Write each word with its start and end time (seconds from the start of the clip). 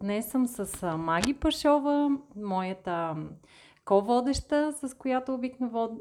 Днес 0.00 0.26
съм 0.26 0.46
с 0.46 0.96
Маги 0.98 1.34
Пашова, 1.34 2.10
моята 2.36 3.16
ко-водеща, 3.84 4.72
с 4.72 4.94
която 4.94 5.40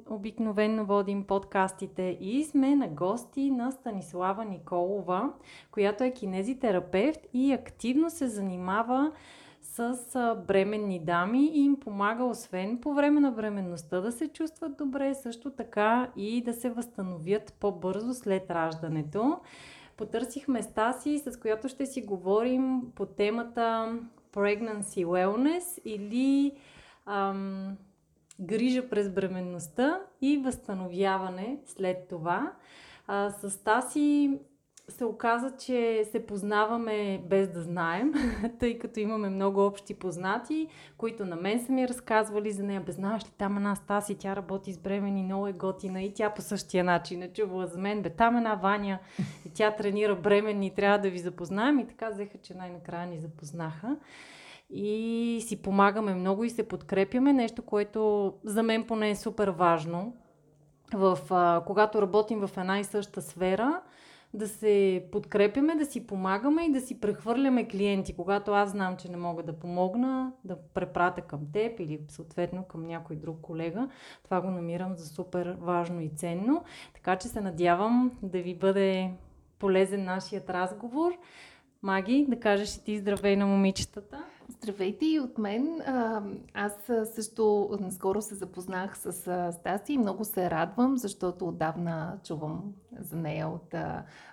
обикновено 0.09 0.85
водим 0.85 1.23
подкастите 1.23 2.17
и 2.21 2.43
сме 2.43 2.75
на 2.75 2.88
гости 2.88 3.52
на 3.52 3.71
Станислава 3.71 4.45
Николова, 4.45 5.33
която 5.71 6.03
е 6.03 6.11
кинезитерапевт 6.11 7.19
и 7.33 7.53
активно 7.53 8.09
се 8.09 8.27
занимава 8.27 9.11
с 9.61 9.95
бременни 10.47 10.99
дами 10.99 11.45
и 11.45 11.59
им 11.59 11.80
помага 11.80 12.23
освен 12.23 12.77
по 12.81 12.94
време 12.94 13.19
на 13.19 13.31
бременността 13.31 14.02
да 14.02 14.11
се 14.11 14.27
чувстват 14.27 14.77
добре, 14.77 15.16
също 15.16 15.52
така 15.52 16.08
и 16.16 16.44
да 16.44 16.53
се 16.53 16.69
възстановят 16.69 17.53
по-бързо 17.59 18.13
след 18.13 18.52
раждането. 18.52 19.39
Потърсих 20.01 20.47
места 20.47 20.93
си, 20.93 21.23
с 21.25 21.39
която 21.39 21.67
ще 21.69 21.85
си 21.85 22.01
говорим 22.01 22.81
по 22.95 23.05
темата 23.05 23.95
Pregnancy 24.33 25.05
Wellness 25.05 25.81
или 25.85 26.51
ам, 27.05 27.77
грижа 28.39 28.89
през 28.89 29.09
бременността 29.09 30.02
и 30.21 30.38
възстановяване 30.38 31.59
след 31.66 32.08
това. 32.08 32.53
А, 33.08 33.30
с 33.30 33.63
Таси 33.63 34.39
се 34.92 35.06
оказа, 35.06 35.52
че 35.59 36.03
се 36.11 36.25
познаваме 36.25 37.22
без 37.30 37.47
да 37.50 37.61
знаем, 37.61 38.14
тъй 38.59 38.80
като 38.80 39.00
имаме 39.00 39.30
много 39.30 39.66
общи 39.66 39.94
познати, 39.94 40.67
които 40.98 41.25
на 41.25 41.36
мен 41.36 41.66
са 41.66 41.72
ми 41.72 41.88
разказвали 41.88 42.52
за 42.52 42.64
нея. 42.64 42.81
Бе, 42.81 42.92
знаеш 42.92 43.23
ли, 43.23 43.31
там 43.38 43.58
една 43.58 43.75
Стаси, 43.75 44.16
тя 44.16 44.36
работи 44.36 44.73
с 44.73 44.78
бремени, 44.78 45.23
много 45.23 45.48
е 45.48 45.53
готина 45.53 46.02
и 46.02 46.14
тя 46.14 46.30
по 46.30 46.42
същия 46.42 46.83
начин 46.83 47.22
е 47.22 47.33
чувала 47.33 47.67
за 47.67 47.80
мен. 47.80 48.02
Бе, 48.02 48.09
там 48.09 48.38
една 48.38 48.56
Ваня 48.56 49.00
и 49.45 49.50
тя 49.53 49.72
тренира 49.72 50.16
бременни, 50.16 50.75
трябва 50.75 50.98
да 50.98 51.09
ви 51.09 51.20
запознаем. 51.20 51.80
И 51.80 51.88
така 51.88 52.09
взеха, 52.09 52.38
че 52.38 52.53
най-накрая 52.53 53.08
ни 53.08 53.20
запознаха 53.20 53.98
и 54.73 55.44
си 55.48 55.61
помагаме 55.61 56.14
много 56.14 56.44
и 56.44 56.50
се 56.50 56.67
подкрепяме. 56.67 57.33
Нещо, 57.33 57.61
което 57.61 58.33
за 58.44 58.64
мен 58.64 58.83
поне 58.83 59.09
е 59.09 59.16
супер 59.16 59.48
важно. 59.48 60.14
В, 60.94 61.20
а, 61.30 61.64
когато 61.67 62.02
работим 62.02 62.48
в 62.48 62.58
една 62.58 62.80
и 62.80 62.83
съща 62.83 63.22
сфера, 63.22 63.81
да 64.33 64.47
се 64.47 65.05
подкрепяме, 65.11 65.75
да 65.75 65.85
си 65.85 66.07
помагаме 66.07 66.65
и 66.65 66.71
да 66.71 66.81
си 66.81 66.99
прехвърляме 66.99 67.67
клиенти. 67.67 68.15
Когато 68.15 68.51
аз 68.51 68.71
знам, 68.71 68.97
че 68.97 69.11
не 69.11 69.17
мога 69.17 69.43
да 69.43 69.53
помогна, 69.53 70.31
да 70.43 70.57
препратя 70.73 71.21
към 71.21 71.39
теб 71.53 71.79
или 71.79 71.99
съответно 72.07 72.63
към 72.63 72.87
някой 72.87 73.15
друг 73.15 73.41
колега, 73.41 73.89
това 74.23 74.41
го 74.41 74.52
намирам 74.52 74.95
за 74.95 75.05
супер 75.05 75.57
важно 75.59 76.02
и 76.02 76.09
ценно. 76.09 76.63
Така 76.93 77.15
че 77.15 77.27
се 77.27 77.41
надявам 77.41 78.11
да 78.23 78.41
ви 78.41 78.55
бъде 78.55 79.11
полезен 79.59 80.03
нашият 80.03 80.49
разговор. 80.49 81.11
Маги, 81.81 82.25
да 82.29 82.39
кажеш 82.39 82.75
и 82.75 82.83
ти 82.83 82.97
здравей 82.97 83.35
на 83.35 83.47
момичетата. 83.47 84.23
Здравейте 84.50 85.06
и 85.06 85.20
от 85.20 85.38
мен. 85.38 85.81
Аз 86.53 86.73
също 87.14 87.70
наскоро 87.80 88.22
се 88.22 88.36
запознах 88.36 88.98
с 88.98 89.11
Стаси 89.53 89.94
и 89.94 89.98
много 89.98 90.25
се 90.25 90.50
радвам, 90.50 90.98
защото 90.98 91.48
отдавна 91.48 92.20
чувам 92.23 92.73
за 92.99 93.15
нея 93.15 93.48
от 93.48 93.76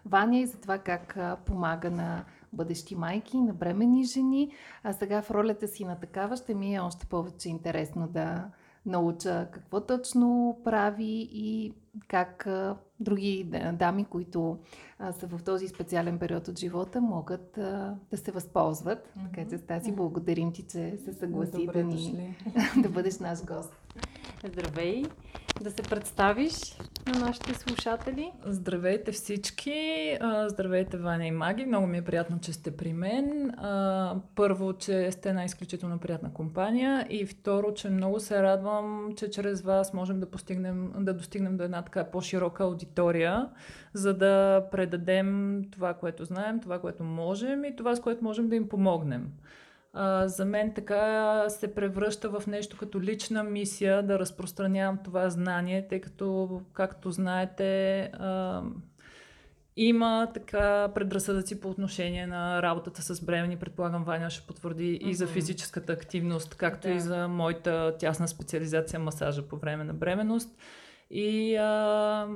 Ваня 0.07 0.39
и 0.39 0.47
за 0.47 0.59
това 0.59 0.79
как 0.79 1.19
помага 1.45 1.91
на 1.91 2.25
бъдещи 2.53 2.95
майки, 2.95 3.41
на 3.41 3.55
бремени 3.55 4.05
жени. 4.05 4.53
А 4.83 4.93
сега 4.93 5.23
в 5.23 5.31
ролята 5.31 5.69
си 5.69 5.85
на 5.85 6.01
такава 6.01 6.37
ще 6.37 6.55
ми 6.55 6.75
е 6.75 6.81
още 6.81 7.07
повече 7.07 7.49
интересно 7.49 8.09
да 8.09 8.45
науча 8.87 9.49
какво 9.51 9.81
точно 9.81 10.59
прави 10.65 11.29
и 11.33 11.73
как 12.09 12.49
други 13.01 13.51
дами, 13.73 14.05
които 14.05 14.59
а, 14.99 15.13
са 15.13 15.27
в 15.27 15.43
този 15.43 15.69
специален 15.69 16.19
период 16.19 16.49
от 16.49 16.59
живота, 16.59 17.01
могат 17.01 17.59
а, 17.59 17.97
да 18.11 18.17
се 18.17 18.31
възползват. 18.31 18.99
Mm-hmm. 18.99 19.35
Така 19.35 19.51
че 19.51 19.59
тази 19.59 19.93
благодарим 19.93 20.53
ти, 20.53 20.63
че 20.63 20.99
се 21.05 21.13
съгласи 21.13 21.69
да, 21.73 21.85
ни, 21.85 22.37
да 22.83 22.89
бъдеш 22.89 23.19
наш 23.19 23.45
гост. 23.45 23.73
Здравей! 24.47 25.05
Да 25.61 25.71
се 25.71 25.83
представиш 25.83 26.53
на 27.07 27.19
нашите 27.19 27.55
слушатели. 27.55 28.33
Здравейте 28.45 29.13
всички! 29.13 30.19
Здравейте, 30.47 30.97
Ваня 30.97 31.27
и 31.27 31.31
Маги! 31.31 31.67
Много 31.67 31.87
ми 31.87 31.99
е 31.99 32.05
приятно, 32.05 32.41
че 32.41 32.53
сте 32.53 32.77
при 32.77 32.93
мен. 32.93 33.55
Първо, 34.35 34.73
че 34.73 35.13
сте 35.13 35.29
една 35.29 35.45
изключително 35.45 35.99
приятна 35.99 36.33
компания 36.33 37.07
и 37.11 37.27
второ, 37.27 37.75
че 37.75 37.91
много 37.91 38.21
се 38.21 38.43
радвам, 38.43 39.13
че 39.17 39.31
чрез 39.31 39.63
вас 39.63 39.93
можем 39.93 40.21
да, 40.21 40.31
постигнем, 40.31 40.93
да 40.99 41.15
достигнем 41.15 41.57
до 41.57 41.65
една 41.65 41.83
така 41.83 42.05
по-широка 42.05 42.65
аудитория, 42.65 43.49
за 43.93 44.15
да 44.15 44.65
предадем 44.71 45.63
това, 45.71 45.95
което 45.95 46.25
знаем, 46.25 46.61
това, 46.61 46.81
което 46.81 47.05
можем 47.05 47.65
и 47.65 47.77
това, 47.77 47.97
с 47.97 48.01
което 48.01 48.25
можем 48.25 48.49
да 48.49 48.57
им 48.57 48.69
помогнем 48.69 49.33
а, 50.01 50.29
за 50.29 50.45
мен 50.45 50.73
така 50.75 51.45
се 51.49 51.75
превръща 51.75 52.29
в 52.29 52.47
нещо 52.47 52.77
като 52.77 53.01
лична 53.01 53.45
мисия 53.45 54.03
да 54.03 54.19
разпространявам 54.19 54.99
това 55.05 55.31
знание, 55.31 55.89
тъй 55.89 56.01
като, 56.01 56.61
както 56.73 57.11
знаете, 57.11 58.01
а, 58.01 58.63
има 59.77 60.29
така 60.35 60.89
предразсъдъци 60.95 61.61
по 61.61 61.69
отношение 61.69 62.27
на 62.27 62.63
работата 62.63 63.03
с 63.03 63.25
бремени. 63.25 63.57
Предполагам, 63.57 64.05
Ваня 64.05 64.31
ще 64.31 64.47
потвърди 64.47 64.83
mm-hmm. 64.83 65.09
и 65.09 65.15
за 65.15 65.27
физическата 65.27 65.93
активност, 65.93 66.55
както 66.55 66.89
да. 66.89 66.95
и 66.95 67.01
за 67.01 67.29
моята 67.29 67.97
тясна 67.99 68.29
специализация 68.29 69.01
масажа 69.01 69.43
по 69.43 69.57
време 69.57 69.85
на 69.85 69.95
бременност. 69.95 70.59
И 71.11 71.57
а, 71.57 72.29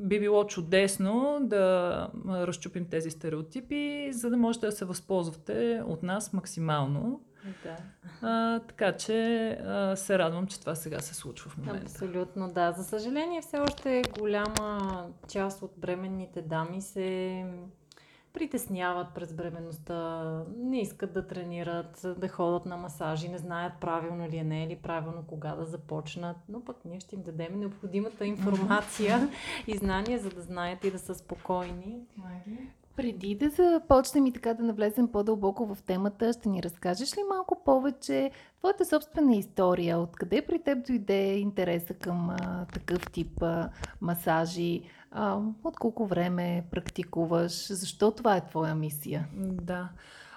би 0.00 0.20
било 0.20 0.46
чудесно 0.46 1.38
да 1.42 2.08
разчупим 2.28 2.84
тези 2.84 3.10
стереотипи, 3.10 4.10
за 4.12 4.30
да 4.30 4.36
можете 4.36 4.66
да 4.66 4.72
се 4.72 4.84
възползвате 4.84 5.82
от 5.86 6.02
нас 6.02 6.32
максимално. 6.32 7.20
Да. 7.62 7.76
А, 8.22 8.60
така 8.60 8.96
че 8.96 9.48
а, 9.50 9.96
се 9.96 10.18
радвам, 10.18 10.46
че 10.46 10.60
това 10.60 10.74
сега 10.74 11.00
се 11.00 11.14
случва 11.14 11.50
в 11.50 11.56
момента. 11.56 11.82
Абсолютно, 11.82 12.48
да. 12.48 12.72
За 12.72 12.84
съжаление, 12.84 13.40
все 13.40 13.58
още 13.58 14.02
голяма 14.18 15.06
част 15.28 15.62
от 15.62 15.72
бременните 15.76 16.42
дами 16.42 16.82
се 16.82 17.44
притесняват 18.32 19.14
през 19.14 19.32
бременността, 19.32 20.22
не 20.56 20.80
искат 20.80 21.12
да 21.12 21.26
тренират, 21.26 22.06
да 22.18 22.28
ходят 22.28 22.66
на 22.66 22.76
масажи, 22.76 23.28
не 23.28 23.38
знаят 23.38 23.72
правилно 23.80 24.28
ли 24.28 24.36
е, 24.36 24.44
не 24.44 24.64
е 24.64 24.68
ли 24.68 24.76
правилно 24.76 25.24
кога 25.26 25.54
да 25.54 25.64
започнат, 25.64 26.36
но 26.48 26.64
пък 26.64 26.76
ние 26.84 27.00
ще 27.00 27.14
им 27.14 27.22
дадем 27.22 27.58
необходимата 27.58 28.26
информация 28.26 29.28
и 29.66 29.76
знания, 29.76 30.18
за 30.18 30.30
да 30.30 30.40
знаят 30.40 30.84
и 30.84 30.90
да 30.90 30.98
са 30.98 31.14
спокойни. 31.14 32.00
Преди 32.96 33.34
да 33.34 33.50
започнем 33.50 34.26
и 34.26 34.32
така 34.32 34.54
да 34.54 34.62
навлезем 34.62 35.08
по-дълбоко 35.08 35.74
в 35.74 35.82
темата, 35.82 36.32
ще 36.32 36.48
ни 36.48 36.62
разкажеш 36.62 37.16
ли 37.16 37.20
малко 37.28 37.64
повече 37.64 38.30
твоята 38.58 38.84
собствена 38.84 39.36
история? 39.36 39.98
Откъде 39.98 40.42
при 40.46 40.58
теб 40.58 40.86
дойде 40.86 41.34
интереса 41.34 41.94
към 41.94 42.30
а, 42.30 42.66
такъв 42.66 43.10
тип 43.10 43.42
а, 43.42 43.70
масажи? 44.00 44.82
А, 45.10 45.38
от 45.64 45.76
колко 45.76 46.06
време 46.06 46.64
практикуваш? 46.70 47.72
Защо 47.72 48.10
това 48.10 48.36
е 48.36 48.46
твоя 48.46 48.74
мисия? 48.74 49.28
Да. 49.36 49.88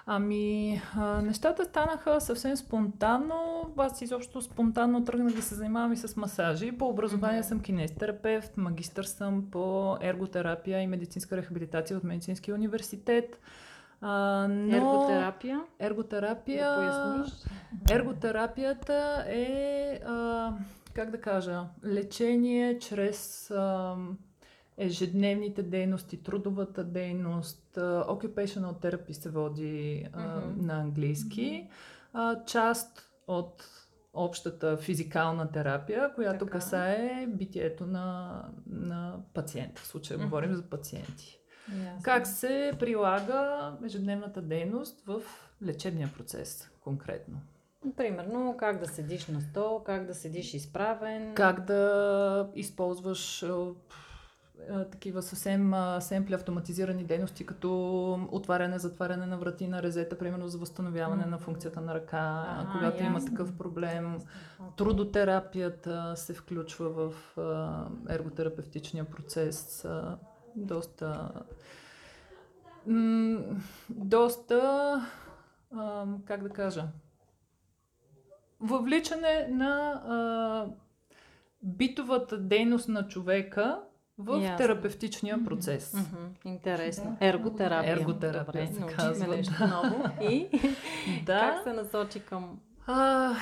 Ами, 0.06 0.80
а, 0.96 1.22
нещата 1.22 1.64
станаха 1.64 2.20
съвсем 2.20 2.56
спонтанно. 2.56 3.70
Аз 3.76 4.02
изобщо 4.02 4.42
спонтанно 4.42 5.04
тръгнах 5.04 5.34
да 5.34 5.42
се 5.42 5.54
занимавам 5.54 5.92
и 5.92 5.96
с 5.96 6.16
масажи. 6.16 6.72
По 6.72 6.88
образование 6.88 7.42
mm-hmm. 7.42 7.48
съм 7.48 7.60
кинестерапевт, 7.60 8.56
магистър 8.56 9.04
съм 9.04 9.50
по 9.50 9.96
ерготерапия 10.00 10.80
и 10.80 10.86
медицинска 10.86 11.36
рехабилитация 11.36 11.96
от 11.96 12.04
Медицинския 12.04 12.54
университет. 12.54 13.38
А, 14.00 14.46
но... 14.48 14.76
Ерготерапия? 14.76 15.60
Ерготерапия... 15.78 16.70
Да 16.70 17.24
Ерготерапията 17.90 19.24
е, 19.28 20.00
а, 20.06 20.52
как 20.94 21.10
да 21.10 21.20
кажа, 21.20 21.62
лечение 21.84 22.78
чрез... 22.78 23.50
А, 23.50 23.96
ежедневните 24.78 25.62
дейности, 25.62 26.22
трудовата 26.22 26.84
дейност, 26.84 27.74
occupational 27.76 28.72
therapy 28.82 29.12
се 29.12 29.30
води 29.30 30.06
mm-hmm. 30.10 30.62
на 30.62 30.80
английски, 30.80 31.68
част 32.46 33.10
от 33.26 33.64
общата 34.14 34.76
физикална 34.76 35.52
терапия, 35.52 36.14
която 36.14 36.44
така. 36.44 36.58
касае 36.58 37.26
битието 37.28 37.86
на, 37.86 38.40
на 38.66 39.16
пациента. 39.34 39.82
В 39.82 39.86
случая 39.86 40.18
mm-hmm. 40.18 40.24
говорим 40.24 40.54
за 40.54 40.62
пациенти. 40.62 41.40
Ясно. 41.68 42.00
Как 42.02 42.26
се 42.26 42.72
прилага 42.78 43.72
ежедневната 43.84 44.42
дейност 44.42 45.00
в 45.06 45.22
лечебния 45.62 46.10
процес 46.16 46.70
конкретно? 46.80 47.40
Примерно, 47.96 48.56
как 48.58 48.80
да 48.80 48.86
седиш 48.86 49.26
на 49.26 49.40
стол, 49.40 49.82
как 49.82 50.06
да 50.06 50.14
седиш 50.14 50.54
изправен. 50.54 51.34
Как 51.34 51.64
да 51.64 52.50
използваш 52.54 53.44
а, 54.70 54.74
а, 54.80 54.84
такива 54.90 55.22
съвсем 55.22 55.74
а, 55.74 56.00
семпли 56.00 56.34
автоматизирани 56.34 57.04
дейности, 57.04 57.46
като 57.46 58.12
отваряне, 58.32 58.78
затваряне 58.78 59.26
на 59.26 59.38
врати 59.38 59.68
на 59.68 59.82
резета, 59.82 60.18
примерно 60.18 60.48
за 60.48 60.58
възстановяване 60.58 61.26
на 61.26 61.38
функцията 61.38 61.80
на 61.80 61.94
ръка, 61.94 62.44
Ага, 62.48 62.72
когато 62.72 63.02
има 63.02 63.14
ясно. 63.14 63.30
такъв 63.30 63.58
проблем. 63.58 64.14
Окей. 64.14 64.70
Трудотерапията 64.76 66.12
се 66.16 66.34
включва 66.34 66.88
в 66.90 67.38
а, 67.38 67.84
ерготерапевтичния 68.08 69.04
процес. 69.04 69.84
А, 69.84 70.18
доста. 70.56 71.30
М- 72.86 73.42
доста. 73.90 74.60
А, 75.76 76.06
как 76.24 76.42
да 76.42 76.48
кажа? 76.48 76.84
Въвличане 78.60 79.48
на 79.50 79.90
а, 80.06 80.66
битовата 81.62 82.38
дейност 82.38 82.88
на 82.88 83.08
човека 83.08 83.80
в 84.18 84.40
Ясно. 84.40 84.56
терапевтичния 84.56 85.44
процес. 85.44 85.92
Мгм, 85.94 86.24
Интересно. 86.44 87.16
Ерготерапия. 87.20 87.92
Ерготерапия 87.92 88.66
Добре, 88.66 88.88
се 88.90 88.96
казва, 88.96 89.36
нещо 89.36 89.54
да. 89.58 89.66
ново. 89.66 90.04
И 90.22 90.48
Да. 91.26 91.40
как 91.40 91.62
се 91.62 91.72
насочи 91.72 92.20
към... 92.20 92.58
А, 92.86 93.32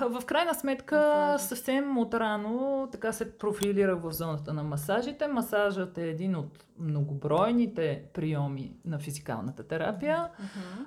в 0.00 0.22
крайна 0.26 0.54
сметка, 0.54 0.96
Масажи. 1.28 1.48
съвсем 1.48 1.98
отрано 1.98 2.88
така 2.92 3.12
се 3.12 3.38
профилирах 3.38 3.98
в 3.98 4.12
зоната 4.12 4.52
на 4.52 4.62
масажите. 4.62 5.26
Масажът 5.26 5.98
е 5.98 6.08
един 6.08 6.36
от 6.36 6.64
многобройните 6.78 8.02
приеми 8.14 8.72
на 8.84 8.98
физикалната 8.98 9.62
терапия. 9.62 10.28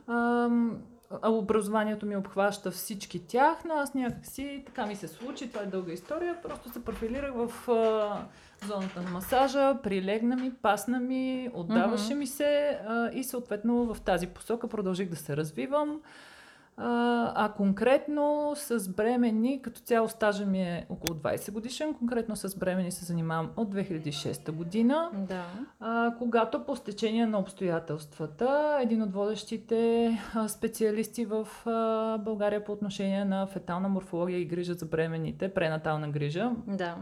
Ам, 0.08 0.72
а 0.72 0.93
образованието 1.24 2.06
ми 2.06 2.16
обхваща 2.16 2.72
всички 2.72 3.28
тях, 3.28 3.58
но 3.66 3.74
аз 3.74 3.94
някакси 3.94 4.64
така 4.66 4.86
ми 4.86 4.96
се 4.96 5.08
случи, 5.08 5.50
това 5.50 5.62
е 5.62 5.66
дълга 5.66 5.94
история, 5.94 6.42
просто 6.44 6.70
се 6.70 6.86
профилирах 6.86 7.34
в 7.36 7.70
а, 7.70 8.18
зоната 8.68 9.02
на 9.02 9.10
масажа, 9.10 9.78
прилегна 9.84 10.36
ми, 10.36 10.54
пасна 10.54 11.00
ми, 11.00 11.50
отдаваше 11.54 12.16
ми 12.16 12.28
се 12.28 12.80
а, 12.88 13.10
и 13.14 13.24
съответно 13.24 13.94
в 13.94 14.02
тази 14.02 14.28
посока 14.28 14.68
продължих 14.68 15.10
да 15.10 15.16
се 15.16 15.38
развивам. 15.38 16.02
А, 16.78 17.54
конкретно 17.58 18.54
с 18.56 18.90
бремени, 18.90 19.62
като 19.62 19.82
цяло 19.82 20.10
стажа 20.10 20.46
ми 20.46 20.62
е 20.62 20.86
около 20.90 21.20
20 21.20 21.52
годишен, 21.52 21.94
конкретно 21.94 22.36
с 22.36 22.56
бремени 22.58 22.92
се 22.92 23.06
занимавам 23.06 23.50
от 23.58 23.76
2006 23.76 24.52
година. 24.52 25.10
Да. 25.14 25.46
А, 25.80 26.16
когато 26.18 26.66
по 26.66 26.76
стечение 26.76 27.26
на 27.26 27.40
обстоятелствата, 27.40 28.80
един 28.82 29.02
от 29.02 29.14
водещите 29.14 30.12
специалисти 30.48 31.26
в 31.26 31.48
а, 31.66 32.18
България 32.18 32.64
по 32.64 32.72
отношение 32.72 33.26
на 33.26 33.48
фетална 33.48 33.90
морфология 33.90 34.40
и 34.40 34.46
грижа 34.46 34.74
за 34.74 34.86
бременните, 34.86 35.54
пренатална 35.54 36.10
грижа, 36.10 36.52
Да. 36.68 36.96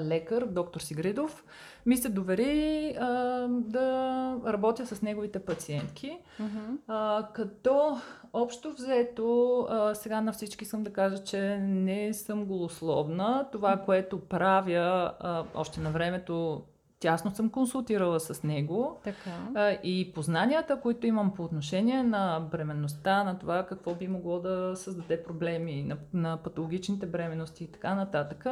Лекар, 0.00 0.46
доктор 0.46 0.80
Сигридов, 0.80 1.44
ми 1.86 1.96
се 1.96 2.08
довери 2.08 2.94
а, 3.00 3.08
да 3.48 4.36
работя 4.46 4.86
с 4.86 5.02
неговите 5.02 5.38
пациентки. 5.38 6.18
Мгм. 6.38 6.74
А, 6.88 7.28
като 7.34 8.00
общо 8.32 8.72
взето, 8.72 9.60
а, 9.70 9.94
сега 9.94 10.20
на 10.20 10.32
всички 10.32 10.64
искам 10.64 10.82
да 10.82 10.92
кажа, 10.92 11.24
че 11.24 11.58
не 11.58 12.14
съм 12.14 12.44
голословна. 12.44 13.48
Това, 13.52 13.76
което 13.76 14.20
правя 14.20 15.12
а, 15.20 15.44
още 15.54 15.80
на 15.80 15.90
времето, 15.90 16.62
тясно 17.00 17.34
съм 17.34 17.50
консултирала 17.50 18.20
с 18.20 18.42
него. 18.42 19.00
Така. 19.04 19.30
А, 19.54 19.70
и 19.70 20.12
познанията, 20.14 20.80
които 20.80 21.06
имам 21.06 21.34
по 21.34 21.44
отношение 21.44 22.02
на 22.02 22.40
бременността, 22.50 23.24
на 23.24 23.38
това 23.38 23.66
какво 23.66 23.94
би 23.94 24.08
могло 24.08 24.40
да 24.40 24.72
създаде 24.76 25.22
проблеми, 25.22 25.82
на, 25.82 25.96
на 26.12 26.36
патологичните 26.36 27.06
бременности 27.06 27.64
и 27.64 27.72
така 27.72 27.94
нататък, 27.94 28.46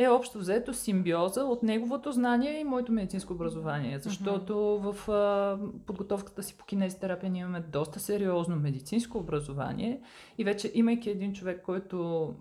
е 0.00 0.08
общо 0.08 0.38
взето 0.38 0.74
симбиоза 0.74 1.44
от 1.44 1.62
неговото 1.62 2.12
знание 2.12 2.60
и 2.60 2.64
моето 2.64 2.92
медицинско 2.92 3.32
образование. 3.32 3.98
Защото 3.98 4.56
в 4.56 5.08
а, 5.10 5.58
подготовката 5.86 6.42
си 6.42 6.58
по 6.58 6.64
кинезитерапия 6.64 7.30
ние 7.30 7.40
имаме 7.40 7.60
доста 7.60 8.00
сериозно 8.00 8.56
медицинско 8.56 9.18
образование 9.18 10.00
и 10.38 10.44
вече 10.44 10.72
имайки 10.74 11.10
един 11.10 11.32
човек, 11.32 11.62
който 11.62 12.34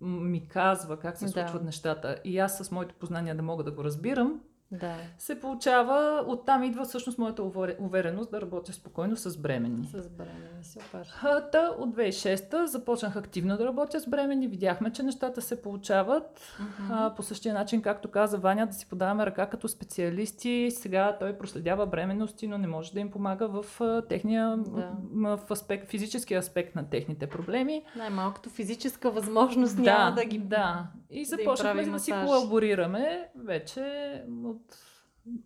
ми 0.00 0.48
казва 0.48 0.96
как 0.96 1.16
се 1.16 1.24
Да. 1.24 1.30
случват 1.30 1.64
нещата 1.64 2.18
и 2.24 2.38
аз 2.38 2.58
с 2.58 2.70
моите 2.70 2.94
познания 2.94 3.34
да 3.34 3.42
мога 3.42 3.64
да 3.64 3.70
го 3.70 3.84
разбирам, 3.84 4.40
Да. 4.70 4.94
се 5.18 5.40
получава, 5.40 6.24
оттам 6.26 6.62
идва 6.62 6.84
всъщност 6.84 7.18
моята 7.18 7.42
увер- 7.42 7.76
увереност 7.78 8.30
да 8.30 8.40
работя 8.40 8.72
спокойно 8.72 9.16
с 9.16 9.38
бремени. 9.38 9.86
С 9.86 10.08
бремени. 10.08 10.64
Супер. 10.64 11.14
Та 11.52 11.74
от 11.78 11.90
2006 11.90 12.64
започнах 12.64 13.16
активно 13.16 13.56
да 13.56 13.64
работя 13.64 14.00
с 14.00 14.06
бремени, 14.06 14.48
видяхме, 14.48 14.92
че 14.92 15.02
нещата 15.02 15.42
се 15.42 15.62
получават 15.62 16.40
Мгм. 16.60 16.92
а, 16.92 17.14
по 17.14 17.22
същия 17.22 17.54
начин, 17.54 17.82
както 17.82 18.10
каза 18.10 18.38
Ваня, 18.38 18.66
да 18.66 18.72
си 18.72 18.88
подаваме 18.88 19.26
ръка 19.26 19.46
като 19.46 19.68
специалисти. 19.68 20.68
Сега 20.70 21.16
той 21.20 21.38
проследява 21.38 21.86
бременности, 21.86 22.46
но 22.46 22.58
не 22.58 22.66
може 22.66 22.92
да 22.92 23.00
им 23.00 23.10
помага 23.10 23.48
в 23.48 23.80
а, 23.80 24.02
техния, 24.02 24.56
Да. 24.56 24.90
в 25.36 25.50
аспект, 25.50 25.90
физически 25.90 26.34
аспект 26.34 26.74
на 26.74 26.90
техните 26.90 27.26
проблеми. 27.26 27.84
Най-малкото 27.96 28.50
физическа 28.50 29.10
възможност 29.10 29.78
няма 29.78 30.14
да 30.14 30.24
ги... 30.24 30.38
Да. 30.38 30.86
И 31.10 31.20
да 31.20 31.28
започнахме 31.28 31.82
прави 31.82 31.90
да, 31.92 31.98
си 31.98 32.12
колаборираме 32.24 33.28
вече 33.36 34.22
от 34.54 34.78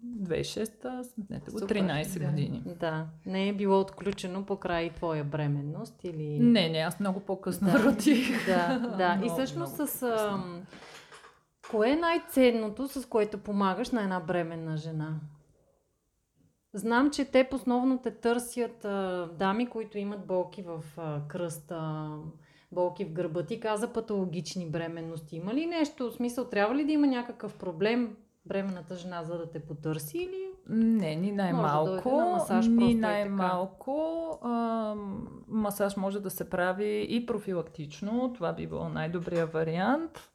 2006-та, 0.05 1.05
сметнете 1.05 1.51
го, 1.51 1.59
Супер, 1.59 1.77
13 1.77 2.19
да. 2.19 2.27
години. 2.27 2.63
Да. 2.81 3.07
Не 3.27 3.49
е 3.49 3.53
било 3.53 3.81
отключено 3.81 4.47
покрай 4.47 4.91
твоя 4.91 5.25
бременност 5.25 6.05
или... 6.05 6.39
Не, 6.39 6.69
не, 6.69 6.79
аз 6.79 7.01
много 7.01 7.21
по-късно 7.21 7.69
Да. 7.73 7.85
родих. 7.85 8.47
Да, 8.47 8.79
да. 8.79 9.13
И 9.15 9.17
Много, 9.17 9.33
всъщност 9.33 9.75
много 9.75 9.91
с... 9.91 10.03
ам, 10.03 10.63
Кое 11.71 11.91
е 11.91 11.97
най-ценното, 11.97 12.89
с 12.89 13.09
което 13.09 13.39
помагаш 13.39 13.91
на 13.91 14.03
една 14.03 14.21
бременна 14.21 14.77
жена? 14.77 15.21
Знам, 16.73 17.11
че 17.11 17.25
те 17.25 17.49
основно 17.53 17.99
те 17.99 18.11
търсят 18.11 18.85
а, 18.85 19.29
дами, 19.39 19.67
които 19.67 19.99
имат 19.99 20.27
болки 20.27 20.63
в 20.63 20.85
а, 20.97 21.21
кръста, 21.29 22.09
болки 22.73 23.05
в 23.05 23.13
гърба. 23.13 23.43
Ти 23.43 23.61
каза 23.61 23.93
патологични 23.93 24.71
бременности. 24.71 25.37
Има 25.37 25.55
ли 25.55 25.67
нещо? 25.67 26.11
В 26.11 26.15
смисъл, 26.15 26.45
трябва 26.45 26.75
ли 26.75 26.85
да 26.85 26.93
има 26.93 27.07
някакъв 27.07 27.55
проблем 27.55 28.17
бременната 28.49 28.97
жена, 28.97 29.25
за 29.25 29.39
да 29.39 29.51
те 29.51 29.61
потърси 29.61 30.19
или... 30.19 30.49
Не, 30.69 31.17
ни 31.17 31.33
най-малко. 31.33 31.91
дойде 31.91 32.11
на 32.11 32.31
масаж 32.31 32.67
ни 32.67 32.93
е 32.93 32.95
най-малко. 32.95 34.39
ам, 34.43 35.29
масаж 35.49 35.97
може 35.97 36.21
да 36.21 36.31
се 36.31 36.51
прави 36.51 37.07
и 37.11 37.27
профилактично. 37.27 38.33
Това 38.35 38.53
би 38.53 38.67
било 38.67 38.89
най-добрия 38.89 39.47
вариант. 39.47 40.31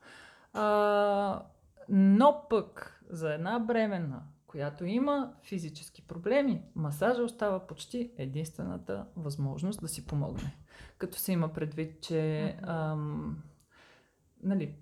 А, 0.53 1.43
но 1.89 2.41
пък 2.49 2.99
за 3.09 3.33
една 3.33 3.59
бременна, 3.59 4.23
която 4.47 4.85
има 4.85 5.33
физически 5.43 6.07
проблеми, 6.07 6.61
масажа 6.75 7.23
остава 7.23 7.67
почти 7.67 8.11
единствената 8.17 9.05
възможност 9.15 9.81
да 9.81 9.87
си 9.87 10.07
помогне. 10.07 10.57
Като 10.97 11.17
се 11.17 11.31
има 11.31 11.53
предвид, 11.53 12.01
че 12.01 12.55
ам, 12.61 13.37
нали, 14.43 14.75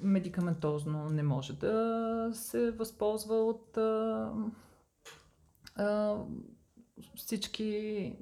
медикаментозно 0.00 1.10
не 1.10 1.22
може 1.22 1.52
да 1.52 2.30
се 2.32 2.70
възползва 2.70 3.34
от 3.36 3.76
а, 3.76 4.32
а, 5.76 6.16
всички 7.16 8.12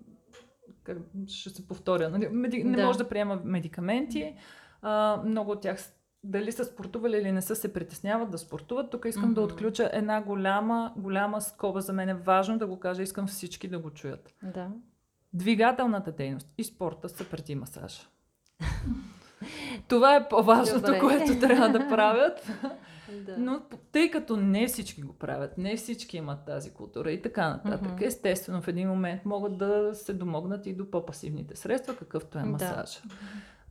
как, 0.82 0.98
ще 1.26 1.50
се 1.50 1.68
повторя, 1.68 2.10
нали? 2.10 2.28
Меди, 2.28 2.64
не 2.64 2.76
Да. 2.76 2.86
може 2.86 2.98
да 2.98 3.08
приема 3.08 3.40
медикаменти. 3.44 4.34
А, 4.82 5.22
много 5.26 5.50
от 5.50 5.60
тях 5.60 5.78
дали 6.24 6.52
са 6.52 6.64
спортували 6.64 7.16
или 7.16 7.32
не 7.32 7.42
са 7.42 7.56
се 7.56 7.72
притесняват 7.72 8.30
да 8.30 8.38
спортуват. 8.38 8.90
Тук 8.90 9.04
искам 9.04 9.34
да 9.34 9.40
Мгм. 9.40 9.52
отключа 9.52 9.90
една 9.92 10.22
голяма, 10.22 10.92
голяма 10.96 11.40
скоба. 11.40 11.80
За 11.80 11.92
мен 11.92 12.08
е 12.08 12.14
важно 12.14 12.58
да 12.58 12.66
го 12.66 12.80
кажа, 12.80 13.02
искам 13.02 13.26
всички 13.26 13.68
да 13.68 13.78
го 13.78 13.90
чуят. 13.90 14.34
Да. 14.44 14.70
Двигателната 15.32 16.12
дейност 16.12 16.48
и 16.58 16.64
спорта 16.64 17.08
са 17.08 17.24
преди 17.24 17.54
масажа. 17.54 18.02
Това 19.88 20.16
е 20.16 20.28
по-важното, 20.28 20.80
Добре. 20.86 20.98
което 20.98 21.40
трябва 21.40 21.68
да 21.68 21.88
правят. 21.88 22.46
да. 23.26 23.36
Но 23.38 23.60
тъй 23.92 24.10
като 24.10 24.36
не 24.36 24.66
всички 24.66 25.02
го 25.02 25.12
правят, 25.12 25.58
не 25.58 25.76
всички 25.76 26.16
имат 26.16 26.44
тази 26.46 26.70
култура 26.70 27.12
и 27.12 27.22
така 27.22 27.48
нататък, 27.48 27.92
Мгм. 27.92 28.04
естествено 28.04 28.62
в 28.62 28.68
един 28.68 28.88
момент 28.88 29.24
могат 29.24 29.58
да 29.58 29.90
се 29.94 30.12
домогнат 30.12 30.66
и 30.66 30.74
до 30.74 30.90
по-пасивните 30.90 31.56
средства, 31.56 31.96
какъвто 31.96 32.38
е 32.38 32.42
Да. 32.42 32.84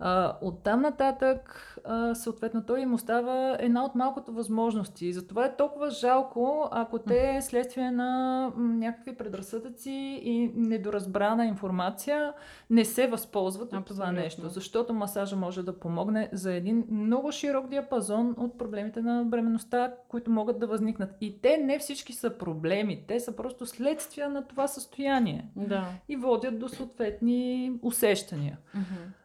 А, 0.05 0.37
оттам 0.41 0.81
нататък, 0.81 1.75
а, 1.85 2.15
съответно, 2.15 2.63
той 2.65 2.79
им 2.79 2.93
остава 2.93 3.57
една 3.59 3.85
от 3.85 3.95
малкото 3.95 4.31
възможности. 4.31 5.13
Затова 5.13 5.45
е 5.45 5.55
толкова 5.55 5.89
жалко, 5.89 6.67
ако 6.71 6.99
те 6.99 7.41
следствие 7.41 7.91
на 7.91 8.51
някакви 8.57 9.15
предразсъдъци 9.15 9.91
и 10.23 10.51
недоразбрана 10.55 11.45
информация 11.45 12.33
не 12.69 12.85
се 12.85 13.07
възползват 13.07 13.73
от 13.73 13.85
това 13.85 14.11
нещо. 14.11 14.49
Защото 14.49 14.93
масажа 14.93 15.35
може 15.35 15.63
да 15.63 15.79
помогне 15.79 16.29
за 16.31 16.53
един 16.53 16.85
много 16.91 17.31
широк 17.31 17.67
диапазон 17.67 18.35
от 18.37 18.57
проблемите 18.57 19.01
на 19.01 19.25
бременността, 19.25 19.93
които 20.07 20.31
могат 20.31 20.59
да 20.59 20.67
възникнат. 20.67 21.15
И 21.21 21.41
те 21.41 21.57
не 21.57 21.79
всички 21.79 22.13
са 22.13 22.37
проблеми, 22.37 23.03
те 23.07 23.19
са 23.19 23.35
просто 23.35 23.65
следствия 23.65 24.29
на 24.29 24.47
това 24.47 24.67
състояние. 24.67 25.49
Да. 25.55 25.85
И 26.09 26.15
водят 26.15 26.59
до 26.59 26.69
съответни 26.69 27.71
усещания. 27.83 28.57
Mm-hmm 28.75 29.22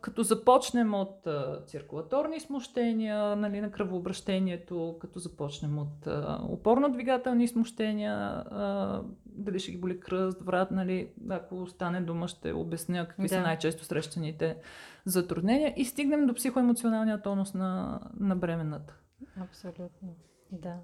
като 0.00 0.22
започнем 0.22 0.94
от 0.94 1.26
а, 1.26 1.62
циркулаторни 1.66 2.40
смущения 2.40 3.36
нали, 3.36 3.60
на 3.60 3.70
кръвообращението, 3.70 4.96
като 5.00 5.18
започнем 5.18 5.78
от 5.78 6.06
а, 6.06 6.40
опорно-двигателни 6.42 7.48
смущения, 7.48 8.14
а, 8.14 9.02
дали 9.26 9.58
ще 9.58 9.72
ги 9.72 9.78
боли 9.78 10.00
кръст, 10.00 10.42
врат, 10.42 10.70
нали, 10.70 11.12
ако 11.30 11.66
стане 11.66 12.00
дума 12.00 12.28
ще 12.28 12.52
обясня 12.52 13.08
какви 13.08 13.22
да. 13.22 13.28
са 13.28 13.40
най-често 13.40 13.84
срещаните 13.84 14.56
затруднения 15.04 15.74
и 15.76 15.84
стигнем 15.84 16.26
до 16.26 16.34
психоемоционалния 16.34 17.22
тонус 17.22 17.54
на, 17.54 18.00
на 18.20 18.36
бременната. 18.36 18.94
Абсолютно, 19.40 20.16
да. 20.52 20.76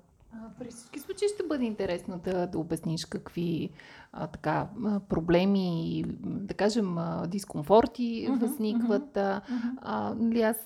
При 0.59 0.69
всички 0.69 1.01
случаи 1.01 1.29
ще 1.35 1.47
бъде 1.49 1.65
интересно 1.65 2.21
да, 2.25 2.47
да 2.47 2.59
обясниш 2.59 3.05
какви 3.05 3.71
а, 4.13 4.27
така, 4.27 4.69
проблеми, 5.09 6.05
да 6.23 6.55
кажем, 6.55 6.97
дискомфорти 7.27 8.29
uh-huh, 8.29 8.39
възникват. 8.39 9.15
Uh-huh, 9.15 9.41
а, 9.77 10.15
нали, 10.19 10.43
аз 10.43 10.57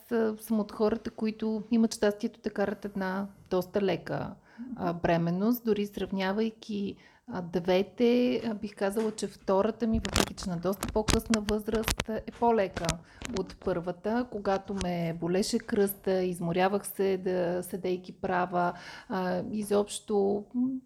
съм 0.40 0.60
от 0.60 0.72
хората, 0.72 1.10
които 1.10 1.62
имат 1.70 1.94
щастието 1.94 2.40
да 2.40 2.50
карат 2.50 2.84
една 2.84 3.26
доста 3.50 3.82
лека 3.82 4.34
а, 4.76 4.92
бременност, 4.92 5.64
дори 5.64 5.87
сравнявайки 5.87 6.96
двете, 7.42 8.42
бих 8.61 8.76
казала, 8.76 9.11
че 9.11 9.26
втората 9.26 9.87
ми, 9.87 9.99
въпреки 9.99 10.35
че 10.35 10.50
на 10.50 10.56
доста 10.56 10.92
по-късна 10.92 11.40
възраст, 11.50 12.08
е 12.08 12.30
по-лека 12.40 12.87
от 13.38 13.56
първата. 13.64 14.26
Когато 14.30 14.75
ме 14.75 15.16
болеше 15.20 15.58
кръста, 15.58 16.23
изморявах 16.23 16.87
се 16.87 17.16
да 17.16 17.62
седейки 17.62 18.12
права, 18.12 18.73
изобщо 19.52 20.44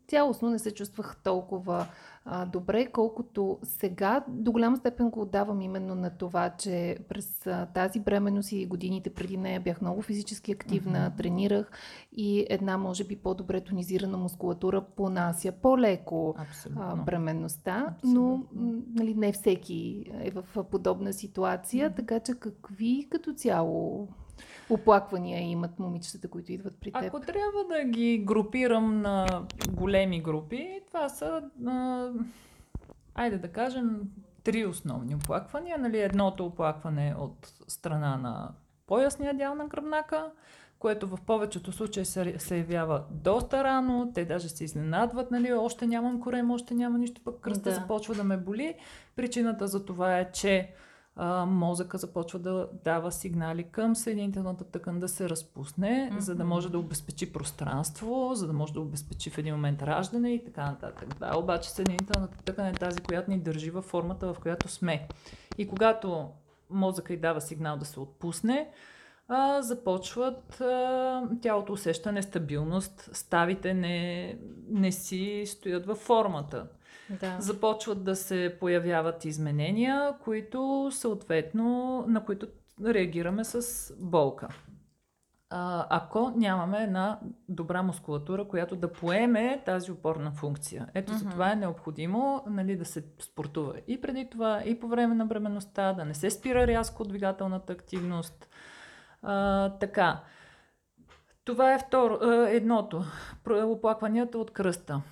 цялостно 0.08 0.50
не 0.50 0.58
се 0.58 0.74
чувствах 0.74 1.16
толкова 1.24 1.86
а, 2.24 2.46
добре, 2.46 2.86
колкото 2.86 3.58
сега 3.62 4.24
до 4.28 4.52
голяма 4.52 4.76
степен 4.76 5.10
го 5.10 5.20
отдавам 5.20 5.60
именно 5.60 5.94
на 5.94 6.10
това, 6.10 6.50
че 6.50 6.98
през 7.08 7.46
а, 7.46 7.66
тази 7.66 8.00
бременност 8.00 8.52
и 8.52 8.66
годините 8.66 9.10
преди 9.10 9.36
нея 9.36 9.60
бях 9.60 9.80
много 9.80 10.02
физически 10.02 10.52
активна, 10.52 10.98
mm-hmm. 10.98 11.16
тренирах 11.16 11.70
и 12.12 12.46
една 12.50 12.78
може 12.78 13.04
би 13.04 13.16
по-добре 13.16 13.60
тонизирана 13.60 14.18
мускулатура 14.18 14.80
понася 14.80 15.52
по-леко 15.52 16.34
а, 16.76 16.96
бременността, 16.96 17.86
Абсолютно. 17.88 18.46
но 18.54 18.82
нали, 18.94 19.14
не 19.14 19.32
всеки 19.32 20.04
е 20.20 20.30
в 20.30 20.64
подобна 20.64 21.12
ситуация, 21.12 21.90
mm-hmm. 21.90 21.96
така 21.96 22.20
че 22.20 22.34
какви 22.34 23.06
като 23.10 23.34
цяло 23.34 24.08
оплаквания 24.70 25.50
имат 25.50 25.78
момичетата, 25.78 26.30
които 26.30 26.52
идват 26.52 26.80
при 26.80 26.92
теб? 26.92 27.02
Ако 27.02 27.20
трябва 27.20 27.64
да 27.70 27.84
ги 27.84 28.18
групирам 28.18 29.00
на 29.00 29.26
големи 29.72 30.22
групи, 30.22 30.80
това 30.86 31.08
са, 31.08 31.42
а, 31.66 32.08
айде 33.14 33.38
да 33.38 33.48
кажем, 33.48 34.00
три 34.44 34.66
основни 34.66 35.14
оплаквания. 35.14 35.78
Нали, 35.78 36.00
едното 36.00 36.46
оплакване 36.46 37.08
е 37.08 37.14
от 37.14 37.52
страна 37.68 38.16
на 38.16 38.50
поясния 38.86 39.34
дял 39.34 39.54
на 39.54 39.66
гръбнака, 39.66 40.30
което 40.78 41.06
в 41.06 41.18
повечето 41.26 41.72
случаи 41.72 42.04
се, 42.04 42.38
се 42.38 42.56
явява 42.56 43.04
доста 43.10 43.64
рано, 43.64 44.12
те 44.14 44.24
даже 44.24 44.48
се 44.48 44.64
изненадват, 44.64 45.30
нали, 45.30 45.52
още 45.52 45.86
нямам 45.86 46.20
корем, 46.20 46.50
още 46.50 46.74
няма 46.74 46.98
нищо, 46.98 47.20
пък 47.24 47.40
кръста 47.40 47.68
да. 47.68 47.74
започва 47.74 48.14
да 48.14 48.24
ме 48.24 48.36
боли. 48.36 48.74
Причината 49.16 49.66
за 49.66 49.84
това 49.84 50.18
е, 50.18 50.32
че 50.32 50.70
а, 51.16 51.46
мозъка 51.46 51.98
започва 51.98 52.38
да 52.38 52.68
дава 52.84 53.12
сигнали 53.12 53.62
към 53.62 53.96
съединителната 53.96 54.64
тъкан 54.64 55.00
да 55.00 55.08
се 55.08 55.28
разпусне, 55.28 56.10
mm-hmm. 56.12 56.18
за 56.18 56.34
да 56.34 56.44
може 56.44 56.70
да 56.70 56.78
обезпечи 56.78 57.32
пространство, 57.32 58.30
за 58.34 58.46
да 58.46 58.52
може 58.52 58.72
да 58.72 58.80
обезпечи 58.80 59.30
в 59.30 59.38
един 59.38 59.54
момент 59.54 59.82
раждане 59.82 60.34
и 60.34 60.44
така 60.44 60.66
нататък. 60.66 61.18
Да, 61.18 61.38
обаче 61.38 61.70
съединителната 61.70 62.38
тъкан 62.44 62.66
е 62.66 62.72
тази, 62.72 63.00
която 63.00 63.30
ни 63.30 63.38
държи 63.38 63.70
във 63.70 63.84
формата, 63.84 64.34
в 64.34 64.40
която 64.40 64.68
сме. 64.68 65.08
И 65.58 65.68
когато 65.68 66.28
мозъка 66.70 67.12
й 67.12 67.16
дава 67.16 67.40
сигнал 67.40 67.76
да 67.76 67.84
се 67.84 68.00
отпусне, 68.00 68.70
а, 69.28 69.62
започват, 69.62 70.60
а, 70.60 71.22
тялото 71.42 71.72
усеща 71.72 72.12
нестабилност, 72.12 73.10
ставите 73.12 73.74
не, 73.74 74.38
не 74.68 74.92
си 74.92 75.44
стоят 75.46 75.86
във 75.86 75.98
формата. 75.98 76.66
Да. 77.20 77.36
Започват 77.40 78.04
да 78.04 78.16
се 78.16 78.56
появяват 78.60 79.24
изменения, 79.24 80.14
които 80.24 80.88
съответно, 80.92 82.04
на 82.08 82.24
които 82.24 82.46
реагираме 82.84 83.44
с 83.44 83.92
болка. 84.00 84.48
А, 85.50 85.86
ако 85.90 86.32
нямаме 86.36 86.82
една 86.82 87.20
добра 87.48 87.82
мускулатура, 87.82 88.48
която 88.48 88.76
да 88.76 88.92
поеме 88.92 89.62
тази 89.66 89.92
опорна 89.92 90.32
функция. 90.32 90.88
Ето 90.94 91.12
mm-hmm. 91.12 91.16
за 91.16 91.30
това 91.30 91.52
е 91.52 91.56
необходимо 91.56 92.44
нали, 92.46 92.76
да 92.76 92.84
се 92.84 93.04
спортува 93.18 93.74
и 93.86 94.00
преди 94.00 94.30
това, 94.30 94.62
и 94.64 94.80
по 94.80 94.88
време 94.88 95.14
на 95.14 95.26
бременността, 95.26 95.92
да 95.92 96.04
не 96.04 96.14
се 96.14 96.30
спира 96.30 96.66
рязко 96.66 97.04
двигателната 97.04 97.72
активност. 97.72 98.48
А, 99.22 99.70
така. 99.70 100.20
Това 101.44 101.74
е 101.74 101.78
второ, 101.78 102.18
едното. 102.46 103.04
Оплакванията 103.50 104.38
от 104.38 104.50
кръста 104.50 105.02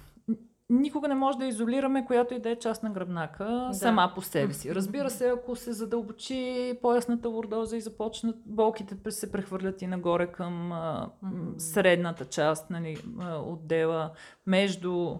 никога 0.70 1.08
не 1.08 1.14
може 1.14 1.38
да 1.38 1.46
изолираме 1.46 2.04
която 2.04 2.34
и 2.34 2.38
да 2.38 2.50
е 2.50 2.56
част 2.56 2.82
на 2.82 2.90
гръбнака 2.90 3.44
да. 3.44 3.74
сама 3.74 4.12
по 4.14 4.22
себе 4.22 4.52
си. 4.52 4.74
Разбира 4.74 5.10
се, 5.10 5.28
ако 5.28 5.56
се 5.56 5.72
задълбочи 5.72 6.72
поясната 6.82 7.28
лордоза 7.28 7.76
и 7.76 7.80
започнат 7.80 8.36
болките 8.46 9.10
се 9.10 9.32
прехвърлят 9.32 9.82
и 9.82 9.86
нагоре 9.86 10.26
към 10.26 10.72
а, 10.72 11.10
средната 11.58 12.24
част, 12.24 12.70
нали, 12.70 12.96
отдела 13.46 14.10
между 14.46 15.16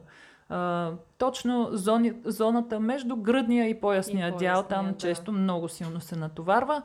а, 0.49 0.93
точно 1.19 1.69
зони, 1.73 2.13
зоната 2.25 2.81
между 2.81 3.17
гръдния 3.17 3.69
и 3.69 3.81
поясния, 3.81 4.29
и 4.29 4.31
поясния 4.31 4.53
дял, 4.55 4.63
там 4.63 4.87
да. 4.87 4.97
често 4.97 5.33
много 5.33 5.69
силно 5.69 6.01
се 6.01 6.17
натоварва. 6.17 6.83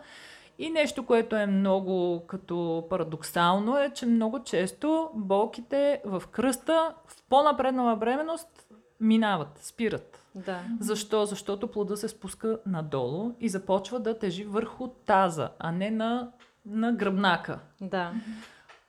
И 0.60 0.70
нещо, 0.70 1.06
което 1.06 1.36
е 1.36 1.46
много 1.46 2.24
като 2.28 2.88
парадоксално 2.90 3.78
е, 3.78 3.92
че 3.96 4.06
много 4.06 4.44
често 4.44 5.10
болките 5.14 6.02
в 6.06 6.24
кръста 6.32 6.94
в 7.08 7.24
по-напреднала 7.30 7.96
бременност 7.96 8.68
минават, 9.00 9.60
спират. 9.62 10.26
Да. 10.36 10.60
Защо? 10.80 11.26
Защото 11.26 11.68
плода 11.68 11.98
се 11.98 12.08
спуска 12.08 12.60
надолу 12.66 13.32
и 13.40 13.50
започва 13.50 14.00
да 14.00 14.20
тежи 14.20 14.44
върху 14.44 14.88
таза, 14.88 15.50
а 15.60 15.72
не 15.72 15.92
на, 15.92 16.32
на 16.66 16.94
гръбнака. 16.94 17.60
Да. 17.82 18.12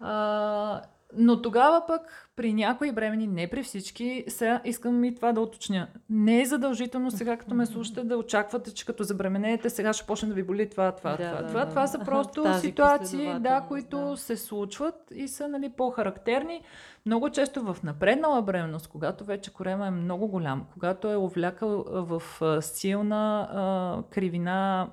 А, 0.00 0.82
но 1.16 1.42
тогава 1.42 1.86
пък 1.86 2.30
при 2.36 2.52
някои 2.52 2.92
бремени, 2.92 3.26
не 3.26 3.50
при 3.50 3.62
всички, 3.62 4.24
сега 4.28 4.60
искам 4.64 5.04
и 5.04 5.14
това 5.14 5.32
да 5.32 5.40
уточня. 5.40 5.86
Не 6.10 6.40
е 6.40 6.46
задължително 6.46 7.10
сега, 7.10 7.36
като 7.36 7.54
ме 7.54 7.66
слушате, 7.66 8.04
да 8.04 8.16
очаквате, 8.16 8.74
че 8.74 8.86
като 8.86 9.04
забременеете, 9.04 9.70
сега 9.70 9.92
ще 9.92 10.06
почне 10.06 10.28
да 10.28 10.34
ви 10.34 10.42
боли 10.42 10.70
това, 10.70 10.92
това, 10.92 11.10
да, 11.10 11.16
това. 11.16 11.42
Да, 11.42 11.48
това, 11.48 11.64
да. 11.64 11.68
това 11.70 11.86
са 11.86 11.98
просто 11.98 12.42
Тази 12.42 12.66
ситуации, 12.66 13.34
да, 13.40 13.64
които 13.68 13.98
да. 13.98 14.16
се 14.16 14.36
случват 14.36 14.94
и 15.14 15.28
са 15.28 15.48
нали, 15.48 15.68
по-характерни. 15.68 16.62
Много 17.06 17.30
често 17.30 17.62
в 17.62 17.82
напреднала 17.82 18.42
бременност, 18.42 18.88
когато 18.88 19.24
вече 19.24 19.52
корема 19.52 19.86
е 19.86 19.90
много 19.90 20.28
голям, 20.28 20.66
когато 20.72 21.12
е 21.12 21.16
овлякал 21.16 21.84
в 21.88 22.22
силна 22.62 23.48
а, 23.52 24.02
кривина 24.10 24.88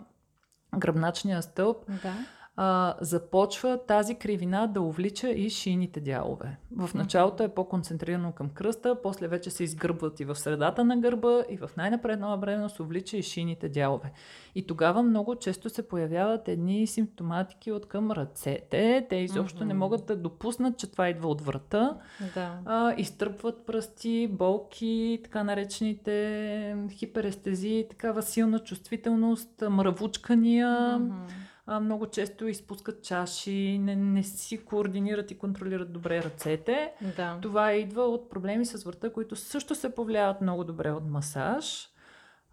гръбначния 0.77 1.41
стълб, 1.41 1.77
да 2.03 2.13
а, 2.55 2.95
започва 3.01 3.79
тази 3.87 4.15
кривина 4.15 4.67
да 4.67 4.81
увлича 4.81 5.29
и 5.29 5.49
шийните 5.49 5.99
дялове. 5.99 6.57
В 6.77 6.93
началото 6.93 7.43
е 7.43 7.49
по-концентрирано 7.49 8.31
към 8.31 8.49
кръста, 8.49 9.01
после 9.03 9.27
вече 9.27 9.49
се 9.49 9.63
изгърбват 9.63 10.19
и 10.19 10.25
в 10.25 10.35
средата 10.35 10.83
на 10.83 10.97
гърба 10.97 11.41
и 11.49 11.57
в 11.57 11.69
най-напреднала 11.77 12.37
бременност 12.37 12.79
увлича 12.79 13.17
и 13.17 13.23
шийните 13.23 13.69
дялове. 13.69 14.11
И 14.55 14.67
тогава 14.67 15.03
много 15.03 15.35
често 15.35 15.69
се 15.69 15.87
появяват 15.87 16.47
едни 16.47 16.87
симптоматики 16.87 17.71
от 17.71 17.87
към 17.87 18.11
ръцете. 18.11 19.05
Те 19.09 19.15
изобщо 19.15 19.63
mm-hmm. 19.63 19.67
не 19.67 19.73
могат 19.73 20.05
да 20.05 20.15
допуснат, 20.15 20.77
че 20.77 20.91
това 20.91 21.09
идва 21.09 21.29
от 21.29 21.41
врата. 21.41 21.97
Да. 22.33 22.59
А, 22.65 22.93
изтръпват 22.97 23.65
пръсти, 23.65 24.27
болки, 24.31 25.19
така 25.23 25.43
наречените 25.43 26.77
хиперестезии, 26.91 27.87
такава 27.89 28.21
силна 28.21 28.59
чувствителност, 28.59 29.63
мравучкания. 29.69 30.99
Mm-hmm 30.99 31.52
а, 31.65 31.79
много 31.79 32.07
често 32.07 32.47
изпускат 32.47 33.03
чаши, 33.03 33.79
не, 33.81 33.95
не 33.95 34.23
си 34.23 34.65
координират 34.65 35.31
и 35.31 35.37
контролират 35.37 35.93
добре 35.93 36.23
ръцете. 36.23 36.93
Да. 37.17 37.39
Това 37.41 37.73
идва 37.73 38.03
от 38.03 38.29
проблеми 38.29 38.65
с 38.65 38.83
врата, 38.83 39.13
които 39.13 39.35
също 39.35 39.75
се 39.75 39.95
повлияват 39.95 40.41
много 40.41 40.63
добре 40.63 40.91
от 40.91 41.09
масаж. 41.09 41.89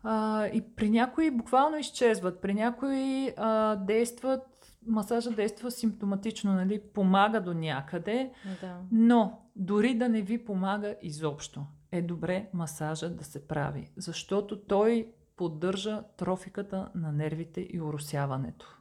А, 0.03 0.47
и 0.47 0.63
при 0.77 0.91
някои 0.91 1.31
буквално 1.31 1.77
изчезват, 1.79 2.41
при 2.41 2.55
някои 2.55 3.33
а, 3.37 3.77
действат, 3.77 4.43
масажа 4.87 5.31
действа 5.31 5.71
симптоматично, 5.71 6.53
нали, 6.53 6.81
помага 6.95 7.41
до 7.41 7.55
някъде, 7.55 8.33
Да. 8.61 8.79
но 8.93 9.43
дори 9.57 9.95
да 9.95 10.09
не 10.09 10.23
ви 10.23 10.45
помага 10.45 10.95
изобщо, 11.03 11.67
е 11.93 12.03
добре 12.03 12.49
масажа 12.55 13.11
да 13.11 13.25
се 13.25 13.49
прави, 13.49 13.91
защото 13.97 14.61
той 14.61 15.13
поддържа 15.37 16.03
трофиката 16.17 16.89
на 16.95 17.13
нервите 17.13 17.61
и 17.71 17.81
уросяването. 17.81 18.80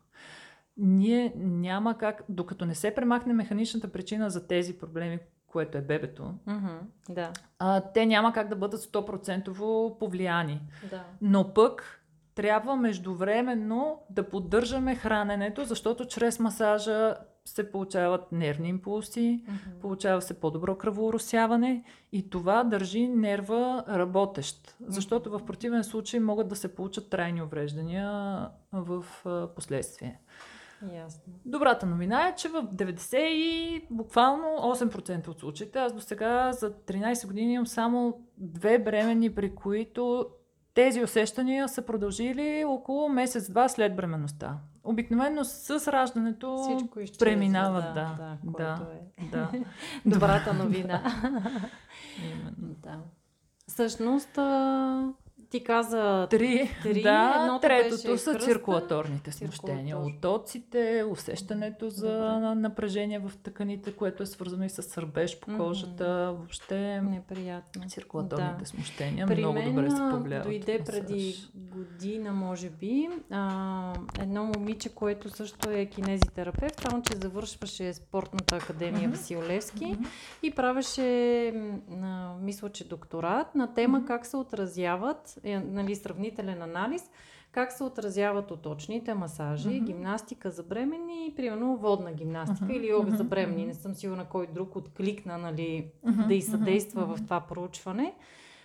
Ние 0.80 1.34
няма 1.36 1.98
как, 1.98 2.24
докато 2.30 2.66
не 2.66 2.76
се 2.76 2.96
премахне 2.96 3.34
механичната 3.34 3.88
причина 3.88 4.30
за 4.30 4.48
тези 4.48 4.78
проблеми, 4.78 5.20
което 5.48 5.78
е 5.78 5.82
бебето, 5.82 6.34
Мгм. 6.48 6.68
Да. 7.10 7.32
а, 7.60 7.82
те 7.82 8.06
няма 8.06 8.34
как 8.34 8.48
да 8.48 8.56
бъдат 8.56 8.82
100% 8.82 10.00
повлияни. 10.00 10.62
Да. 10.90 11.04
Но 11.22 11.54
пък 11.54 12.02
трябва 12.36 12.76
междувременно 12.76 14.02
да 14.10 14.30
поддържаме 14.30 14.96
храненето, 14.96 15.64
защото 15.64 16.06
чрез 16.06 16.40
масажа 16.40 17.16
се 17.46 17.72
получават 17.72 18.32
нервни 18.32 18.70
импулси, 18.70 19.44
Мгм. 19.48 19.80
получава 19.82 20.22
се 20.22 20.40
по-добро 20.40 20.76
кръвооросяване 20.78 21.84
и 22.12 22.30
това 22.30 22.64
държи 22.64 23.08
нерва 23.08 23.84
работещ. 23.90 24.76
Защото 24.88 25.32
в 25.32 25.46
противен 25.46 25.84
случай 25.84 26.20
могат 26.20 26.48
да 26.48 26.56
се 26.56 26.76
получат 26.76 27.10
трайни 27.10 27.42
увреждания 27.42 28.10
в 28.72 29.06
последствие. 29.56 30.20
Ясно. 30.94 31.34
Добрата 31.46 31.86
новина 31.86 32.28
е, 32.28 32.36
че 32.36 32.50
в 32.50 32.64
90 32.64 33.18
и 33.18 33.86
буквално 33.90 34.44
8% 34.46 35.28
от 35.28 35.40
случаите, 35.40 35.80
аз 35.80 35.94
до 35.94 36.02
сега 36.02 36.52
за 36.52 36.74
13 36.74 37.28
години 37.28 37.54
имам 37.54 37.68
само 37.68 38.22
две 38.38 38.80
бременни, 38.80 39.36
при 39.36 39.56
които 39.56 40.30
тези 40.74 41.04
усещания 41.04 41.68
са 41.68 41.82
продължили 41.82 42.64
около 42.68 43.10
месец-два 43.10 43.70
след 43.70 43.96
бременността. 43.96 44.58
Обикновено 44.84 45.44
с 45.44 45.92
раждането 45.92 46.58
Всичко 46.58 47.00
преминават, 47.20 47.84
да. 47.84 48.16
да, 48.18 48.38
да, 48.44 48.76
да. 48.76 48.88
е 49.18 49.26
да. 49.26 49.52
добрата 50.06 50.54
новина. 50.54 51.04
Именно. 52.32 52.76
да. 52.84 53.00
Всъщност, 53.68 54.40
ти 55.50 55.64
каза 55.64 56.28
Три, 56.30 56.70
Три, 56.84 57.02
да, 57.02 57.60
третото 57.62 57.98
са 58.18 58.32
кръста, 58.32 58.40
циркулаторните 58.40 59.32
смущения. 59.32 59.98
Отоците, 60.00 61.04
усещането 61.10 61.90
за 61.90 62.08
Добре. 62.14 62.56
напрежение 62.56 63.20
в 63.20 63.32
тъканите, 63.38 63.92
което 63.92 64.24
е 64.24 64.26
свързано 64.26 64.66
и 64.66 64.70
с 64.70 64.84
сърбеж 64.84 65.40
по 65.40 65.58
кожата. 65.58 66.06
Въобще 66.32 67.02
неприятно. 67.02 67.84
циркулаторните 67.88 68.60
Да. 68.60 68.66
смущения 68.66 69.28
При 69.28 69.38
много 69.38 69.54
мен 69.54 69.70
добре 69.70 69.92
се 69.92 69.98
повлияват. 70.12 70.48
дойде 70.48 70.84
преди 70.84 71.36
година, 71.56 72.32
може 72.34 72.70
би, 72.70 73.10
а, 73.32 73.94
едно 74.20 74.46
момиче, 74.46 74.90
което 74.90 75.30
също 75.30 75.70
е 75.70 75.86
кинезитерапевт, 75.86 76.82
само 76.82 77.02
че 77.02 77.16
завършваше 77.16 77.94
спортната 77.94 78.56
академия 78.56 79.02
Мгм. 79.02 79.12
Василевски 79.12 79.86
Мгм. 79.86 80.04
и 80.44 80.52
правеше, 80.52 81.48
а, 81.94 82.34
мисля, 82.36 82.70
че 82.70 82.84
докторат 82.86 83.56
на 83.56 83.74
тема 83.74 83.98
Мгм. 83.98 84.08
как 84.08 84.26
се 84.26 84.38
отразяват, 84.38 85.39
нали, 85.44 85.96
сравнителен 85.96 86.62
анализ, 86.62 87.10
как 87.52 87.72
се 87.72 87.84
отразяват 87.84 88.52
оточните 88.52 89.14
масажи, 89.14 89.70
Мгм. 89.70 89.86
гимнастика 89.86 90.52
за 90.52 90.64
бременни 90.64 91.28
и 91.28 91.36
примерно 91.36 91.78
водна 91.78 92.14
гимнастика 92.14 92.66
Мгм. 92.66 92.74
или 92.74 92.88
йога 92.88 93.12
за. 93.12 93.24
Мгм. 93.24 93.68
Не 93.68 93.74
съм 93.74 93.94
сигурна 93.94 94.26
кой 94.26 94.48
друг 94.48 94.76
откликна, 94.76 95.38
нали, 95.38 95.92
Мгм. 96.04 96.18
да 96.18 96.34
Мгм. 96.34 96.42
съдейства 96.42 97.02
Мгм. 97.02 97.16
в 97.16 97.24
това 97.24 97.40
проучване, 97.42 98.14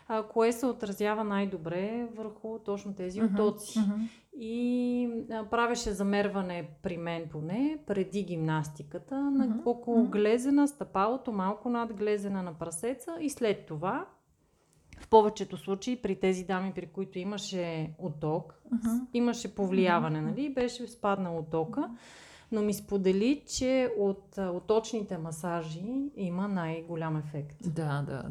а, 0.08 0.22
кое 0.22 0.52
се 0.52 0.66
отразява 0.66 1.24
най-добре 1.24 2.08
върху 2.16 2.58
точно 2.58 2.94
тези 2.94 3.20
Мгм. 3.22 3.34
отоци. 3.34 3.78
Мгм. 3.78 4.00
И 4.36 5.08
а, 5.32 5.44
правеше 5.44 5.90
замерване 5.92 6.68
при 6.82 6.96
мен 6.96 7.28
поне, 7.28 7.78
преди 7.86 8.22
гимнастиката, 8.22 9.16
на 9.30 9.46
Мгм. 9.46 9.58
около 9.64 10.04
глезена, 10.04 10.68
стъпалото 10.68 11.32
малко 11.32 11.68
над 11.68 11.92
глезена 11.94 12.42
на 12.42 12.54
прасеца 12.54 13.16
и 13.20 13.30
след 13.30 13.66
това 13.66 14.06
в 15.04 15.08
повечето 15.08 15.56
случаи 15.56 15.96
при 15.96 16.16
тези 16.16 16.44
дами, 16.44 16.72
при 16.74 16.86
които 16.86 17.18
имаше 17.18 17.90
оток, 17.98 18.54
Мгм. 18.72 18.88
имаше 19.14 19.54
повлияване, 19.54 20.20
Мгм. 20.20 20.30
нали? 20.30 20.48
Беше 20.50 20.86
спаднал 20.86 21.38
отока, 21.38 21.90
но 22.52 22.62
ми 22.62 22.74
сподели, 22.74 23.42
че 23.48 23.90
от 23.98 24.38
оточните 24.38 25.18
масажи 25.18 25.82
има 26.16 26.48
най-голям 26.48 27.16
ефект. 27.16 27.56
Да, 27.66 28.02
да. 28.02 28.24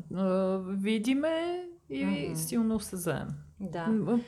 Видиме 0.68 1.64
и 1.90 2.06
Мгм. 2.06 2.36
силно 2.36 2.76
осезаем. 2.76 3.28
Да. 3.60 4.20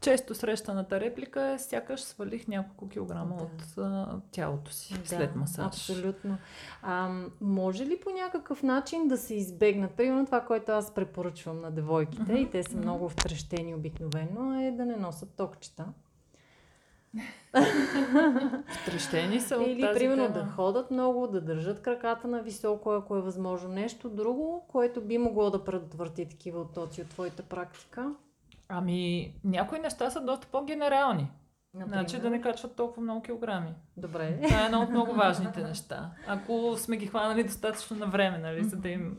Често 0.00 0.34
срещаната 0.34 1.00
реплика 1.00 1.42
е 1.42 1.58
сякаш 1.58 2.00
свалих 2.00 2.48
няколко 2.48 2.88
килограма 2.88 3.36
Да. 3.36 3.44
от 3.44 3.78
а, 3.78 4.20
тялото 4.30 4.72
си 4.72 4.94
Да, 4.94 5.08
след 5.08 5.36
масаж. 5.36 5.66
Абсолютно. 5.66 6.36
А, 6.82 7.10
може 7.40 7.86
ли 7.86 8.00
по 8.00 8.10
някакъв 8.10 8.62
начин 8.62 9.08
да 9.08 9.16
се 9.16 9.34
избегнат? 9.34 9.90
Примерно 9.90 10.26
това, 10.26 10.40
което 10.40 10.72
аз 10.72 10.94
препоръчвам 10.94 11.60
на 11.60 11.70
девойките, 11.70 12.22
Мгм, 12.22 12.36
и 12.36 12.50
те 12.50 12.62
са 12.62 12.76
много 12.76 13.08
втрещени 13.08 13.74
обикновено, 13.74 14.60
е 14.60 14.70
да 14.70 14.86
не 14.86 14.96
носят 14.96 15.30
токчета. 15.30 15.84
Втрещени 18.82 19.40
са 19.40 19.56
от 19.56 19.66
Или 19.66 19.80
тази 19.80 19.98
примерно 19.98 20.22
тема. 20.24 20.34
да 20.34 20.46
ходят 20.46 20.90
много, 20.90 21.26
да 21.26 21.40
държат 21.40 21.82
краката 21.82 22.28
на 22.28 22.42
високо, 22.42 22.90
ако 22.90 23.16
е 23.16 23.20
възможно. 23.20 23.68
Нещо 23.68 24.08
друго, 24.08 24.64
което 24.68 25.00
би 25.00 25.18
могло 25.18 25.50
да 25.50 25.64
предотврати 25.64 26.28
такива 26.28 26.60
оттоци 26.60 27.02
от 27.02 27.08
твоята 27.08 27.42
практика. 27.42 28.14
Ами, 28.72 29.34
някои 29.44 29.78
неща 29.78 30.10
са 30.10 30.20
доста 30.20 30.46
по-генерални. 30.46 31.30
Например. 31.74 31.98
Значи 31.98 32.20
да 32.20 32.30
не 32.30 32.40
качват 32.40 32.76
толкова 32.76 33.02
много 33.02 33.22
килограми. 33.22 33.74
Добре. 33.96 34.40
Това 34.42 34.62
е 34.62 34.66
едно 34.66 34.82
от 34.82 34.90
много 34.90 35.12
важните 35.14 35.62
неща. 35.62 36.10
Ако 36.26 36.76
сме 36.76 36.96
ги 36.96 37.06
хванали 37.06 37.44
достатъчно 37.44 37.96
на 37.96 38.06
време, 38.06 38.38
нали, 38.38 38.64
за 38.64 38.76
да 38.76 38.88
им... 38.88 39.16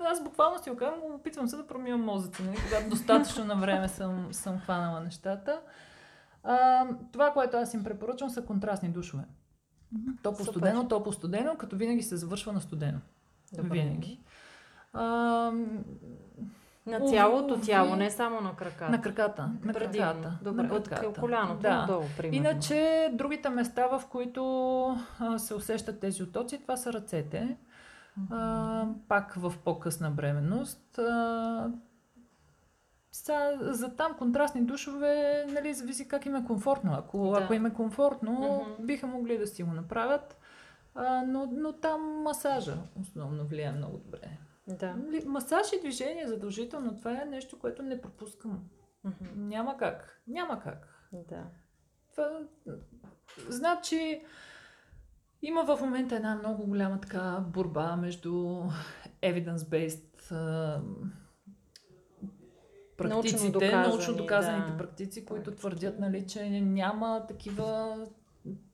Аз 0.00 0.24
буквално 0.24 0.62
си 0.62 0.70
го 0.70 0.76
казвам, 0.76 1.14
опитвам 1.14 1.48
се 1.48 1.56
да 1.56 1.66
промивам 1.66 2.04
мозъци, 2.04 2.42
нали, 2.42 2.56
когато 2.64 2.90
достатъчно 2.90 3.44
на 3.44 3.56
време 3.56 3.88
съм, 3.88 4.28
съм 4.32 4.58
хванала 4.58 5.00
нещата. 5.00 5.60
А, 6.42 6.86
това, 7.12 7.32
което 7.32 7.56
аз 7.56 7.74
им 7.74 7.84
препоръчвам, 7.84 8.30
са 8.30 8.44
контрастни 8.44 8.88
душове. 8.88 9.24
Супер. 10.24 10.44
студено, 10.44 10.88
топло 10.88 11.12
студено, 11.12 11.56
като 11.56 11.76
винаги 11.76 12.02
се 12.02 12.16
завършва 12.16 12.52
на 12.52 12.60
студено. 12.60 12.98
Добре. 13.52 13.68
Винаги. 13.70 14.20
А, 14.92 15.52
На 16.86 17.00
цялото 17.02 17.60
тяло, 17.60 17.96
не 17.96 18.10
само 18.10 18.40
на 18.40 18.54
краката. 18.54 18.90
на 18.90 19.02
краката. 19.02 19.50
На 19.64 19.72
Предимно. 19.72 20.06
краката. 20.06 20.38
Добре, 20.42 20.62
на 20.62 20.74
от 20.74 20.88
краката. 20.88 21.20
коляното 21.20 21.60
Да. 21.60 21.76
надолу, 21.76 22.04
примерно. 22.16 22.36
Иначе, 22.38 23.10
другите 23.12 23.48
места, 23.48 23.86
в 23.88 24.02
които 24.06 24.42
а, 25.20 25.38
се 25.38 25.54
усещат 25.54 26.00
тези 26.00 26.22
отоци, 26.22 26.58
това 26.58 26.76
са 26.76 26.92
ръцете. 26.92 27.56
А, 28.30 28.84
пак 29.08 29.34
в 29.34 29.54
по-късна 29.58 30.10
бременност. 30.10 30.98
А, 30.98 31.70
са, 33.12 33.58
за 33.62 33.96
там 33.96 34.14
контрастни 34.14 34.62
душове, 34.62 35.44
нали, 35.48 35.74
зависи 35.74 36.08
как 36.08 36.26
им 36.26 36.36
е 36.36 36.44
комфортно. 36.44 36.94
Ако, 36.94 37.30
Да. 37.30 37.40
ако 37.40 37.54
им 37.54 37.66
е 37.66 37.72
комфортно, 37.72 38.32
Мгм. 38.68 38.86
биха 38.86 39.06
могли 39.06 39.38
да 39.38 39.46
си 39.46 39.62
го 39.62 39.72
направят. 39.72 40.36
А, 40.94 41.22
но, 41.22 41.48
но 41.52 41.72
там 41.72 42.00
масажа 42.22 42.74
основно 43.00 43.44
влияе 43.44 43.72
много 43.72 43.96
добре. 43.96 44.38
Да. 44.66 44.96
Масаж 45.26 45.66
и 45.72 45.80
движение 45.80 46.28
задължително, 46.28 46.96
това 46.96 47.22
е 47.22 47.24
нещо, 47.24 47.58
което 47.58 47.82
не 47.82 48.00
пропускам. 48.00 48.64
Мгм. 49.04 49.48
Няма 49.48 49.76
как. 49.76 50.22
Няма 50.26 50.60
как. 50.60 51.08
Да. 51.12 51.44
Това, 52.10 52.40
значи, 53.48 54.24
има 55.42 55.64
в 55.64 55.80
момента 55.80 56.16
една 56.16 56.34
много 56.34 56.66
голяма 56.66 57.00
така 57.00 57.44
борба 57.48 57.96
между 57.96 58.62
evidence-based 59.22 60.28
практиците, 62.96 63.44
Научно 63.44 63.52
доказани, 63.52 63.88
научно 63.88 64.16
доказаните 64.16 64.70
да. 64.70 64.76
практици, 64.76 65.24
които 65.24 65.54
твърдят, 65.54 65.98
нали, 65.98 66.26
че 66.26 66.60
няма 66.60 67.24
такива 67.28 67.96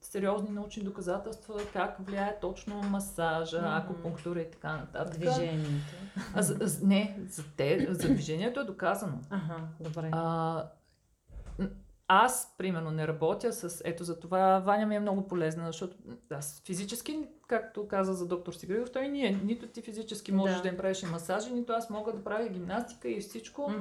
сериозни 0.00 0.50
научни 0.50 0.82
доказателства 0.82 1.60
как 1.72 1.96
влияе 2.00 2.38
точно 2.40 2.82
масажа, 2.82 3.58
Мгм. 3.58 3.68
акупунктура 3.68 4.40
и 4.40 4.50
така 4.50 4.76
нататък. 4.76 5.14
Движението. 5.14 5.70
А, 6.34 6.42
за, 6.42 6.56
за- 6.60 6.86
не, 6.86 7.18
за, 7.28 7.42
те, 7.56 7.86
за 7.90 8.08
движението 8.08 8.60
е 8.60 8.64
доказано. 8.64 9.18
Ага, 9.30 9.56
добре. 9.80 10.08
А, 10.12 10.64
аз, 12.08 12.54
примерно, 12.58 12.90
не 12.90 13.08
работя 13.08 13.52
с... 13.52 13.82
Ето 13.84 14.04
за 14.04 14.20
това 14.20 14.58
Ваня 14.58 14.86
ми 14.86 14.96
е 14.96 15.00
много 15.00 15.28
полезна, 15.28 15.66
защото 15.66 15.96
аз 16.30 16.62
физически, 16.66 17.18
както 17.46 17.88
каза 17.88 18.14
за 18.14 18.26
доктор 18.26 18.52
Сигрилов, 18.52 18.92
той 18.92 19.08
ние, 19.08 19.40
нито 19.44 19.66
ти 19.66 19.82
физически 19.82 20.32
можеш 20.32 20.56
Да. 20.56 20.62
да, 20.62 20.68
им 20.68 20.76
правиш 20.76 21.02
и 21.02 21.06
масажи, 21.06 21.52
нито 21.52 21.72
аз 21.72 21.90
мога 21.90 22.12
да 22.12 22.24
правя 22.24 22.48
гимнастика 22.48 23.08
и 23.08 23.20
всичко. 23.20 23.70
Мгм. 23.70 23.80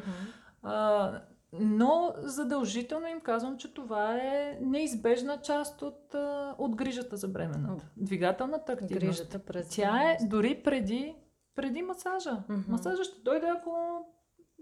А, 0.63 1.21
но 1.59 2.13
задължително 2.17 3.07
им 3.07 3.21
казвам, 3.21 3.57
че 3.57 3.73
това 3.73 4.15
е 4.15 4.57
неизбежна 4.61 5.41
част 5.41 5.81
от, 5.81 6.15
от 6.57 6.75
грижата 6.75 7.17
за 7.17 7.27
бременната. 7.27 7.87
Двигателната 7.97 8.71
активност. 8.73 8.99
Грижата 8.99 9.39
през 9.39 9.69
Тя 9.69 10.11
е 10.11 10.17
дори 10.25 10.61
преди, 10.63 11.15
преди 11.55 11.81
масажа. 11.81 12.43
Мгм. 12.49 12.61
Масажа 12.71 13.03
ще 13.03 13.21
дойде, 13.21 13.47
ако 13.47 14.05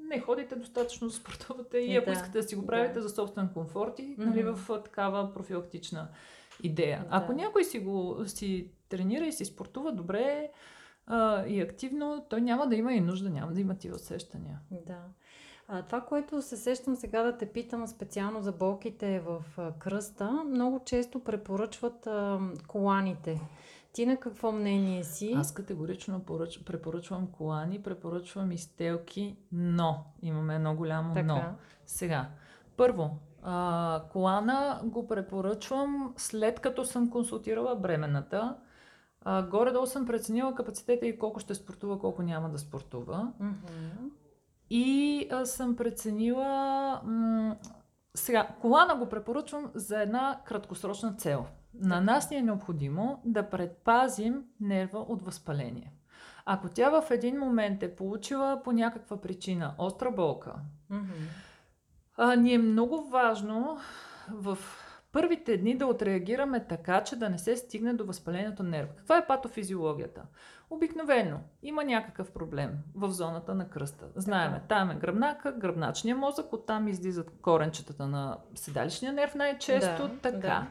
не 0.10 0.20
ходите 0.20 0.56
достатъчно, 0.56 1.10
спортувате 1.10 1.78
и 1.78 1.96
ако 1.96 2.06
Да, 2.06 2.12
искате 2.12 2.38
да 2.38 2.44
си 2.44 2.56
го 2.56 2.66
правите 2.66 2.94
да. 2.94 3.02
за 3.02 3.10
собствен 3.10 3.50
комфорт 3.54 4.00
и 4.00 4.16
нали, 4.18 4.44
Мгм. 4.44 4.54
в 4.56 4.84
такава 4.84 5.34
профилактична 5.34 6.08
идея. 6.64 7.00
Да. 7.00 7.08
Ако 7.12 7.34
някой 7.34 7.64
си 7.64 7.80
го 7.80 8.18
си 8.26 8.72
тренира 8.90 9.26
и 9.26 9.32
си 9.32 9.46
спортува 9.46 9.92
добре 9.92 10.52
а, 11.06 11.46
и 11.46 11.62
активно, 11.62 12.26
той 12.30 12.42
няма 12.42 12.68
да 12.68 12.76
има 12.76 12.94
и 12.94 13.02
нужда, 13.02 13.30
няма 13.30 13.52
да 13.52 13.62
има 13.62 13.76
тия 13.78 13.96
усещания. 13.96 14.60
Да. 14.72 15.00
А, 15.68 15.82
това, 15.82 16.02
което 16.02 16.42
се 16.42 16.58
сещам 16.58 16.96
сега 16.96 17.24
да 17.24 17.38
те 17.38 17.46
питам 17.46 17.88
специално 17.88 18.42
за 18.42 18.52
болките 18.52 19.20
в 19.20 19.44
а, 19.58 19.72
кръста, 19.72 20.32
много 20.32 20.82
често 20.86 21.20
препоръчват 21.20 22.08
а, 22.08 22.40
коланите. 22.68 23.42
Ти 23.94 24.06
на 24.06 24.18
какво 24.18 24.52
мнение 24.52 25.04
си? 25.04 25.34
Аз 25.38 25.54
категорично 25.54 26.20
поръч, 26.20 26.64
препоръчвам 26.64 27.28
колани, 27.28 27.84
препоръчвам 27.84 28.52
и 28.52 28.58
стелки, 28.58 29.38
но 29.52 30.06
имаме 30.22 30.56
едно 30.56 30.76
голямо 30.76 31.10
но. 31.10 31.36
така. 31.36 31.56
Сега, 31.86 32.30
първо, 32.78 33.18
а, 33.44 34.04
колана 34.12 34.82
го 34.84 35.08
препоръчвам 35.08 36.14
след 36.18 36.60
като 36.60 36.86
съм 36.86 37.10
консултирала 37.10 37.76
бременната. 37.76 38.58
А, 39.22 39.44
горе-долу 39.44 39.86
съм 39.86 40.06
преценила 40.06 40.56
капацитета 40.56 41.08
и 41.08 41.20
колко 41.20 41.40
ще 41.40 41.56
спортува, 41.56 42.00
колко 42.00 42.24
няма 42.24 42.50
да 42.50 42.60
спортува. 42.60 43.34
Мгм. 43.40 44.10
И 44.70 45.28
а, 45.32 45.46
съм 45.46 45.76
преценила... 45.76 47.02
М- 47.04 47.56
сега, 48.16 48.48
колана 48.62 48.96
го 48.96 49.10
препоръчвам 49.10 49.72
за 49.74 50.02
една 50.02 50.40
краткосрочна 50.46 51.14
цел. 51.14 51.46
На 51.74 52.02
нас 52.02 52.30
ни 52.30 52.38
е 52.38 52.42
необходимо 52.42 53.22
да 53.26 53.50
предпазим 53.50 54.44
нерва 54.60 55.00
от 55.00 55.26
възпаление. 55.26 55.92
Ако 56.46 56.70
тя 56.70 57.02
в 57.02 57.12
един 57.12 57.40
момент 57.40 57.84
е 57.84 57.96
получила 57.96 58.62
по 58.64 58.72
някаква 58.72 59.22
причина 59.22 59.74
остра 59.78 60.12
болка, 60.12 60.54
Мгм. 60.90 61.12
а, 62.18 62.36
ни 62.36 62.54
е 62.54 62.58
много 62.58 63.10
важно 63.10 63.78
в 64.32 64.58
първите 65.16 65.58
дни 65.58 65.78
да 65.78 65.88
отреагираме 65.88 66.68
така, 66.68 67.04
че 67.04 67.16
да 67.16 67.30
не 67.30 67.38
се 67.38 67.58
стигне 67.58 67.94
до 67.94 68.06
възпалението 68.06 68.64
на 68.64 68.70
нерва. 68.70 68.90
Каква 68.96 69.18
е 69.18 69.28
патофизиологията? 69.28 70.22
Обикновено 70.70 71.40
има 71.64 71.84
някакъв 71.84 72.32
проблем 72.32 72.78
в 72.96 73.12
зоната 73.12 73.56
на 73.56 73.70
кръста. 73.70 74.06
Знаеме, 74.16 74.62
там 74.70 74.92
е 74.92 74.96
гръбнака, 74.96 75.52
гръбначния 75.52 76.16
мозък, 76.16 76.54
оттам 76.54 76.88
излизат 76.88 77.32
коренчетата 77.42 78.08
на 78.08 78.38
седалищния 78.56 79.14
нерв 79.14 79.36
най-често. 79.36 80.08
Да, 80.08 80.18
така. 80.22 80.38
да. 80.40 80.68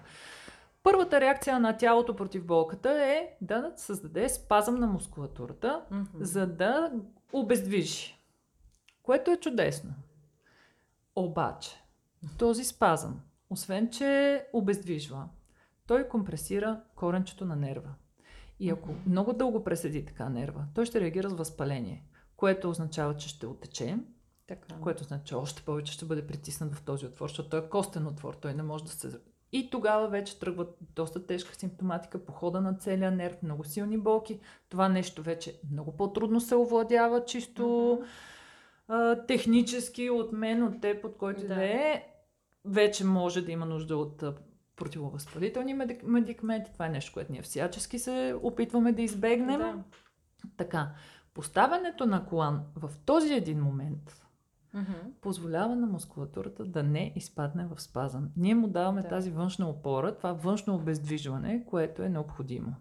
Първата 0.83 1.21
реакция 1.21 1.61
на 1.61 1.77
тялото 1.77 2.17
против 2.17 2.47
болката 2.47 2.91
е 2.91 3.29
да 3.41 3.73
създаде 3.77 4.29
спазъм 4.29 4.75
на 4.75 4.87
мускулатурата, 4.87 5.81
Мгм. 5.91 6.05
за 6.21 6.47
да 6.47 6.93
обездвижи. 7.33 8.19
Което 9.03 9.31
е 9.31 9.37
чудесно. 9.37 9.91
Обаче, 11.17 11.83
този 12.39 12.65
спазъм, 12.65 13.21
освен 13.55 13.91
че 13.91 14.43
обездвижва, 14.53 15.29
той 15.87 16.09
компресира 16.09 16.81
коренчето 16.95 17.45
на 17.45 17.57
нерва. 17.57 17.95
И 18.61 18.71
ако 18.71 18.89
много 19.07 19.33
дълго 19.33 19.65
преседи 19.65 20.05
така 20.05 20.29
нерва, 20.29 20.65
той 20.75 20.87
ще 20.87 21.01
реагира 21.01 21.31
с 21.31 21.35
възпаление, 21.35 22.05
което 22.37 22.71
означава, 22.71 23.17
че 23.17 23.29
ще 23.29 23.47
отече, 23.47 23.99
Така. 24.47 24.75
което 24.81 25.03
означава, 25.03 25.25
че 25.25 25.35
още 25.35 25.63
повече 25.63 25.93
ще 25.93 26.05
бъде 26.05 26.27
притиснат 26.27 26.75
в 26.75 26.83
този 26.83 27.07
отвор, 27.07 27.29
защото 27.29 27.49
той 27.49 27.61
е 27.61 27.69
костен 27.69 28.07
отвор, 28.07 28.35
той 28.35 28.55
не 28.55 28.63
може 28.63 28.85
да 28.85 28.91
се... 28.91 29.19
И 29.53 29.71
тогава 29.71 30.09
вече 30.09 30.39
тръгват 30.39 30.77
доста 30.95 31.27
тежка 31.27 31.55
симптоматика, 31.55 32.25
похода 32.25 32.61
на 32.61 32.75
целия 32.75 33.11
нерв, 33.11 33.43
много 33.43 33.65
силни 33.65 33.99
болки. 33.99 34.41
Това 34.69 34.89
нещо 34.89 35.23
вече 35.23 35.61
много 35.71 35.97
по-трудно 35.97 36.41
се 36.41 36.55
овладява, 36.55 37.25
чисто 37.25 37.99
а, 38.89 39.27
технически 39.27 40.11
от 40.11 40.33
мен, 40.33 40.63
от 40.63 40.81
теб, 40.81 41.05
от 41.05 41.17
който 41.17 41.47
да 41.47 41.65
е. 41.65 42.14
Вече 42.65 43.05
може 43.05 43.43
да 43.45 43.53
има 43.53 43.67
нужда 43.67 43.97
от 43.97 44.25
противовъзпалителни 44.77 45.75
медик- 45.75 46.03
медикаменти. 46.03 46.73
Това 46.73 46.87
е 46.87 46.91
нещо, 46.91 47.13
което 47.13 47.33
ние 47.33 47.43
всячески 47.43 47.99
се 47.99 48.37
опитваме 48.43 48.93
да 48.93 49.03
избегнем. 49.03 49.59
Да. 49.59 49.85
Така, 50.57 50.91
поставянето 51.35 52.07
на 52.07 52.27
колан 52.27 52.63
в 52.77 52.91
този 53.07 53.35
един 53.35 53.61
момент 53.63 54.21
Мгм. 54.75 54.93
позволява 55.21 55.77
на 55.77 55.87
мускулатурата 55.87 56.65
да 56.65 56.83
не 56.83 57.13
изпадне 57.17 57.67
в 57.67 57.81
спазъм. 57.83 58.29
Ние 58.37 58.55
му 58.55 58.69
даваме 58.69 59.03
Да. 59.03 59.09
тази 59.09 59.31
външна 59.31 59.69
опора, 59.69 60.17
това 60.17 60.33
външно 60.33 60.75
обездвижване, 60.75 61.65
което 61.67 62.03
е 62.03 62.09
необходимо. 62.09 62.75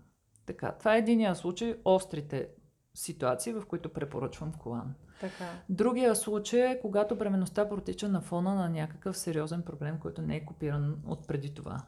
Така, 0.45 0.71
това 0.71 0.95
е 0.95 0.99
единия 0.99 1.35
случай, 1.35 1.75
острите 1.85 2.47
ситуации, 2.93 3.53
в 3.53 3.63
които 3.67 3.89
препоръчвам 3.89 4.53
колан. 4.53 4.93
Така. 5.21 5.45
Другия 5.69 6.15
случай 6.15 6.71
е 6.71 6.79
когато 6.81 7.15
бременността 7.15 7.69
протича 7.69 8.09
на 8.09 8.21
фона 8.21 8.55
на 8.55 8.69
някакъв 8.69 9.17
сериозен 9.17 9.61
проблем, 9.61 9.99
който 9.99 10.21
не 10.21 10.35
е 10.35 10.45
копиран 10.45 10.97
от 11.07 11.27
преди 11.27 11.53
това. 11.53 11.81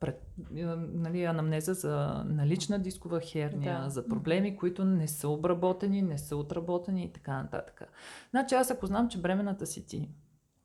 Пред, 0.00 0.22
е, 0.56 0.64
нали, 0.76 1.24
анамнеза 1.24 1.74
за 1.74 2.24
налична 2.26 2.78
дискова 2.78 3.20
херния, 3.20 3.82
Да. 3.82 3.90
за 3.90 4.08
проблеми, 4.08 4.56
които 4.56 4.84
не 4.84 5.08
са 5.08 5.28
обработени, 5.28 6.02
не 6.02 6.18
са 6.18 6.36
отработени 6.36 7.04
и 7.04 7.12
така 7.12 7.42
нататък. 7.42 7.82
Значи 8.30 8.54
аз 8.54 8.70
ако 8.70 8.86
знам, 8.86 9.08
че 9.08 9.20
бременната 9.20 9.66
си 9.66 9.86
ти 9.86 10.08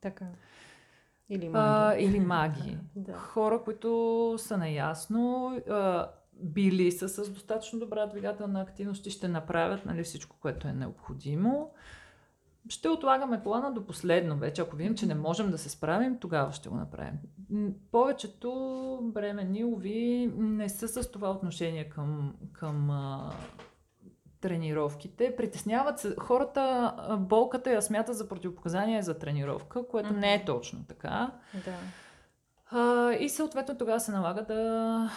Така. 0.00 0.26
Или 1.28 1.46
а, 1.46 1.50
маги. 1.50 2.04
или 2.04 2.20
маги, 2.20 2.78
Да. 2.96 3.12
хора, 3.12 3.62
които 3.64 4.34
са 4.38 4.56
наясно, 4.58 5.56
а, 5.70 6.10
били 6.40 6.92
са 6.92 7.08
с 7.08 7.30
достатъчно 7.30 7.78
добра 7.78 8.06
двигателна 8.06 8.60
активност 8.60 9.06
и 9.06 9.10
ще 9.10 9.28
направят 9.28 9.86
нали, 9.86 10.02
всичко, 10.02 10.36
което 10.40 10.68
е 10.68 10.72
необходимо. 10.72 11.70
Ще 12.68 12.88
отлагаме 12.88 13.42
колана 13.42 13.72
до 13.72 13.86
последно 13.86 14.36
вече. 14.36 14.62
Ако 14.62 14.76
видим, 14.76 14.94
че 14.94 15.06
не 15.06 15.14
можем 15.14 15.50
да 15.50 15.58
се 15.58 15.68
справим, 15.68 16.18
тогава 16.18 16.52
ще 16.52 16.68
го 16.68 16.76
направим. 16.76 17.18
Повечето 17.92 18.98
бремени, 19.02 19.64
уви, 19.64 20.32
не 20.36 20.68
са 20.68 20.88
с 20.88 21.10
това 21.10 21.30
отношение 21.30 21.88
към, 21.88 22.34
към 22.52 22.90
а, 22.90 23.32
тренировките. 24.40 25.36
Притесняват 25.36 25.98
се. 25.98 26.14
Хората 26.18 26.94
а, 26.98 27.16
болката 27.16 27.72
я 27.72 27.82
смятат 27.82 28.16
за 28.16 28.28
противопоказание 28.28 29.02
за 29.02 29.18
тренировка, 29.18 29.88
което 29.88 30.12
не 30.12 30.34
е 30.34 30.44
точно 30.44 30.84
така. 30.88 31.32
Да. 31.64 31.76
А, 32.70 33.12
и 33.12 33.28
съответно 33.28 33.78
тогава 33.78 34.00
се 34.00 34.12
налага 34.12 34.42
да 34.42 35.10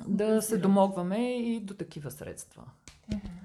да 0.00 0.42
се 0.42 0.58
домогваме 0.58 1.16
и 1.32 1.60
до 1.60 1.74
такива 1.74 2.10
средства. 2.10 2.62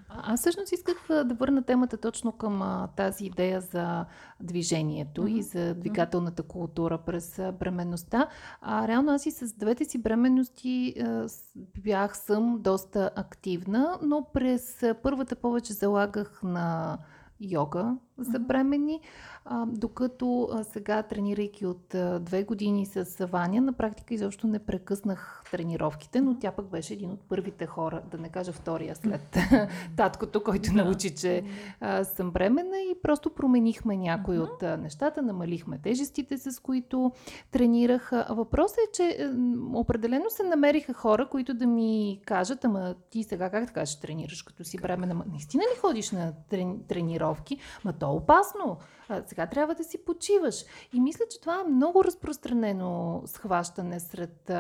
А- 0.10 0.34
Аз 0.34 0.40
всъщност 0.40 0.72
исках 0.72 0.98
да 1.10 1.36
върна 1.36 1.64
темата 1.64 1.98
точно 1.98 2.32
към 2.32 2.62
а, 2.62 2.88
тази 2.88 3.26
идея 3.26 3.62
за 3.62 4.06
движението 4.42 5.22
Мгм. 5.22 5.32
и 5.32 5.44
за 5.44 5.76
двигателната 5.76 6.44
култура 6.44 6.98
през 6.98 7.40
а, 7.40 7.52
бременността. 7.52 8.28
А, 8.62 8.88
реално 8.88 9.12
аз 9.12 9.26
и 9.26 9.32
с 9.32 9.54
двете 9.54 9.86
си 9.86 9.98
бременности 9.98 10.94
а, 11.00 11.30
с- 11.30 11.44
бях 11.78 12.18
съм 12.18 12.58
доста 12.60 13.10
активна, 13.16 14.00
но 14.02 14.26
през 14.34 14.84
а, 14.84 14.96
първата 15.04 15.36
повече 15.36 15.74
залагах 15.74 16.44
на 16.44 16.98
йога 17.42 17.96
за 18.22 18.40
бремени, 18.40 19.02
а, 19.46 19.66
докато 19.66 20.50
а, 20.52 20.64
сега, 20.64 21.04
тренирайки 21.04 21.66
от 21.66 21.96
а, 21.96 22.20
две 22.20 22.44
години 22.44 22.86
с 22.86 23.28
Ваня, 23.28 23.62
на 23.62 23.74
практика 23.74 24.14
изобщо 24.14 24.48
не 24.48 24.60
прекъснах 24.60 25.44
тренировките, 25.52 26.22
но 26.22 26.40
тя 26.40 26.52
пък 26.52 26.66
беше 26.66 26.94
един 26.94 27.12
от 27.12 27.20
първите 27.20 27.66
хора, 27.66 28.02
да 28.12 28.18
не 28.18 28.30
кажа 28.30 28.52
втория 28.52 28.96
след 28.96 29.38
таткото, 29.98 30.44
който 30.44 30.72
Да. 30.74 30.84
научи, 30.84 31.16
че 31.16 31.44
а, 31.80 32.04
съм 32.04 32.32
бременна 32.32 32.78
и 32.78 32.96
просто 33.02 33.30
променихме 33.30 33.98
някои 33.98 34.40
от 34.40 34.64
а, 34.64 34.78
нещата, 34.78 35.22
намалихме 35.22 35.78
тежестите, 35.78 36.38
с 36.38 36.62
които 36.62 37.12
тренирах. 37.52 38.14
А, 38.14 38.26
Въпросът 38.30 38.78
е, 38.78 38.92
че 38.94 39.32
м, 39.36 39.80
определено 39.80 40.26
се 40.30 40.44
намериха 40.44 40.94
хора, 40.94 41.28
които 41.30 41.54
да 41.54 41.68
ми 41.68 41.90
кажат, 42.26 42.66
ама 42.66 42.96
ти 43.10 43.24
сега 43.24 43.50
как 43.50 43.68
така 43.68 43.86
ще 43.86 44.02
тренираш, 44.02 44.42
като 44.44 44.64
си 44.64 44.78
бременна? 44.78 45.14
Ма, 45.14 45.24
наистина 45.32 45.64
ли 45.64 45.80
ходиш 45.80 46.12
на 46.12 46.34
трени- 46.52 46.88
тренировки? 46.88 47.58
Ма 47.86 47.94
то 47.94 48.09
е 48.10 48.18
опасно. 48.18 48.78
Сега 49.26 49.48
трябва 49.48 49.76
да 49.76 49.84
си 49.84 50.06
почиваш. 50.06 50.66
И 50.94 51.00
мисля, 51.00 51.26
че 51.32 51.42
това 51.42 51.62
е 51.62 51.70
много 51.70 52.04
разпространено 52.04 53.22
схващане 53.26 54.00
сред 54.00 54.52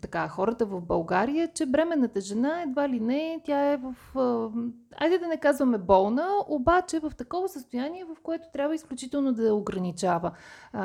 така, 0.00 0.28
хората 0.28 0.66
в 0.66 0.80
България, 0.80 1.48
че 1.54 1.66
бременната 1.66 2.20
жена 2.20 2.62
едва 2.62 2.88
ли 2.88 3.00
не, 3.00 3.40
тя 3.44 3.72
е 3.72 3.76
в... 3.76 3.94
Айде 4.96 5.18
да 5.18 5.26
не 5.26 5.36
казваме 5.36 5.78
болна, 5.78 6.28
обаче 6.48 6.98
в 6.98 7.12
такова 7.18 7.48
състояние, 7.48 8.04
в 8.04 8.16
което 8.22 8.44
трябва 8.52 8.74
изключително 8.74 9.32
да 9.32 9.54
ограничава 9.54 10.32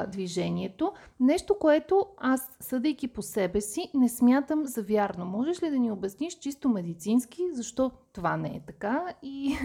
движението. 0.07 0.93
Нещо, 1.19 1.55
което 1.59 2.05
аз, 2.17 2.57
съдейки 2.59 3.07
по 3.07 3.21
себе 3.21 3.61
си, 3.61 3.91
не 3.93 4.09
смятам 4.09 4.65
за 4.65 4.83
вярно. 4.83 5.25
Можеш 5.25 5.63
ли 5.63 5.69
да 5.69 5.79
ни 5.79 5.91
обясниш 5.91 6.33
чисто 6.33 6.69
медицински, 6.69 7.43
защо 7.53 7.91
това 8.13 8.37
не 8.37 8.47
е 8.47 8.61
така 8.67 9.05
и 9.21 9.57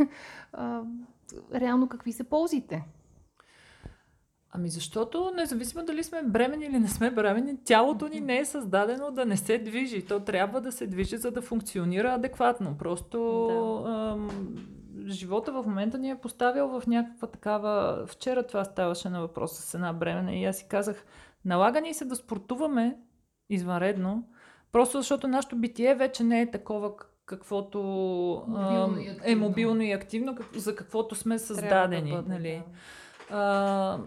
реално 1.55 1.89
какви 1.89 2.13
са 2.13 2.25
ползите? 2.25 2.85
Ами 4.55 4.69
защото, 4.69 5.33
независимо 5.37 5.85
дали 5.85 6.05
сме 6.05 6.23
бремени 6.23 6.65
или 6.65 6.79
не 6.79 6.89
сме 6.89 7.11
бремени, 7.11 7.65
тялото 7.65 8.09
ни 8.09 8.21
не 8.21 8.39
е 8.39 8.45
създадено 8.45 9.11
да 9.11 9.27
не 9.27 9.37
се 9.37 9.59
движи. 9.59 10.07
То 10.07 10.21
трябва 10.21 10.61
да 10.61 10.73
се 10.73 10.87
движи, 10.87 11.17
за 11.17 11.31
да 11.31 11.43
функционира 11.43 12.15
адекватно. 12.15 12.79
Просто 12.79 13.19
Да. 13.85 13.91
ам, 13.91 14.29
живота 15.07 15.53
в 15.53 15.67
момента 15.67 15.99
ни 15.99 16.11
е 16.11 16.21
поставил 16.21 16.69
в 16.69 16.87
някаква 16.87 17.29
такава... 17.29 18.05
Вчера 18.07 18.43
това 18.43 18.65
ставаше 18.65 19.09
на 19.09 19.21
въпрос 19.21 19.53
с 19.53 19.75
една 19.75 19.93
бремена 19.93 20.35
и 20.35 20.45
аз 20.45 20.57
си 20.57 20.67
казах, 20.69 21.05
налага 21.45 21.81
ни 21.81 21.95
се 21.95 22.05
да 22.05 22.17
спортуваме 22.17 22.99
извънредно, 23.51 24.29
просто 24.73 24.99
защото 24.99 25.29
нашето 25.29 25.57
битие 25.57 25.95
вече 25.95 26.25
не 26.25 26.41
е 26.41 26.51
такова, 26.51 26.93
каквото 27.37 27.79
Мобилно 28.49 28.97
а, 29.25 29.31
е 29.31 29.37
мобилно 29.37 29.83
и 29.83 29.93
активно, 29.93 30.35
как- 30.35 30.57
за 30.57 30.77
каквото 30.77 31.15
сме 31.15 31.39
създадени. 31.39 32.11
Трябва 32.11 32.23
да 32.23 32.29
бъде, 32.29 32.35
нали? 32.39 32.63
да. 33.31 33.37
А, 33.37 33.99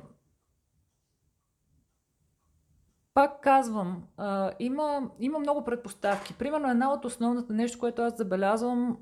пак 3.13 3.41
казвам, 3.41 4.03
а, 4.17 4.51
има, 4.59 5.09
има 5.19 5.39
много 5.39 5.63
предпоставки. 5.63 6.33
Примерно 6.33 6.69
една 6.69 6.93
от 6.93 7.05
основната 7.05 7.53
нещо, 7.53 7.79
което 7.79 8.01
аз 8.01 8.17
забелязвам 8.17 8.97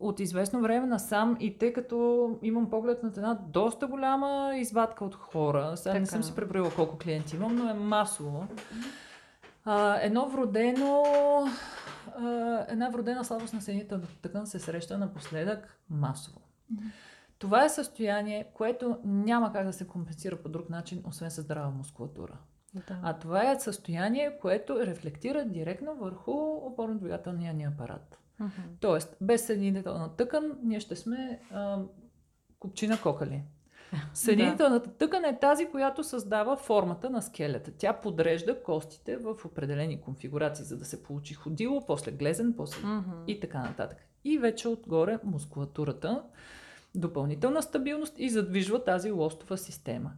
от 0.00 0.20
известно 0.20 0.60
време 0.60 0.86
насам 0.86 1.36
и 1.40 1.58
тъй 1.58 1.72
като 1.72 2.30
имам 2.42 2.70
поглед 2.70 3.02
на 3.02 3.08
една 3.08 3.34
доста 3.48 3.86
голяма 3.86 4.52
извадка 4.56 5.04
от 5.04 5.14
хора, 5.14 5.72
сега 5.76 5.92
не 5.94 6.00
Така. 6.00 6.10
съм 6.10 6.22
си 6.22 6.34
преброила 6.34 6.70
колко 6.76 6.98
клиенти 6.98 7.36
имам, 7.36 7.56
но 7.56 7.70
е 7.70 7.74
масово. 7.74 8.46
А, 9.64 9.98
едно 10.00 10.28
вродено, 10.28 11.04
а, 12.16 12.66
една 12.68 12.88
вродена 12.88 13.24
слабост 13.24 13.54
на 13.54 13.60
съединителната 13.60 14.20
тъкан 14.22 14.46
се 14.46 14.58
среща 14.58 14.98
напоследък 14.98 15.80
масово. 15.90 16.40
Това 17.38 17.64
е 17.64 17.68
състояние, 17.68 18.50
което 18.54 18.98
няма 19.04 19.52
как 19.52 19.66
да 19.66 19.72
се 19.72 19.86
компенсира 19.86 20.36
по 20.36 20.48
друг 20.48 20.70
начин, 20.70 21.02
освен 21.06 21.30
със 21.30 21.44
здрава 21.44 21.70
мускулатура. 21.70 22.38
Да. 22.74 23.00
А 23.02 23.18
това 23.18 23.50
е 23.50 23.60
състояние, 23.60 24.38
което 24.40 24.80
рефлектира 24.80 25.44
директно 25.44 25.96
върху 25.96 26.30
опорно-двигателния 26.66 27.52
ни 27.52 27.64
апарат. 27.64 28.18
Мгм. 28.40 28.50
Тоест, 28.80 29.16
без 29.20 29.46
съединителна 29.46 30.16
тъкан 30.16 30.58
ние 30.62 30.80
ще 30.80 30.96
сме 30.96 31.40
а, 31.50 31.82
купчина 32.58 33.00
кокали. 33.02 33.44
Съединителната 34.14 34.90
тъкан 34.90 35.24
е 35.24 35.38
тази, 35.38 35.68
която 35.68 36.04
създава 36.04 36.56
формата 36.56 37.10
на 37.10 37.22
скелета. 37.22 37.70
Тя 37.78 37.92
подрежда 37.92 38.62
костите 38.62 39.16
в 39.16 39.36
определени 39.44 40.00
конфигурации, 40.00 40.64
за 40.64 40.76
да 40.76 40.84
се 40.84 41.02
получи 41.02 41.34
ходило, 41.34 41.86
после 41.86 42.12
глезен, 42.12 42.54
после 42.56 42.86
Мгм. 42.86 43.10
и 43.26 43.40
така 43.40 43.58
нататък. 43.58 43.98
И 44.24 44.38
вече 44.38 44.68
отгоре 44.68 45.18
мускулатурата, 45.24 46.22
допълнителна 46.94 47.62
стабилност 47.62 48.14
и 48.18 48.30
задвижва 48.30 48.84
тази 48.84 49.10
лостова 49.10 49.56
система. 49.56 50.12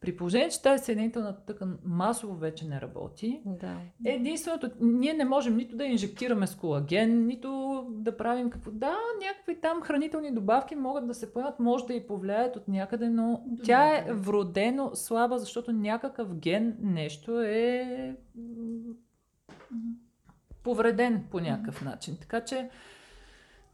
При 0.00 0.16
положение, 0.16 0.48
че 0.48 0.62
тази 0.62 0.84
съединителна 0.84 1.36
тъкан 1.46 1.78
масово 1.84 2.34
вече 2.34 2.66
не 2.66 2.80
работи, 2.80 3.42
Да. 3.46 3.76
единственото, 4.04 4.70
ние 4.80 5.14
не 5.14 5.24
можем 5.24 5.56
нито 5.56 5.76
да 5.76 5.84
инжектираме 5.84 6.46
с 6.46 6.54
колаген, 6.54 7.26
нито 7.26 7.82
да 7.90 8.16
правим 8.16 8.50
какво. 8.50 8.70
Да, 8.70 8.96
някакви 9.26 9.60
там 9.60 9.82
хранителни 9.82 10.34
добавки 10.34 10.74
могат 10.76 11.06
да 11.06 11.14
се 11.14 11.32
поемат, 11.32 11.60
може 11.60 11.86
да 11.86 11.94
и 11.94 12.06
повлияят 12.06 12.56
от 12.56 12.68
някъде, 12.68 13.08
но 13.08 13.42
До 13.46 13.62
тя 13.64 13.96
е 13.96 14.12
вродено 14.12 14.90
слаба, 14.94 15.38
защото 15.38 15.72
някакъв 15.72 16.34
ген 16.34 16.76
нещо 16.80 17.40
е 17.40 18.16
повреден 20.62 21.24
по 21.30 21.40
някакъв 21.40 21.84
начин. 21.84 22.16
Така 22.20 22.40
че 22.40 22.70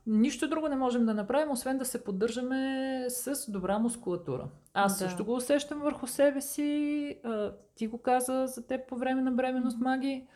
нищо 0.07 0.49
друго 0.49 0.69
не 0.69 0.77
можем 0.77 1.07
да 1.07 1.15
направим, 1.15 1.51
освен 1.51 1.79
да 1.79 1.85
се 1.85 2.05
поддържаме 2.05 3.05
с 3.09 3.51
добра 3.53 3.79
мускулатура. 3.79 4.49
Аз 4.75 4.93
Да. 4.93 4.99
също 4.99 5.25
го 5.25 5.35
усещам 5.35 5.81
върху 5.81 6.07
себе 6.07 6.41
си. 6.41 7.19
А, 7.25 7.53
ти 7.75 7.87
го 7.87 7.99
каза 7.99 8.47
за 8.47 8.67
теб 8.67 8.89
по 8.89 8.97
време 8.97 9.23
на 9.23 9.33
бременност, 9.33 9.79
Маги. 9.79 10.27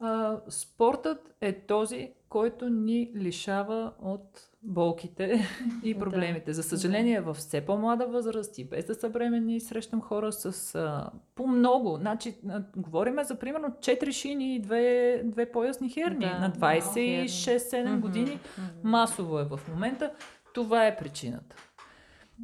А, 0.00 0.40
спортът 0.48 1.34
е 1.40 1.66
този, 1.66 2.12
който 2.28 2.68
ни 2.68 3.10
лишава 3.14 3.92
от 4.02 4.40
болките 4.62 5.48
и 5.84 5.94
Да. 5.94 6.00
проблемите. 6.00 6.52
За 6.52 6.62
съжаление, 6.62 7.20
в 7.20 7.34
все 7.34 7.60
по-млада 7.60 8.06
възраст 8.06 8.58
и 8.58 8.64
без 8.64 8.84
да 8.84 8.94
са 8.94 9.10
бременни, 9.10 9.60
срещам 9.60 10.00
хора 10.00 10.32
с 10.32 10.74
а, 10.74 11.10
по-много. 11.34 11.96
Значи, 11.96 12.34
а, 12.48 12.62
говориме 12.76 13.24
за 13.24 13.34
примерно 13.34 13.68
4 13.70 14.12
шини 14.12 14.56
и 14.56 14.62
2, 14.62 15.22
две 15.24 15.52
поясни 15.52 15.88
херни 15.90 16.18
Да, 16.20 16.38
на 16.38 16.48
да, 16.48 16.58
26-7 16.58 17.84
Мгм. 17.86 18.00
години. 18.00 18.38
Масово 18.84 19.38
е 19.38 19.44
в 19.46 19.60
момента. 19.68 20.10
Това 20.54 20.86
е 20.86 20.96
причината. 20.96 21.56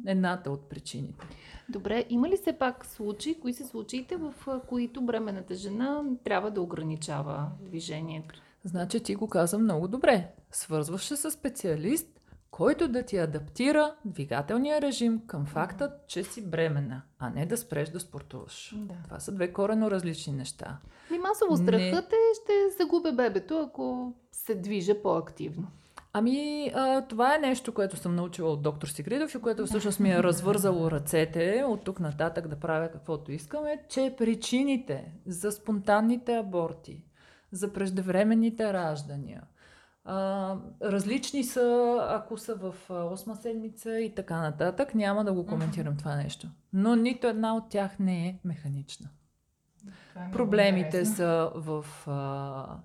Едната 0.07 0.51
от 0.51 0.69
причините. 0.69 1.25
Добре, 1.69 2.05
има 2.09 2.29
ли 2.29 2.37
все 2.37 2.53
пак 2.53 2.85
случаи, 2.85 3.39
кои 3.39 3.53
са 3.53 3.65
случаите, 3.65 4.15
в 4.15 4.33
които 4.67 5.01
бременната 5.01 5.55
жена 5.55 6.03
трябва 6.23 6.51
да 6.51 6.61
ограничава 6.61 7.47
движението? 7.61 8.35
Значи 8.65 9.03
ти 9.03 9.15
го 9.15 9.27
каза 9.27 9.57
много 9.57 9.87
добре. 9.87 10.31
Свързваш 10.51 11.05
се 11.05 11.15
с 11.15 11.31
специалист, 11.31 12.07
който 12.51 12.87
да 12.87 13.03
ти 13.03 13.17
адаптира 13.17 13.95
двигателния 14.05 14.81
режим 14.81 15.21
към 15.27 15.45
факта, 15.45 15.93
че 16.07 16.23
си 16.23 16.49
бременна, 16.49 17.01
а 17.19 17.29
не 17.29 17.45
да 17.45 17.57
спреш 17.57 17.89
да 17.89 17.99
спортуваш. 17.99 18.75
Да. 18.77 18.93
Това 19.03 19.19
са 19.19 19.31
две 19.31 19.53
корено 19.53 19.91
различни 19.91 20.33
неща. 20.33 20.77
Ми 21.11 21.17
масово 21.17 21.51
Не. 21.51 21.57
страхът 21.57 22.13
е, 22.13 22.17
ще 22.43 22.77
загубя 22.77 23.11
бебето, 23.11 23.59
ако 23.59 24.13
се 24.31 24.55
движа 24.55 25.01
по-активно. 25.01 25.67
Ами, 26.13 26.71
а, 26.75 27.01
това 27.01 27.35
е 27.35 27.39
нещо, 27.39 27.73
което 27.73 27.97
съм 27.97 28.15
научила 28.15 28.51
от 28.51 28.61
доктор 28.61 28.87
Сигридов 28.87 29.35
и 29.35 29.41
което 29.41 29.65
всъщност 29.65 29.99
ми 29.99 30.11
е 30.11 30.23
развързало 30.23 30.91
ръцете 30.91 31.63
от 31.67 31.83
тук 31.83 31.99
нататък 31.99 32.47
да 32.47 32.55
правя 32.55 32.91
каквото 32.91 33.31
искам, 33.31 33.65
е, 33.65 33.83
че 33.89 34.15
причините 34.17 35.11
за 35.25 35.51
спонтанните 35.51 36.35
аборти, 36.35 37.04
за 37.55 37.73
преждевременните 37.73 38.73
раждания, 38.73 39.43
а, 40.05 40.55
различни 40.81 41.43
са, 41.43 41.97
ако 42.09 42.37
са 42.37 42.55
в 42.55 42.75
а, 42.89 43.03
осма 43.03 43.35
седмица 43.35 43.99
и 43.99 44.15
така 44.15 44.41
нататък. 44.41 44.95
Няма 44.95 45.23
да 45.25 45.33
го 45.33 45.45
коментирам 45.45 45.97
това 45.97 46.15
нещо. 46.15 46.47
Но 46.73 46.95
нито 46.95 47.27
една 47.27 47.55
от 47.55 47.69
тях 47.69 47.99
не 47.99 48.27
е 48.27 48.39
механична. 48.43 49.09
Проблемите 50.31 51.05
са 51.05 51.51
в, 51.55 51.85
а, 52.07 52.77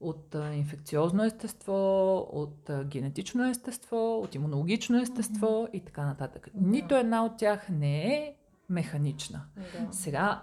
от 0.00 0.34
а, 0.34 0.54
инфекциозно 0.54 1.24
естество, 1.24 2.16
от 2.32 2.70
а, 2.70 2.84
генетично 2.84 3.48
естество, 3.48 4.20
от 4.20 4.34
имунологично 4.34 5.00
естество 5.00 5.68
и 5.72 5.84
така 5.84 6.06
нататък. 6.06 6.48
Нито 6.54 6.94
една 6.94 7.24
от 7.24 7.36
тях 7.36 7.68
не 7.68 8.14
е 8.14 8.36
механична. 8.68 9.44
Да. 9.56 9.92
Сега, 9.92 10.42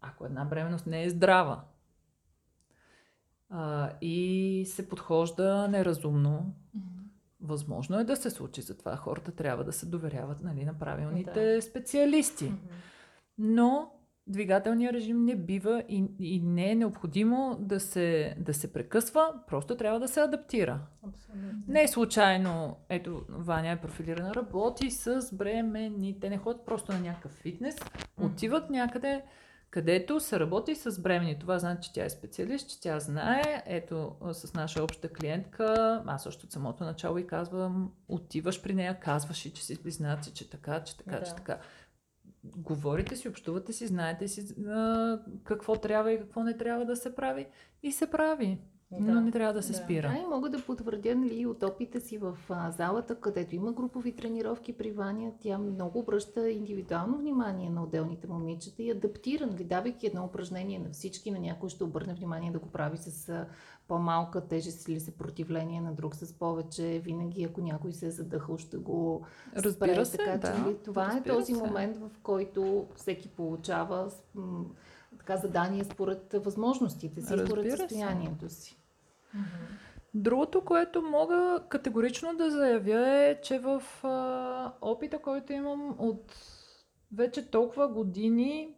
ако 0.00 0.26
една 0.26 0.44
бременност 0.44 0.86
не 0.86 1.04
е 1.04 1.10
здрава 1.10 1.60
а, 3.50 3.90
и 4.00 4.64
се 4.66 4.88
подхожда 4.88 5.68
неразумно, 5.68 6.54
възможно 7.40 7.98
е 7.98 8.04
да 8.04 8.16
се 8.16 8.30
случи. 8.30 8.62
Затова 8.62 8.96
хората 8.96 9.32
трябва 9.32 9.64
да 9.64 9.72
се 9.72 9.86
доверяват 9.86 10.42
нали, 10.42 10.64
на 10.64 10.78
правилните 10.78 11.62
специалисти. 11.62 12.44
Мгм. 12.44 12.56
Но 13.38 13.92
двигателният 14.26 14.94
режим 14.94 15.24
не 15.24 15.36
бива 15.36 15.84
и, 15.88 16.04
и 16.18 16.40
не 16.40 16.70
е 16.70 16.74
необходимо 16.74 17.56
да 17.60 17.80
се, 17.80 18.36
да 18.38 18.54
се 18.54 18.72
прекъсва, 18.72 19.34
просто 19.46 19.76
трябва 19.76 20.00
да 20.00 20.08
се 20.08 20.20
адаптира. 20.20 20.80
Абсолютно. 21.08 21.62
Не 21.68 21.82
е 21.82 21.88
случайно, 21.88 22.76
ето, 22.88 23.24
Ваня 23.28 23.70
е 23.70 23.80
профилирана, 23.80 24.34
работи 24.34 24.90
с 24.90 25.34
бремени. 25.34 26.20
Те 26.20 26.30
не 26.30 26.38
ходят 26.38 26.66
просто 26.66 26.92
на 26.92 27.00
някакъв 27.00 27.32
фитнес, 27.32 27.76
отиват 28.20 28.70
някъде, 28.70 29.24
където 29.70 30.20
се 30.20 30.40
работи 30.40 30.74
с 30.74 31.00
бремени. 31.00 31.38
Това 31.38 31.58
значи, 31.58 31.88
че 31.88 31.92
тя 31.92 32.04
е 32.04 32.10
специалист, 32.10 32.70
че 32.70 32.80
тя 32.80 33.00
знае. 33.00 33.62
Ето, 33.66 34.16
с 34.32 34.54
наша 34.54 34.84
обща 34.84 35.08
клиентка, 35.08 36.02
аз 36.06 36.26
още 36.26 36.46
от 36.46 36.52
самото 36.52 36.84
начало 36.84 37.18
и 37.18 37.26
казвам, 37.26 37.92
отиваш 38.08 38.62
при 38.62 38.74
нея, 38.74 39.00
казваш 39.00 39.46
и, 39.46 39.54
че 39.54 39.64
си 39.64 39.82
близнаци, 39.82 40.34
че 40.34 40.50
така, 40.50 40.84
че 40.84 40.96
така, 40.96 41.22
че 41.22 41.30
Да. 41.30 41.36
така. 41.36 41.58
Говорите 42.44 43.16
си, 43.16 43.28
общувате 43.28 43.72
си, 43.72 43.86
знаете 43.86 44.28
си 44.28 44.64
а, 44.68 45.18
какво 45.44 45.76
трябва 45.76 46.12
и 46.12 46.18
какво 46.18 46.42
не 46.42 46.56
трябва 46.56 46.84
да 46.84 46.96
се 46.96 47.14
прави. 47.14 47.46
И 47.82 47.92
се 47.92 48.10
прави. 48.10 48.58
Да. 48.90 49.12
Но 49.12 49.20
не 49.20 49.30
трябва 49.30 49.52
да 49.54 49.62
се 49.62 49.72
Да. 49.72 49.78
спира. 49.78 50.08
Да, 50.08 50.18
и 50.18 50.26
мога 50.26 50.50
да 50.50 50.62
потвърдя 50.62 51.14
нали, 51.14 51.46
от 51.46 51.62
опита 51.62 52.00
си 52.00 52.18
в 52.18 52.36
а, 52.50 52.70
залата, 52.70 53.14
където 53.14 53.54
има 53.54 53.72
групови 53.72 54.12
тренировки 54.12 54.72
при 54.72 54.90
Ваня. 54.92 55.32
Тя 55.40 55.58
много 55.58 55.98
обръща 55.98 56.50
индивидуално 56.50 57.18
внимание 57.18 57.70
на 57.70 57.82
отделните 57.82 58.26
момичета 58.26 58.82
и 58.82 58.90
адаптира, 58.90 59.46
нали, 59.46 59.64
давайки 59.64 60.06
едно 60.06 60.24
упражнение 60.24 60.78
на 60.78 60.90
всички, 60.90 61.30
на 61.30 61.38
някой 61.38 61.68
ще 61.68 61.84
обърне 61.84 62.14
внимание 62.14 62.52
да 62.52 62.58
го 62.58 62.68
прави 62.68 62.98
с 62.98 63.28
а, 63.28 63.46
по-малка 63.88 64.40
тежест 64.40 64.88
или 64.88 65.00
съпротивление 65.00 65.80
на 65.80 65.92
друг 65.94 66.14
с 66.16 66.32
повече. 66.32 67.00
Винаги, 67.04 67.44
ако 67.44 67.60
някой 67.60 67.92
се 67.92 68.06
е 68.06 68.10
задъхал, 68.10 68.58
ще 68.58 68.76
го 68.76 69.22
Разбира 69.56 69.94
спре. 69.94 70.04
се, 70.04 70.16
така, 70.16 70.38
да. 70.38 70.54
че, 70.54 70.60
нали, 70.60 70.76
това 70.84 71.06
Разбира 71.06 71.32
е 71.34 71.36
този 71.36 71.54
се. 71.54 71.62
момент, 71.62 71.96
в 71.96 72.10
който 72.22 72.86
всеки 72.94 73.28
получава 73.28 74.10
така 75.26 75.36
задание 75.36 75.84
според 75.84 76.32
възможностите 76.32 77.20
си, 77.20 77.32
Разбира 77.32 77.46
според 77.46 77.70
се. 77.70 77.76
състоянието 77.76 78.48
си. 78.48 78.78
Другото, 80.14 80.64
което 80.64 81.02
мога 81.02 81.62
категорично 81.68 82.36
да 82.36 82.50
заявя 82.50 83.08
е, 83.08 83.40
че 83.40 83.58
в 83.58 83.82
а, 84.02 84.72
опита, 84.80 85.18
който 85.18 85.52
имам 85.52 85.96
от 85.98 86.34
вече 87.12 87.50
толкова 87.50 87.88
години, 87.88 88.75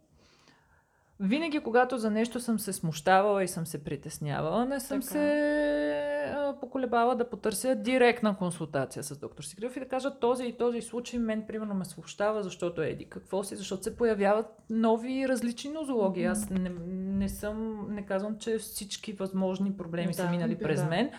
винаги 1.20 1.60
когато 1.60 1.98
за 1.98 2.10
нещо 2.10 2.40
съм 2.40 2.58
се 2.58 2.72
смущавала 2.72 3.44
и 3.44 3.48
съм 3.48 3.66
се 3.66 3.84
притеснявала, 3.84 4.66
не 4.66 4.80
съм 4.80 5.00
Така. 5.00 5.12
се 5.12 6.34
а, 6.36 6.56
поколебала 6.60 7.16
да 7.16 7.30
потърся 7.30 7.74
директна 7.74 8.36
консултация 8.36 9.02
с 9.02 9.18
доктор 9.18 9.42
Сигрилов 9.42 9.76
и 9.76 9.80
да 9.80 9.88
кажа 9.88 10.18
този 10.18 10.44
и 10.44 10.56
този 10.56 10.82
случай 10.82 11.20
мен 11.20 11.44
примерно 11.48 11.74
ме 11.74 11.84
смущава, 11.84 12.42
защото 12.42 12.82
еди 12.82 13.04
какво 13.04 13.44
си, 13.44 13.56
защото 13.56 13.82
се 13.82 13.96
появяват 13.96 14.46
нови 14.70 15.28
различни 15.28 15.70
нозологии. 15.70 16.24
Аз 16.24 16.50
не, 16.50 16.70
не 16.86 17.28
съм, 17.28 17.86
не 17.90 18.06
казвам, 18.06 18.38
че 18.38 18.58
всички 18.58 19.12
възможни 19.12 19.76
проблеми 19.76 20.12
да, 20.12 20.12
са 20.12 20.30
минали 20.30 20.58
през 20.58 20.80
да. 20.80 20.88
мен. 20.88 21.10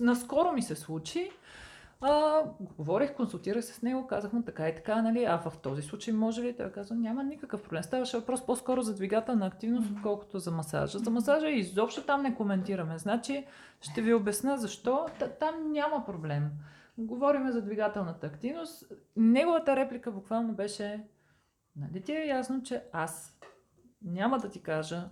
Наскоро 0.00 0.52
ми 0.52 0.62
се 0.62 0.74
случи 0.74 1.30
а, 2.00 2.42
говорих, 2.60 3.14
консултирах 3.14 3.64
се 3.64 3.72
с 3.72 3.82
него, 3.82 4.06
казах 4.06 4.32
му 4.32 4.42
така 4.42 4.68
и 4.68 4.74
така, 4.74 5.02
нали, 5.02 5.24
а 5.24 5.38
в 5.38 5.58
този 5.58 5.82
случай 5.82 6.14
може 6.14 6.42
ли? 6.42 6.56
Той 6.56 6.72
каза, 6.72 6.94
няма 6.94 7.24
никакъв 7.24 7.62
проблем. 7.62 7.82
Ставаше 7.82 8.18
въпрос 8.18 8.46
по-скоро 8.46 8.82
за 8.82 8.94
двигателна 8.94 9.46
активност, 9.46 9.90
отколкото 9.90 10.38
за 10.38 10.50
масажа. 10.50 10.98
За 10.98 11.10
масажа 11.10 11.48
изобщо 11.48 12.02
там 12.02 12.22
не 12.22 12.34
коментираме. 12.34 12.98
Значи, 12.98 13.46
ще 13.80 14.02
ви 14.02 14.14
обясна 14.14 14.58
защо. 14.58 15.06
Там 15.40 15.72
няма 15.72 16.04
проблем. 16.04 16.50
Говориме 16.98 17.52
за 17.52 17.62
двигателната 17.62 18.26
активност. 18.26 18.92
Неговата 19.16 19.76
реплика 19.76 20.12
буквално 20.12 20.52
беше, 20.52 21.04
нали 21.76 22.02
ти 22.02 22.12
е 22.12 22.26
ясно, 22.26 22.62
че 22.62 22.82
аз 22.92 23.38
няма 24.02 24.38
да 24.38 24.50
ти 24.50 24.62
кажа, 24.62 25.08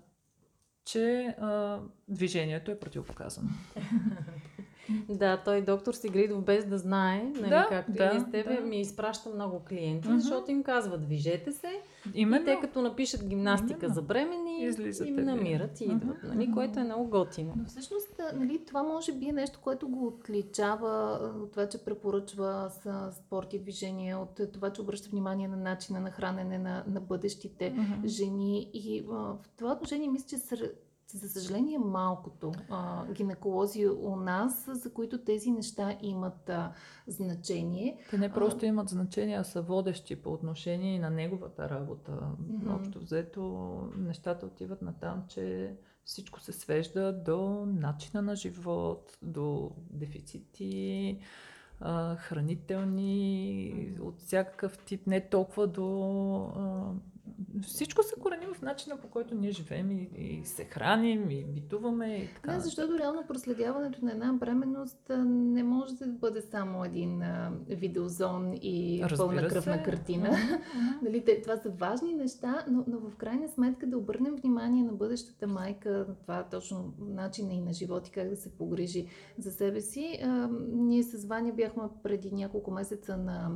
че 0.85 1.27
а, 1.40 1.81
движението 2.09 2.70
е 2.70 2.79
противопоказано. 2.79 3.48
Да, 5.09 5.37
той 5.37 5.62
доктор 5.62 5.94
Сигридов 5.94 6.44
без 6.44 6.66
да 6.66 6.79
знае, 6.79 7.33
нали, 7.35 7.48
да, 7.48 7.66
както 7.68 7.92
да, 7.92 8.12
и 8.16 8.20
с 8.20 8.31
тебе, 8.31 8.57
да. 8.57 8.61
ми 8.61 8.81
изпраща 8.81 9.31
много 9.31 9.61
клиенти, 9.68 10.09
mm-hmm. 10.09 10.16
защото 10.16 10.51
им 10.51 10.62
казва 10.62 10.98
движете 10.98 11.53
се 11.53 11.81
Именно. 12.14 12.42
и 12.42 12.44
те 12.44 12.59
като 12.61 12.83
напишат 12.83 13.29
гимнастика 13.29 13.79
Именно. 13.81 13.94
за 13.94 14.03
бремени, 14.03 14.64
Излизате 14.64 15.11
им 15.11 15.16
намират 15.16 15.81
и 15.81 15.85
идват, 15.85 16.22
mm-hmm. 16.22 16.35
нали, 16.35 16.53
което 16.53 16.81
е 16.81 16.85
много 16.85 17.09
готино. 17.09 17.55
Но 17.57 17.64
всъщност, 17.64 18.20
нали, 18.35 18.61
това 18.66 18.83
може 18.83 19.12
би 19.12 19.29
е 19.29 19.33
нещо, 19.33 19.59
което 19.62 19.88
го 19.88 20.07
отличава 20.07 21.20
от 21.42 21.51
това, 21.51 21.68
че 21.68 21.85
препоръчва 21.85 22.70
с 22.70 23.12
спорт 23.12 23.53
и 23.53 23.59
движение, 23.59 24.14
от 24.14 24.40
това, 24.53 24.70
че 24.70 24.81
обръща 24.81 25.11
внимание 25.11 25.48
на 25.48 25.57
начина 25.57 26.01
на 26.01 26.11
хранене 26.11 26.59
на, 26.59 26.85
на 26.87 27.01
бъдещите 27.01 27.72
mm-hmm. 27.72 28.07
жени. 28.07 28.70
И 28.72 29.05
а, 29.11 29.14
в 29.14 29.38
това 29.57 29.72
отношение 29.72 30.09
мисля, 30.09 30.27
че 30.29 30.37
за 31.16 31.28
съжаление, 31.28 31.78
малкото 31.78 32.52
а, 32.70 33.06
гинеколози 33.12 33.88
у 33.88 34.16
нас, 34.16 34.68
за 34.72 34.92
които 34.92 35.24
тези 35.24 35.50
неща 35.50 35.96
имат 36.02 36.48
а, 36.48 36.72
значение. 37.06 37.98
Те 38.10 38.18
не 38.18 38.32
просто 38.32 38.66
имат 38.66 38.88
значение, 38.88 39.36
а 39.36 39.44
са 39.44 39.62
водещи 39.62 40.16
по 40.16 40.32
отношение 40.32 40.98
на 40.98 41.10
неговата 41.10 41.70
работа. 41.70 42.12
Mm-hmm. 42.12 42.76
Общо 42.76 42.98
взето, 42.98 43.42
нещата 43.96 44.46
отиват 44.46 44.82
на 44.82 44.92
там, 44.92 45.24
че 45.28 45.76
всичко 46.04 46.40
се 46.40 46.52
свежда 46.52 47.22
до 47.24 47.66
начина 47.66 48.22
на 48.22 48.36
живот, 48.36 49.18
до 49.22 49.70
дефицити, 49.90 51.20
а, 51.80 52.16
хранителни, 52.16 53.96
от 54.00 54.20
всякакъв 54.20 54.78
тип, 54.78 55.06
не 55.06 55.28
толкова 55.28 55.66
до 55.66 55.90
а, 56.56 56.92
всичко 57.62 58.02
се 58.02 58.14
корени 58.20 58.46
в 58.54 58.62
начина 58.62 58.96
по 58.96 59.08
който 59.08 59.34
ние 59.34 59.50
живеем 59.50 59.90
и, 59.90 60.10
и 60.16 60.44
се 60.44 60.64
храним, 60.64 61.30
и 61.30 61.44
битуваме 61.44 62.16
и 62.16 62.28
така. 62.34 62.52
Не, 62.52 62.60
защото 62.60 62.98
реално 62.98 63.26
проследяването 63.26 64.04
на 64.04 64.12
една 64.12 64.32
бременност 64.32 65.10
не 65.26 65.62
може 65.62 65.94
да 65.94 66.06
бъде 66.06 66.40
само 66.40 66.84
един 66.84 67.22
а, 67.22 67.52
видеозон 67.68 68.54
и 68.62 69.00
Разбира 69.04 69.16
пълна 69.16 69.48
кръвна 69.48 69.76
се. 69.76 69.82
картина. 69.82 70.28
Mm-hmm. 70.28 71.02
нали, 71.02 71.24
те, 71.24 71.42
това 71.42 71.56
са 71.56 71.70
важни 71.70 72.14
неща, 72.14 72.64
но, 72.70 72.84
но 72.86 72.98
в 72.98 73.16
крайна 73.16 73.48
сметка 73.48 73.86
да 73.86 73.98
обърнем 73.98 74.36
внимание 74.36 74.84
на 74.84 74.92
бъдещата 74.92 75.46
майка, 75.46 75.90
на 76.08 76.14
това 76.14 76.44
точно 76.50 76.94
начина 76.98 77.52
и 77.52 77.60
на 77.60 77.72
живот 77.72 78.08
и 78.08 78.10
как 78.10 78.28
да 78.28 78.36
се 78.36 78.50
погрижи 78.50 79.06
за 79.38 79.52
себе 79.52 79.80
си. 79.80 80.18
А, 80.22 80.48
ние 80.72 81.02
с 81.02 81.24
Ваня 81.24 81.52
бяхме 81.52 81.82
преди 82.02 82.32
няколко 82.32 82.70
месеца 82.70 83.16
на 83.16 83.50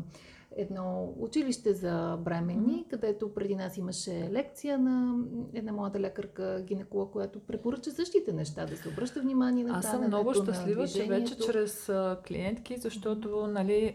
едно 0.57 1.15
училище 1.19 1.75
за 1.75 2.19
бремени, 2.21 2.85
mm-hmm. 2.85 2.91
където 2.91 3.35
преди 3.35 3.57
нас 3.57 3.77
имаше 3.77 4.29
лекция 4.33 4.79
на 4.79 5.25
една 5.55 5.73
млада 5.73 6.01
лекарка, 6.01 6.63
гинеколог, 6.67 7.13
която 7.13 7.41
препоръча 7.41 7.91
същите 7.91 8.33
неща, 8.33 8.67
да 8.67 8.77
се 8.77 8.89
обръща 8.89 9.21
внимание 9.21 9.65
на 9.65 9.79
Аз 9.79 9.91
съм 9.91 10.07
много 10.07 10.35
щастлива, 10.35 10.89
че 10.89 11.05
вече 11.05 11.39
чрез 11.39 11.91
клиентки, 12.29 12.77
защото 12.77 13.47
нали, 13.47 13.95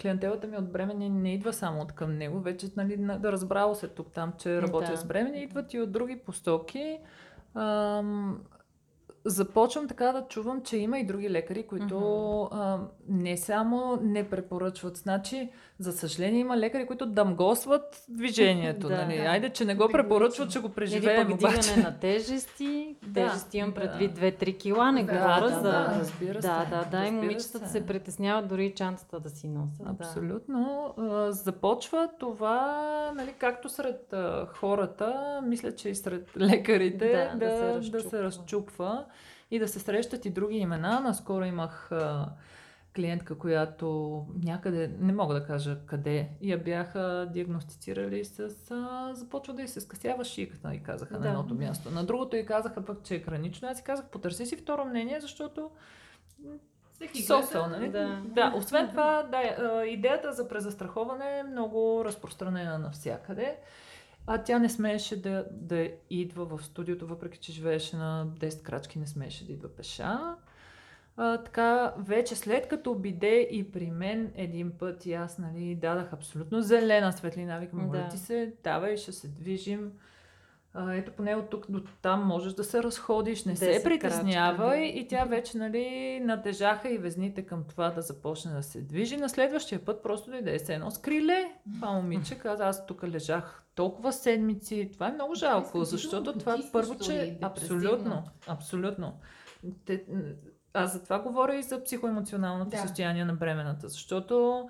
клиентелата 0.00 0.46
ми 0.46 0.56
от 0.56 0.72
бремени 0.72 1.08
не 1.08 1.34
идва 1.34 1.52
само 1.52 1.80
от 1.80 1.92
към 1.92 2.16
него, 2.16 2.40
вече 2.40 2.66
нали, 2.76 2.96
да 2.96 3.32
разбрало 3.32 3.74
се 3.74 3.88
тук 3.88 4.12
там, 4.12 4.32
че 4.38 4.62
работя 4.62 4.90
да. 4.90 4.96
с 4.96 5.04
бремени, 5.04 5.42
идват 5.42 5.74
и 5.74 5.80
от 5.80 5.92
други 5.92 6.16
постоки. 6.16 6.98
Започвам 9.26 9.88
така 9.88 10.12
да 10.12 10.26
чувам, 10.28 10.62
че 10.62 10.76
има 10.76 10.98
и 10.98 11.06
други 11.06 11.30
лекари, 11.30 11.66
които 11.66 11.94
mm-hmm. 11.94 12.48
а, 12.52 12.78
не 13.08 13.36
само 13.36 13.98
не 14.02 14.30
препоръчват. 14.30 14.96
Значи, 14.96 15.50
за 15.78 15.92
съжаление, 15.92 16.40
има 16.40 16.56
лекари, 16.56 16.86
които 16.86 17.06
дамгосват 17.06 18.04
движението. 18.08 18.88
да, 18.88 18.96
нали? 18.96 19.16
Айде, 19.16 19.50
че 19.50 19.64
не 19.64 19.74
го 19.74 19.88
препоръчват, 19.92 20.50
че 20.50 20.60
го 20.60 20.68
преживеем. 20.68 21.26
Или 21.26 21.34
обаче. 21.34 21.76
на 21.76 21.98
тежести. 22.00 22.96
Тежести 23.14 23.58
имам 23.58 23.72
предвид 23.72 24.18
2-3 24.18 24.58
кила, 24.58 24.92
не 24.92 25.04
да, 25.04 25.12
говоря 25.12 25.50
да, 25.50 25.54
за... 25.54 25.62
Да, 25.62 25.96
разбира 26.00 26.42
се. 26.42 26.48
Да, 26.48 26.66
да, 26.70 26.98
да. 26.98 27.06
И 27.06 27.10
момичетата 27.10 27.68
се 27.68 27.86
притесняват 27.86 28.48
дори 28.48 28.74
чантата 28.76 29.20
да 29.20 29.30
си 29.30 29.48
носят. 29.48 29.86
Абсолютно. 29.86 30.94
Да. 30.98 31.32
Започва 31.32 32.08
това, 32.18 33.12
нали, 33.16 33.34
както 33.38 33.68
сред 33.68 34.14
хората, 34.48 35.40
мисля, 35.44 35.74
че 35.74 35.88
и 35.88 35.94
сред 35.94 36.30
лекарите, 36.40 37.36
да, 37.38 37.46
да, 37.46 37.70
да, 37.70 37.82
се, 37.82 37.90
да 37.90 38.00
се 38.00 38.22
разчупва 38.22 39.04
и 39.50 39.58
да 39.58 39.68
се 39.68 39.78
срещат 39.78 40.24
и 40.24 40.30
други 40.30 40.56
имена. 40.56 41.00
Наскоро 41.00 41.44
имах 41.44 41.90
клиентка, 42.96 43.38
която 43.38 44.26
някъде, 44.44 44.96
не 44.98 45.12
мога 45.12 45.34
да 45.34 45.46
кажа 45.46 45.78
къде, 45.86 46.28
я 46.42 46.58
бяха 46.58 47.28
диагностицирали 47.32 48.24
с... 48.24 48.40
А, 48.70 49.14
започва 49.14 49.54
да 49.54 49.62
й 49.62 49.68
се 49.68 49.80
скъсява 49.80 50.24
шиката 50.24 50.74
и 50.74 50.82
казаха 50.82 51.14
да. 51.14 51.20
на 51.20 51.28
едното 51.28 51.54
място. 51.54 51.90
На 51.90 52.04
другото 52.04 52.36
и 52.36 52.46
казаха 52.46 52.84
пък, 52.84 53.02
че 53.04 53.14
е 53.14 53.20
хранично. 53.20 53.68
Аз 53.68 53.76
си 53.76 53.84
казах, 53.84 54.06
потърси 54.06 54.46
си 54.46 54.56
второ 54.56 54.84
мнение, 54.84 55.20
защото 55.20 55.70
всеки 56.94 57.32
нали? 57.70 57.90
Да. 57.90 58.22
да, 58.24 58.52
освен 58.56 58.88
това, 58.88 59.22
да, 59.22 59.84
идеята 59.86 60.32
за 60.32 60.48
презастраховане 60.48 61.38
е 61.38 61.42
много 61.42 62.04
разпространена 62.04 62.78
навсякъде. 62.78 63.56
А 64.26 64.38
тя 64.38 64.58
не 64.58 64.68
смееше 64.68 65.22
да, 65.22 65.46
да 65.50 65.88
идва 66.10 66.44
в 66.44 66.64
студиото, 66.64 67.06
въпреки 67.06 67.38
че 67.38 67.52
живееше 67.52 67.96
на 67.96 68.26
10 68.26 68.62
крачки, 68.62 68.98
не 68.98 69.06
смееше 69.06 69.46
да 69.46 69.52
идва 69.52 69.68
пеша. 69.68 70.36
А, 71.16 71.36
така, 71.36 71.94
вече 71.98 72.34
след 72.34 72.68
като 72.68 72.94
биде 72.94 73.48
и 73.50 73.72
при 73.72 73.90
мен 73.90 74.32
един 74.34 74.72
път 74.78 75.06
и 75.06 75.12
аз, 75.12 75.38
нали, 75.38 75.74
дадах 75.74 76.12
абсолютно 76.12 76.62
зелена 76.62 77.12
светлина, 77.12 77.58
викам, 77.58 77.90
да. 77.90 78.08
ти 78.08 78.18
се, 78.18 78.52
давай, 78.64 78.96
ще 78.96 79.12
се 79.12 79.28
движим. 79.28 79.92
А, 80.74 80.94
ето 80.94 81.12
поне 81.12 81.34
от 81.34 81.50
тук 81.50 81.70
до 81.70 81.82
там 82.02 82.26
можеш 82.26 82.52
да 82.52 82.64
се 82.64 82.82
разходиш, 82.82 83.44
не 83.44 83.56
се 83.56 83.80
притеснявай. 83.84 84.92
Да. 84.92 84.98
И 84.98 85.08
тя 85.08 85.24
вече, 85.24 85.58
нали, 85.58 86.20
натежаха 86.20 86.90
и 86.90 86.98
везните 86.98 87.46
към 87.46 87.64
това 87.64 87.90
да 87.90 88.02
започне 88.02 88.52
да 88.52 88.62
се 88.62 88.80
движи. 88.80 89.16
На 89.16 89.28
следващия 89.28 89.84
път 89.84 90.02
просто 90.02 90.30
дойде 90.30 90.58
се 90.58 90.74
едно 90.74 90.90
скриле. 90.90 91.52
Това 91.74 91.92
момиче 91.92 92.38
каза, 92.38 92.66
аз 92.66 92.86
тук 92.86 93.04
лежах 93.04 93.64
толкова 93.74 94.12
седмици. 94.12 94.90
Това 94.92 95.08
е 95.08 95.12
много 95.12 95.34
жалко, 95.34 95.84
защото 95.84 96.38
това 96.38 96.58
първо, 96.72 96.98
че 96.98 97.38
абсолютно, 97.42 98.24
абсолютно. 98.46 99.18
Те, 99.86 100.04
аз 100.76 100.92
за 100.92 101.02
това 101.02 101.18
говоря 101.18 101.56
и 101.56 101.62
за 101.62 101.84
психоемоционалното 101.84 102.70
да. 102.70 102.76
състояние 102.76 103.24
на 103.24 103.34
бремената, 103.34 103.88
защото 103.88 104.66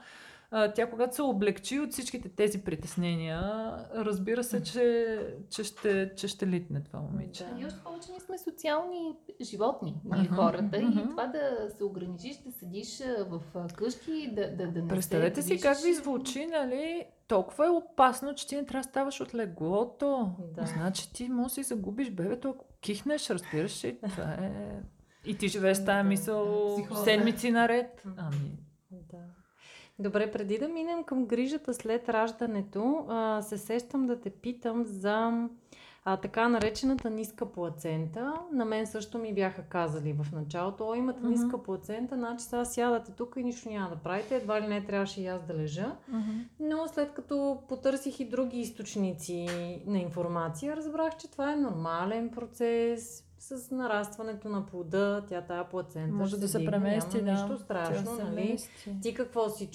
а, 0.50 0.72
тя 0.72 0.90
когато 0.90 1.14
се 1.14 1.22
облегчи 1.22 1.80
от 1.80 1.92
всичките 1.92 2.28
тези 2.28 2.64
притеснения, 2.64 3.40
разбира 3.94 4.44
се, 4.44 4.62
че, 4.62 5.18
че, 5.50 5.64
ще, 5.64 6.14
че 6.16 6.28
ще 6.28 6.46
литне 6.46 6.82
това 6.82 7.00
момиче. 7.00 7.44
Да. 7.44 7.60
И 7.60 7.66
още 7.66 7.78
повече 7.84 8.10
ние 8.10 8.20
сме 8.20 8.38
социални 8.38 9.16
животни, 9.40 9.94
ние 10.04 10.28
uh-huh, 10.28 10.36
хората. 10.36 10.76
Uh-huh. 10.76 11.04
И 11.04 11.10
това 11.10 11.26
да 11.26 11.70
се 11.76 11.84
ограничиш, 11.84 12.36
да 12.36 12.52
седиш 12.52 13.02
в 13.28 13.40
къщи, 13.76 14.32
да, 14.34 14.56
да, 14.56 14.66
да 14.66 14.82
не 14.82 14.88
Представете 14.88 15.42
си 15.42 15.60
как 15.60 15.78
ви 15.78 15.94
звучи, 15.94 16.46
нали? 16.46 17.04
Толкова 17.28 17.66
е 17.66 17.70
опасно, 17.70 18.34
че 18.34 18.46
ти 18.46 18.56
не 18.56 18.66
трябва 18.66 18.82
да 18.82 18.88
ставаш 18.88 19.20
от 19.20 19.34
леглото. 19.34 20.30
Да. 20.54 20.66
Значи 20.66 21.12
ти 21.12 21.28
можеш 21.28 21.48
да 21.48 21.54
си 21.54 21.62
загубиш 21.62 22.10
бебето, 22.10 22.50
ако 22.50 22.64
кихнеш, 22.80 23.30
разбираш 23.30 23.84
ли? 23.84 23.98
Това 24.10 24.32
е 24.32 24.82
и 25.26 25.38
ти 25.38 25.48
живееш 25.48 25.84
тази 25.84 26.08
мисъл 26.08 26.76
да, 26.90 26.96
седмици 26.96 27.50
наред. 27.50 28.02
Ами. 28.16 28.58
Да. 28.90 29.18
Добре, 29.98 30.32
преди 30.32 30.58
да 30.58 30.68
минем 30.68 31.04
към 31.04 31.26
грижата 31.26 31.74
след 31.74 32.08
раждането, 32.08 33.06
а, 33.08 33.42
се 33.42 33.58
сещам 33.58 34.06
да 34.06 34.20
те 34.20 34.30
питам 34.30 34.84
за 34.84 35.48
а, 36.04 36.16
така 36.16 36.48
наречената 36.48 37.10
ниска 37.10 37.52
плацента. 37.52 38.34
На 38.52 38.64
мен 38.64 38.86
също 38.86 39.18
ми 39.18 39.34
бяха 39.34 39.62
казали 39.62 40.12
в 40.12 40.32
началото, 40.32 40.88
о, 40.88 40.94
имате 40.94 41.20
uh-huh. 41.20 41.28
ниска 41.28 41.62
плацента, 41.62 42.14
значи 42.14 42.44
сега 42.44 42.64
сядате 42.64 43.12
тук 43.12 43.34
и 43.36 43.44
нищо 43.44 43.68
няма 43.68 43.90
да 43.90 43.96
правите, 43.96 44.36
едва 44.36 44.60
ли 44.60 44.66
не 44.66 44.84
трябваше 44.84 45.22
и 45.22 45.26
аз 45.26 45.46
да 45.46 45.54
лежа. 45.54 45.96
Uh-huh. 46.12 46.44
Но 46.60 46.88
след 46.88 47.12
като 47.14 47.62
потърсих 47.68 48.20
и 48.20 48.28
други 48.28 48.60
източници 48.60 49.46
на 49.86 49.98
информация, 49.98 50.76
разбрах, 50.76 51.16
че 51.16 51.30
това 51.30 51.52
е 51.52 51.56
нормален 51.56 52.30
процес, 52.30 53.25
с 53.38 53.70
нарастването 53.70 54.48
на 54.48 54.66
плода, 54.66 55.24
тя 55.28 55.40
тази 55.40 55.68
плацента 55.70 56.14
Може 56.14 56.30
ще 56.30 56.40
да 56.40 56.48
се 56.48 56.58
дигне, 56.58 56.70
премести, 56.70 57.22
няма 57.22 57.38
да. 57.38 57.42
нищо 57.44 57.64
страшно, 57.64 58.18
нали? 58.24 58.48
мести. 58.50 58.94
Ти 59.02 59.14
какво 59.14 59.48
си 59.48 59.70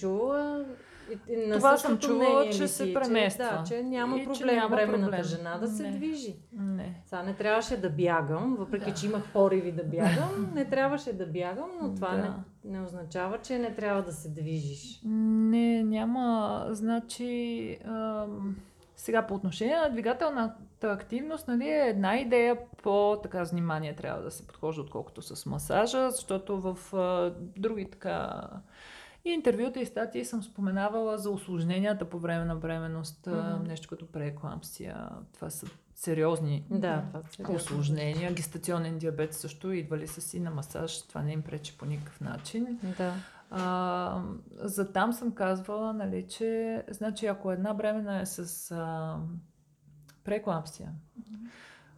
и 1.29 1.47
На 1.47 1.57
Това 1.57 1.77
съм 1.77 1.97
чувала, 1.97 2.49
че 2.49 2.63
ли 2.63 2.67
се 2.67 2.93
премества. 2.93 3.45
Че, 3.47 3.73
да, 3.73 3.77
че 3.77 3.83
няма 3.83 4.17
И 4.17 4.21
че 4.21 4.25
проблем 4.25 4.55
няма 4.55 4.75
временната 4.75 5.11
проблем. 5.11 5.23
жена 5.23 5.57
да 5.57 5.67
се 5.67 5.83
Не. 5.83 5.91
движи. 5.91 6.35
Не. 6.53 7.01
Сега 7.05 7.23
не 7.23 7.33
трябваше 7.33 7.77
да 7.77 7.89
бягам, 7.89 8.55
въпреки 8.55 8.85
Да. 8.85 8.93
че 8.93 9.05
имах 9.05 9.23
пориви 9.33 9.71
да 9.71 9.83
бягам, 9.83 10.51
не 10.55 10.65
трябваше 10.65 11.13
да 11.13 11.25
бягам, 11.25 11.69
но 11.81 11.95
това 11.95 12.09
Да. 12.09 12.17
не, 12.17 12.29
не 12.71 12.85
означава, 12.85 13.37
че 13.37 13.59
не 13.59 13.75
трябва 13.75 14.03
да 14.03 14.11
се 14.11 14.29
движиш. 14.29 15.01
Не, 15.05 15.83
няма. 15.83 16.65
Значи, 16.69 17.77
ам, 17.85 18.55
сега 19.01 19.27
по 19.27 19.33
отношение 19.35 19.77
на 19.77 19.89
двигателната 19.89 20.91
активност, 20.91 21.47
нали, 21.47 21.69
е 21.69 21.87
една 21.89 22.17
идея 22.17 22.57
по 22.83 23.19
така 23.23 23.43
внимание 23.43 23.95
трябва 23.95 24.21
да 24.21 24.31
се 24.31 24.47
подхожда, 24.47 24.81
отколкото 24.81 25.21
с 25.21 25.45
масажа, 25.45 26.11
защото 26.11 26.61
в 26.61 26.93
а, 26.93 27.33
други 27.57 27.89
така 27.91 28.43
и 29.25 29.29
интервюта 29.29 29.79
и 29.79 29.85
статии 29.85 30.25
съм 30.25 30.43
споменавала 30.43 31.17
за 31.17 31.29
осложненията 31.29 32.05
по 32.05 32.19
време 32.19 32.45
на 32.45 32.55
бременност, 32.55 33.27
Мгм. 33.27 33.63
нещо 33.67 33.87
като 33.89 34.07
прееклампсия. 34.11 35.09
Това 35.33 35.49
са 35.49 35.67
сериозни 35.95 36.65
Да, 36.69 37.03
осложнения. 37.49 38.33
Гестационен 38.33 38.97
диабет 38.97 39.33
също 39.33 39.71
идвали 39.71 40.07
са 40.07 40.21
си 40.21 40.39
на 40.39 40.51
масаж. 40.51 41.01
Това 41.01 41.21
не 41.21 41.31
им 41.31 41.41
пречи 41.41 41.77
по 41.77 41.85
никакъв 41.85 42.21
начин. 42.21 42.79
Да. 42.97 43.13
А, 43.51 44.23
за 44.53 44.91
там 44.91 45.13
съм 45.13 45.31
казвала, 45.31 45.93
нали, 45.93 46.27
че 46.27 46.83
значи 46.89 47.25
ако 47.27 47.51
една 47.51 47.73
бремена 47.73 48.21
е 48.21 48.25
с 48.25 48.71
а, 48.71 49.17
прееклампсия, 50.23 50.91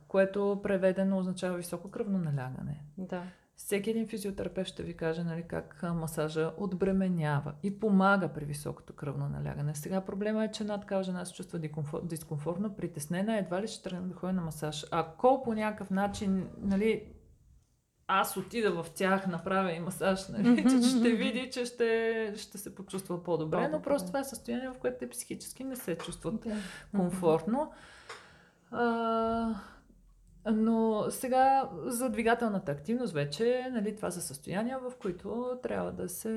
което 0.07 0.59
преведено 0.63 1.17
означава 1.17 1.57
високо 1.57 1.91
кръвно 1.91 2.17
налягане. 2.17 2.83
Да. 2.97 3.23
Всеки 3.55 3.89
един 3.89 4.07
физиотерапевт 4.07 4.67
ще 4.67 4.83
ви 4.83 4.97
каже 4.97 5.23
нали, 5.23 5.43
как 5.47 5.83
масажа 5.83 6.51
отбременява 6.57 7.53
и 7.63 7.79
помага 7.79 8.27
при 8.27 8.45
високото 8.45 8.93
кръвно 8.93 9.29
налягане. 9.29 9.75
Сега 9.75 10.01
проблема 10.01 10.43
е, 10.43 10.51
че 10.51 10.63
една 10.63 10.79
такава 10.79 11.03
жена 11.03 11.25
се 11.25 11.33
чувства 11.33 11.59
дискомфор- 11.59 12.07
дискомфортно, 12.07 12.75
притеснена, 12.75 13.37
едва 13.37 13.61
ли 13.61 13.67
ще 13.67 13.83
тръгне 13.83 14.07
да 14.07 14.15
ходи 14.15 14.33
на 14.33 14.41
масаж. 14.41 14.85
Ако 14.91 15.43
по 15.43 15.53
някакъв 15.53 15.89
начин, 15.89 16.47
нали, 16.57 17.12
аз 18.19 18.37
отида 18.37 18.83
в 18.83 18.85
тях, 18.95 19.27
направя 19.27 19.71
и 19.71 19.79
масаж, 19.79 20.27
нали, 20.27 20.63
че 20.63 20.89
ще 20.89 21.09
види, 21.09 21.49
че 21.53 21.65
ще, 21.65 22.33
ще 22.37 22.57
се 22.57 22.75
почувства 22.75 23.23
по-добре, 23.23 23.67
но 23.67 23.81
просто 23.81 24.07
това 24.07 24.19
е 24.19 24.23
състояние, 24.23 24.69
в 24.69 24.79
което 24.79 24.97
те 24.99 25.09
психически 25.09 25.63
не 25.63 25.75
се 25.75 25.97
чувстват 25.97 26.41
Да. 26.41 26.55
комфортно. 26.97 27.71
А, 28.71 29.55
но 30.51 31.05
сега 31.09 31.69
за 31.85 32.09
двигателната 32.09 32.71
активност 32.71 33.13
вече, 33.13 33.69
нали, 33.71 33.95
това 33.95 34.11
са 34.11 34.21
състояния, 34.21 34.79
в 34.79 34.91
които 35.01 35.57
трябва 35.63 35.91
да 35.91 36.09
се, 36.09 36.31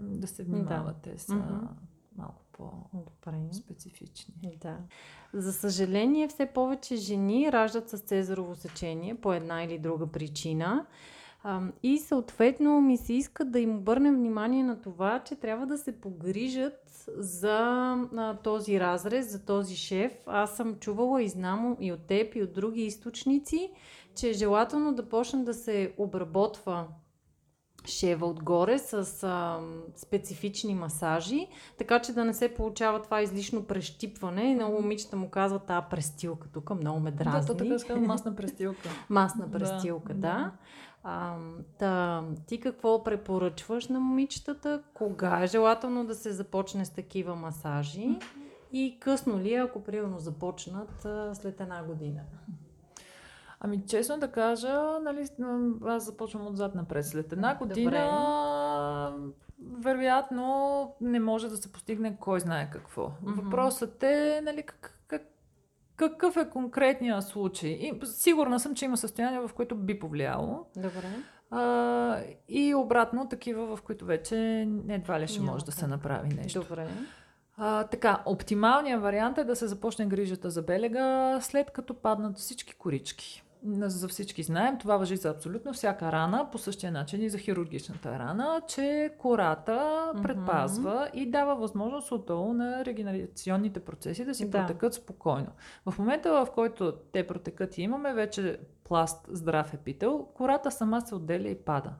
да 0.00 0.26
се 0.26 0.42
внимават. 0.42 0.96
Те 1.02 1.18
са 1.18 1.42
малко 2.16 2.42
по-специфични. 2.52 4.58
Да. 4.60 4.76
За 5.32 5.52
съжаление, 5.52 6.28
все 6.28 6.46
повече 6.46 6.96
жени 6.96 7.52
раждат 7.52 7.88
с 7.88 7.98
цезарово 7.98 8.54
сечение 8.54 9.14
по 9.14 9.32
една 9.32 9.62
или 9.62 9.78
друга 9.78 10.06
причина. 10.06 10.86
И 11.82 11.98
съответно 11.98 12.80
ми 12.80 12.96
се 12.96 13.12
иска 13.12 13.44
да 13.44 13.60
им 13.60 13.76
обърнем 13.76 14.14
внимание 14.16 14.64
на 14.64 14.80
това, 14.80 15.22
че 15.24 15.36
трябва 15.36 15.66
да 15.66 15.78
се 15.78 16.00
погрижат 16.00 17.04
за 17.16 17.58
а, 18.16 18.36
този 18.36 18.80
разрез, 18.80 19.30
за 19.32 19.44
този 19.44 19.76
шеф. 19.76 20.12
Аз 20.26 20.56
съм 20.56 20.74
чувала 20.74 21.22
и 21.22 21.28
знам 21.28 21.76
и 21.80 21.92
от 21.92 22.06
теб, 22.06 22.34
и 22.34 22.42
от 22.42 22.52
други 22.52 22.82
източници, 22.82 23.70
че 24.14 24.28
е 24.28 24.32
желателно 24.32 24.94
да 24.94 25.08
почне 25.08 25.44
да 25.44 25.54
се 25.54 25.94
обработва 25.98 26.86
шева 27.86 28.26
отгоре 28.26 28.78
с 28.78 29.22
а, 29.22 29.60
специфични 29.96 30.74
масажи, 30.74 31.48
така 31.78 31.98
че 31.98 32.12
да 32.12 32.24
не 32.24 32.34
се 32.34 32.54
получава 32.54 33.02
това 33.02 33.22
излишно 33.22 33.64
прещипване. 33.64 34.54
Много 34.54 34.82
момичета 34.82 35.16
му 35.16 35.30
казват, 35.30 35.62
а 35.70 35.82
престилка 35.82 36.48
тук 36.48 36.70
много 36.74 37.00
ме 37.00 37.10
Да, 37.10 37.24
дразни. 37.24 37.46
то 37.46 37.56
така 37.56 37.78
се 37.78 37.86
казва 37.86 38.06
масна 38.06 38.36
престилка. 38.36 38.88
Масна 39.08 39.46
Да, 39.46 39.58
престилка, 39.58 40.14
да. 40.14 40.20
да. 40.20 40.52
А, 41.02 41.36
та, 41.78 42.24
ти 42.46 42.60
какво 42.60 43.04
препоръчваш 43.04 43.88
на 43.88 44.00
момичетата? 44.00 44.82
Кога 44.94 45.42
е 45.42 45.46
желателно 45.46 46.06
да 46.06 46.14
се 46.14 46.32
започне 46.32 46.84
с 46.84 46.90
такива 46.90 47.36
масажи? 47.36 48.18
И 48.72 48.96
късно 49.00 49.38
ли, 49.38 49.54
е, 49.54 49.58
ако 49.58 49.84
примерно 49.84 50.18
започнат 50.18 51.04
а, 51.04 51.34
след 51.34 51.60
една 51.60 51.84
година? 51.84 52.20
Ами, 53.60 53.86
честно 53.86 54.18
да 54.18 54.32
кажа, 54.32 54.98
нали, 55.02 55.28
аз 55.84 56.04
започвам 56.04 56.46
отзад 56.46 56.74
напред. 56.74 57.06
След 57.06 57.32
една 57.32 57.54
Добре. 57.54 57.74
година, 57.74 59.12
вероятно, 59.78 60.94
не 61.00 61.20
може 61.20 61.48
да 61.48 61.56
се 61.56 61.72
постигне 61.72 62.16
кой 62.16 62.40
знае 62.40 62.70
какво. 62.70 63.10
Въпросът 63.22 64.02
е, 64.02 64.40
нали, 64.44 64.62
как, 64.62 64.98
как, 65.06 65.22
какъв 66.00 66.36
е 66.36 66.50
конкретният 66.50 67.24
случай. 67.24 67.70
И 67.70 68.00
сигурна 68.04 68.60
съм, 68.60 68.74
че 68.74 68.84
има 68.84 68.96
състояние, 68.96 69.40
в 69.40 69.50
които 69.54 69.74
би 69.74 69.98
повлияло. 69.98 70.66
Добре. 70.76 71.08
А, 71.50 72.20
и 72.48 72.74
обратно, 72.74 73.28
такива, 73.28 73.76
в 73.76 73.82
които 73.82 74.04
вече 74.04 74.68
едва 74.88 75.20
ли 75.20 75.28
ще 75.28 75.40
Няма 75.40 75.52
може 75.52 75.64
да 75.64 75.72
се 75.72 75.86
направи 75.86 76.28
нещо. 76.28 76.60
Добре. 76.60 76.88
А, 77.56 77.84
така, 77.84 78.22
оптималният 78.26 79.02
вариант 79.02 79.38
е 79.38 79.44
да 79.44 79.56
се 79.56 79.66
започне 79.66 80.06
грижата 80.06 80.50
за 80.50 80.62
белега 80.62 81.38
след 81.40 81.70
като 81.70 81.94
паднат 81.94 82.38
всички 82.38 82.74
корички. 82.74 83.42
За 83.64 84.08
всички 84.08 84.42
знаем, 84.42 84.78
това 84.78 84.96
въжи 84.96 85.16
за 85.16 85.30
абсолютно 85.30 85.72
всяка 85.72 86.12
рана, 86.12 86.48
по 86.52 86.58
същия 86.58 86.92
начин 86.92 87.22
и 87.22 87.30
за 87.30 87.38
хирургичната 87.38 88.18
рана, 88.18 88.60
че 88.68 89.14
кората 89.18 90.12
предпазва 90.22 91.10
и 91.14 91.30
дава 91.30 91.56
възможност 91.56 92.12
отдолу 92.12 92.52
на 92.52 92.84
регенерационните 92.84 93.80
процеси 93.80 94.24
да 94.24 94.34
си 94.34 94.50
Да. 94.50 94.58
протекат 94.58 94.94
спокойно. 94.94 95.48
В 95.86 95.98
момента, 95.98 96.32
в 96.32 96.48
който 96.54 96.92
те 97.12 97.26
протекат 97.26 97.78
и 97.78 97.82
имаме 97.82 98.14
вече 98.14 98.58
пласт 98.84 99.26
здрав 99.30 99.74
епител, 99.74 100.26
кората 100.34 100.70
сама 100.70 101.00
се 101.00 101.14
отделя 101.14 101.48
и 101.48 101.58
пада. 101.64 101.90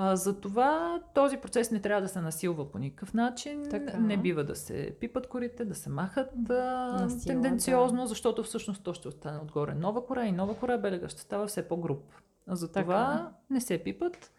А, 0.00 0.16
затова 0.16 1.00
този 1.14 1.36
процес 1.36 1.70
не 1.70 1.80
трябва 1.80 2.02
да 2.02 2.08
се 2.08 2.20
насилва 2.20 2.70
по 2.70 2.78
никакъв 2.78 3.14
начин. 3.14 3.66
Така. 3.70 3.98
Не 3.98 4.16
бива 4.16 4.44
да 4.44 4.56
се 4.56 4.96
пипат 5.00 5.26
корите, 5.26 5.64
да 5.64 5.74
се 5.74 5.90
махат 5.90 6.30
а, 6.50 6.52
На 6.52 7.10
сила, 7.10 7.34
тенденциозно, 7.34 8.06
защото 8.06 8.42
всъщност 8.42 8.82
то 8.82 8.94
ще 8.94 9.08
остане 9.08 9.38
отгоре 9.38 9.74
нова 9.74 10.06
кора 10.06 10.26
и 10.26 10.32
нова 10.32 10.56
кора 10.56 10.78
белега 10.78 11.08
ще 11.08 11.20
става 11.20 11.46
все 11.46 11.68
по-груб. 11.68 12.02
Затова 12.46 13.16
Така. 13.16 13.30
не 13.50 13.60
се 13.60 13.78
пипат 13.78 14.32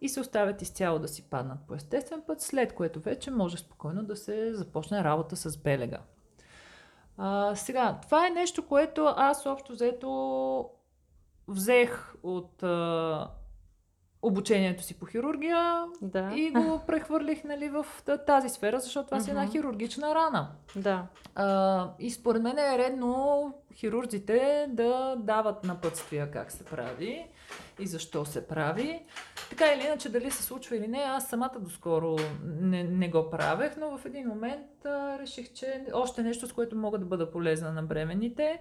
и 0.00 0.08
се 0.08 0.20
оставят 0.20 0.62
изцяло 0.62 0.98
да 0.98 1.08
си 1.08 1.22
паднат 1.30 1.58
по 1.68 1.74
естествен 1.74 2.22
път, 2.26 2.40
след 2.40 2.74
което 2.74 3.00
вече 3.00 3.30
може 3.30 3.56
спокойно 3.56 4.02
да 4.02 4.16
се 4.16 4.54
започне 4.54 5.04
работа 5.04 5.36
с 5.36 5.56
белега. 5.56 5.98
А, 7.16 7.54
сега, 7.56 7.98
това 8.02 8.26
е 8.26 8.30
нещо, 8.30 8.66
което 8.66 9.04
аз 9.16 9.46
общо 9.46 9.72
взето 9.72 10.70
взех 11.48 12.14
от 12.22 12.62
а, 12.62 13.30
обучението 14.24 14.82
си 14.82 14.98
по 14.98 15.06
хирургия 15.06 15.84
Да. 16.02 16.32
и 16.34 16.50
го 16.50 16.80
прехвърлих 16.86 17.44
нали, 17.44 17.68
в 17.68 17.86
тази 18.26 18.48
сфера, 18.48 18.80
защото 18.80 19.06
това 19.06 19.20
си 19.20 19.30
е 19.30 19.32
една 19.32 19.46
хирургична 19.46 20.14
рана. 20.14 20.48
Да. 20.76 21.06
А, 21.34 21.88
и 21.98 22.10
според 22.10 22.42
мен 22.42 22.58
е 22.58 22.78
редно 22.78 23.54
хирурзите 23.74 24.66
да 24.68 25.16
дават 25.18 25.64
напътствия 25.64 26.30
как 26.30 26.52
се 26.52 26.64
прави 26.64 27.26
и 27.80 27.86
защо 27.86 28.24
се 28.24 28.48
прави. 28.48 29.02
Така 29.50 29.72
или 29.72 29.86
иначе, 29.86 30.08
дали 30.08 30.30
се 30.30 30.42
случва 30.42 30.76
или 30.76 30.88
не, 30.88 30.98
аз 30.98 31.28
самата 31.28 31.54
доскоро 31.60 32.16
не, 32.44 32.84
не 32.84 33.08
го 33.08 33.30
правех, 33.30 33.76
но 33.76 33.98
в 33.98 34.06
един 34.06 34.28
момент 34.28 34.84
а, 34.84 35.18
реших, 35.18 35.52
че 35.52 35.84
още 35.92 36.22
нещо, 36.22 36.46
с 36.46 36.52
което 36.52 36.76
мога 36.76 36.98
да 36.98 37.04
бъда 37.04 37.30
полезна 37.30 37.72
на 37.72 37.82
бременните. 37.82 38.60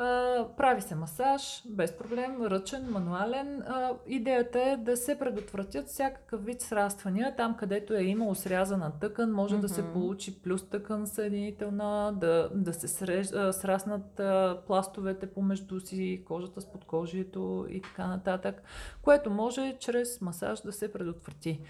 А, 0.00 0.46
прави 0.56 0.80
се 0.80 0.94
масаж, 0.94 1.62
без 1.66 1.92
проблем, 1.92 2.42
ръчен, 2.42 2.90
мануален. 2.90 3.62
А, 3.62 3.92
идеята 4.06 4.60
е 4.60 4.76
да 4.76 4.96
се 4.96 5.18
предотвратят 5.18 5.88
всякакъв 5.88 6.44
вид 6.44 6.60
сраствания. 6.60 7.36
Там, 7.36 7.56
където 7.56 7.94
е 7.94 8.02
имало 8.02 8.34
срязана 8.34 8.92
тъкан, 9.00 9.32
може 9.32 9.58
да 9.58 9.68
се 9.68 9.92
получи 9.92 10.42
плюс 10.42 10.68
тъкан 10.68 11.06
съединителна, 11.06 12.12
да, 12.20 12.50
да 12.54 12.74
се 12.74 12.88
среж, 12.88 13.32
а, 13.32 13.52
сраснат 13.52 14.20
а, 14.20 14.62
пластовете 14.66 15.26
помежду 15.26 15.80
си, 15.80 16.22
кожата 16.26 16.60
с 16.60 16.72
подкожието 16.72 17.66
и 17.70 17.82
така 17.82 18.06
нататък, 18.06 18.62
което 19.02 19.30
може 19.30 19.76
чрез 19.78 20.20
масаж 20.20 20.60
да 20.60 20.72
се 20.72 20.92
предотврати. 20.92 21.60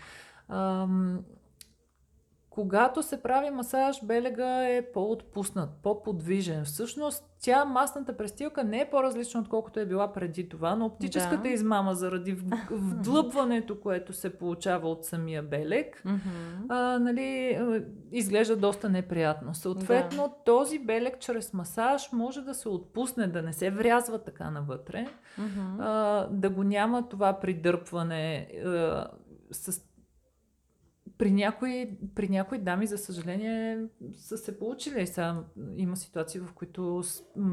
Ам, 0.49 1.25
когато 2.59 3.03
се 3.03 3.23
прави 3.23 3.51
масаж, 3.51 4.05
белега 4.05 4.69
е 4.69 4.83
по-отпуснат, 4.93 5.71
по-подвижен. 5.83 6.65
Всъщност, 6.65 7.25
тя 7.41 7.65
масната 7.65 8.17
престилка 8.17 8.65
не 8.65 8.81
е 8.81 8.91
по-различна, 8.91 9.41
отколкото 9.41 9.81
е 9.81 9.87
била 9.87 10.13
преди 10.13 10.49
това, 10.49 10.77
но 10.77 10.87
оптическата 10.87 11.43
Да. 11.43 11.49
измама 11.49 11.95
заради 11.95 12.33
вдлъбването, 12.71 13.81
което 13.81 14.13
се 14.13 14.31
получава 14.31 14.89
от 14.89 15.05
самия 15.05 15.43
белег, 15.43 16.05
а, 16.69 16.99
нали, 16.99 17.59
изглежда 18.13 18.57
доста 18.57 18.89
неприятно. 18.89 19.55
Съответно, 19.55 20.35
този 20.45 20.79
белег 20.79 21.19
чрез 21.21 21.53
масаж 21.53 22.13
може 22.13 22.43
да 22.43 22.55
се 22.55 22.69
отпусне, 22.69 23.27
да 23.27 23.43
не 23.43 23.53
се 23.53 23.71
врязва 23.71 24.19
така 24.19 24.51
навътре, 24.51 25.07
Мгм. 25.39 25.81
а, 25.81 26.27
да 26.31 26.51
го 26.51 26.63
няма 26.63 27.09
това 27.09 27.33
придърпване 27.33 28.49
а, 28.65 29.07
с 29.53 29.88
при 31.19 31.31
някои, 31.31 31.99
при 32.15 32.29
някои 32.29 32.59
дами, 32.59 32.87
за 32.87 32.99
съжаление, 32.99 33.87
са 34.17 34.39
се 34.39 34.59
получили. 34.59 35.07
Сега 35.07 35.45
има 35.77 35.97
ситуации, 35.97 36.41
в 36.41 36.53
които 36.53 37.03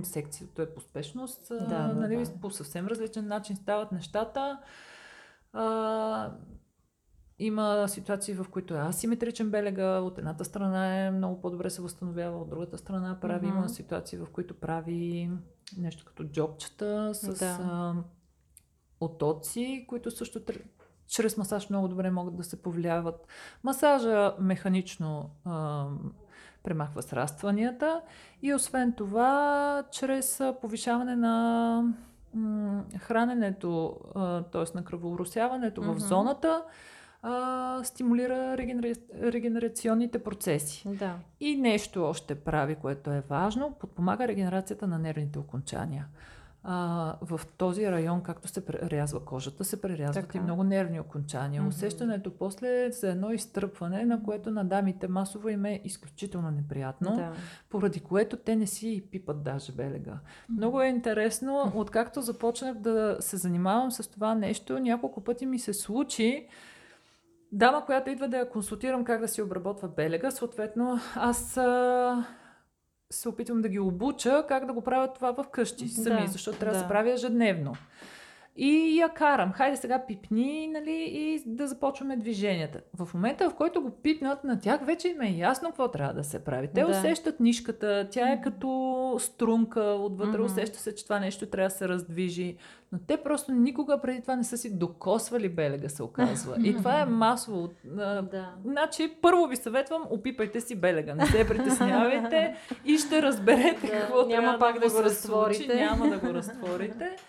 секцията 0.04 0.62
е 0.62 0.74
по 0.74 0.82
спешност. 0.82 1.48
Да, 1.50 1.66
да, 1.66 1.94
нали, 1.94 2.16
да. 2.16 2.40
По 2.42 2.52
съвсем 2.52 2.88
различен 2.88 3.28
начин 3.28 3.56
стават 3.56 3.92
нещата. 3.92 4.60
А, 5.54 6.32
има 7.40 7.88
ситуации, 7.88 8.34
в 8.34 8.46
които 8.52 8.76
е 8.76 8.80
асиметричен 8.80 9.50
белега. 9.50 10.00
От 10.00 10.18
едната 10.18 10.46
страна 10.46 11.06
е 11.06 11.12
много 11.12 11.42
по-добре 11.42 11.70
се 11.70 11.82
възстановява, 11.82 12.42
от 12.42 12.50
другата 12.50 12.78
страна 12.78 13.20
прави. 13.22 13.48
Мгм. 13.48 13.58
Има 13.58 13.70
ситуации, 13.70 14.20
в 14.20 14.28
които 14.32 14.54
прави 14.54 15.32
нещо 15.78 16.06
като 16.06 16.24
джобчета 16.24 17.12
с 17.14 17.40
Да. 17.40 17.58
а, 17.62 17.94
отоци, 19.00 19.86
които 19.90 20.12
също 20.12 20.44
чрез 21.08 21.38
масаж 21.38 21.70
много 21.70 21.88
добре 21.88 22.12
могат 22.12 22.36
да 22.36 22.44
се 22.44 22.62
повлияват. 22.62 23.28
Масажа 23.64 24.34
механично 24.40 25.30
а, 25.46 25.86
премахва 26.64 27.02
срастванията 27.02 28.02
и 28.42 28.54
освен 28.54 28.94
това, 28.94 29.84
чрез 29.92 30.42
повишаване 30.62 31.16
на 31.16 31.84
м, 32.34 32.84
храненето, 33.00 33.98
т.е. 34.52 34.78
на 34.78 34.84
кръворосяването 34.84 35.82
в 35.82 35.88
Мгм. 35.88 36.00
зоната, 36.00 36.64
а, 37.22 37.84
стимулира 37.84 38.58
регенера... 38.58 38.94
регенерационните 39.22 40.24
процеси. 40.24 40.84
Да. 40.90 41.16
И 41.40 41.56
нещо 41.56 42.06
още 42.06 42.36
прави, 42.36 42.76
което 42.76 43.12
е 43.12 43.24
важно, 43.30 43.76
подпомага 43.80 44.28
регенерацията 44.28 44.88
на 44.88 45.00
нервните 45.00 45.40
окончания. 45.40 46.08
А, 46.68 47.16
в 47.22 47.42
този 47.58 47.92
район, 47.92 48.22
както 48.22 48.48
се 48.48 48.66
прерязва 48.66 49.26
кожата, 49.26 49.64
се 49.64 49.82
прерязват 49.82 50.26
Така. 50.26 50.38
и 50.38 50.42
много 50.42 50.64
нервни 50.64 51.00
окончания. 51.00 51.62
Мгм. 51.62 51.70
Усещането 51.70 52.38
после 52.38 52.92
за 52.92 53.10
едно 53.10 53.32
изтръпване, 53.32 54.06
на 54.06 54.24
което 54.24 54.52
на 54.52 54.66
дамите 54.66 55.08
масово 55.08 55.50
им 55.50 55.66
е 55.66 55.82
изключително 55.84 56.52
неприятно, 56.52 57.16
Да. 57.16 57.32
поради 57.70 58.00
което 58.00 58.38
те 58.38 58.56
не 58.56 58.68
си 58.68 58.90
и 58.90 59.02
пипат 59.02 59.44
даже 59.44 59.72
белега. 59.72 60.20
Много 60.50 60.82
е 60.82 60.88
интересно, 60.88 61.72
откакто 61.76 62.22
започнах 62.22 62.78
да 62.78 63.18
се 63.20 63.38
занимавам 63.38 63.92
с 63.92 64.12
това 64.12 64.36
нещо, 64.36 64.80
няколко 64.80 65.24
пъти 65.24 65.46
ми 65.46 65.60
се 65.60 65.74
случи 65.74 66.48
дама, 67.52 67.86
която 67.86 68.10
идва 68.10 68.28
да 68.28 68.38
я 68.38 68.50
консултирам 68.50 69.04
как 69.06 69.22
да 69.22 69.28
си 69.28 69.42
обработва 69.42 69.88
белега, 69.88 70.32
съответно 70.32 71.00
аз 71.16 71.58
а, 71.58 72.26
се 73.16 73.30
опитвам 73.30 73.62
да 73.62 73.70
ги 73.70 73.80
обуча 73.80 74.46
как 74.48 74.66
да 74.66 74.74
го 74.74 74.82
правят 74.82 75.14
това 75.16 75.32
в 75.32 75.46
къщи 75.52 75.88
сами, 75.88 76.26
Да, 76.26 76.32
защото 76.32 76.60
трябва 76.60 76.78
да. 76.78 76.84
се 76.84 76.88
прави 76.88 77.12
ежедневно. 77.12 77.74
И 78.58 79.00
я 79.00 79.10
карам, 79.10 79.52
хайде 79.52 79.78
сега 79.78 80.04
пипни, 80.08 80.68
нали, 80.68 81.06
и 81.08 81.44
да 81.46 81.68
започваме 81.68 82.18
движенията. 82.18 82.80
В 82.94 83.14
момента, 83.14 83.50
в 83.50 83.56
който 83.56 83.82
го 83.82 83.90
пипнат, 83.92 84.44
на 84.44 84.60
тях 84.60 84.86
вече 84.86 85.08
им 85.08 85.22
е 85.22 85.30
ясно 85.30 85.70
какво 85.70 85.88
трябва 85.88 86.14
да 86.14 86.24
се 86.24 86.44
прави. 86.44 86.70
Те 86.76 86.82
Да. 86.82 86.88
усещат 86.88 87.40
нишката, 87.40 88.08
тя 88.12 88.32
е 88.32 88.42
като 88.42 88.70
струнка, 89.20 89.82
отвътре 89.82 90.38
Мгм. 90.38 90.46
усеща 90.46 90.80
се, 90.80 90.96
че 90.96 91.04
това 91.04 91.20
нещо 91.20 91.46
трябва 91.46 91.68
да 91.68 91.76
се 91.76 91.88
раздвижи. 91.90 92.56
Но 92.92 93.00
те 93.08 93.18
просто 93.18 93.52
никога 93.52 94.02
преди 94.02 94.22
това 94.22 94.36
не 94.36 94.44
са 94.44 94.58
си 94.58 94.78
докосвали 94.78 95.50
белега, 95.50 95.90
се 95.90 96.04
оказва. 96.04 96.56
И 96.64 96.76
това 96.76 97.02
е 97.02 97.06
масово. 97.06 97.70
Да. 97.84 98.54
Значи, 98.66 99.14
първо 99.22 99.46
ви 99.46 99.56
съветвам, 99.56 100.04
опипайте 100.10 100.62
си 100.62 100.76
белега. 100.76 101.16
Не 101.16 101.26
се 101.26 101.48
притеснявайте 101.48 102.56
и 102.86 102.98
ще 102.98 103.22
разберете 103.22 103.88
Да, 103.88 103.92
какво 103.92 104.16
няма 104.18 104.28
трябва 104.42 104.60
пак 104.60 104.80
да 104.80 104.88
му 104.88 104.94
го 104.94 105.04
разтворите. 105.04 105.64
Случи, 105.64 105.80
няма 105.80 106.10
да 106.10 106.18
го 106.18 106.34
разтворите. 106.34 107.16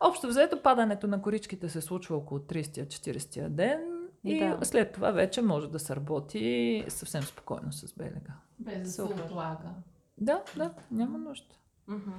Общо 0.00 0.28
взето, 0.28 0.62
падането 0.62 1.06
на 1.06 1.22
коричките 1.22 1.68
се 1.68 1.80
случва 1.80 2.16
около 2.16 2.40
30-40 2.40 3.48
ден 3.48 3.80
и 4.24 4.38
Да. 4.40 4.58
след 4.62 4.92
това 4.92 5.10
вече 5.10 5.42
може 5.42 5.70
да 5.70 5.78
се 5.78 5.96
работи 5.96 6.84
съвсем 6.88 7.22
спокойно 7.22 7.72
с 7.72 7.94
белега. 7.94 8.32
Без 8.58 8.78
да 8.78 8.88
се 8.88 9.02
Супер. 9.02 9.24
отлага. 9.24 9.68
Да, 10.18 10.42
да, 10.56 10.70
няма 10.90 11.18
нужда. 11.18 11.54
Мгм. 11.88 12.10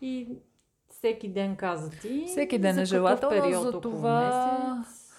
И 0.00 0.28
всеки 0.88 1.28
ден 1.28 1.56
каза 1.56 1.90
ти. 1.92 2.24
Всеки 2.26 2.58
ден 2.58 2.74
за 2.74 2.82
е 2.82 2.84
желателно, 2.84 3.42
период, 3.42 3.62
за 3.62 3.80
това- 3.80 4.74
месец? 4.78 5.10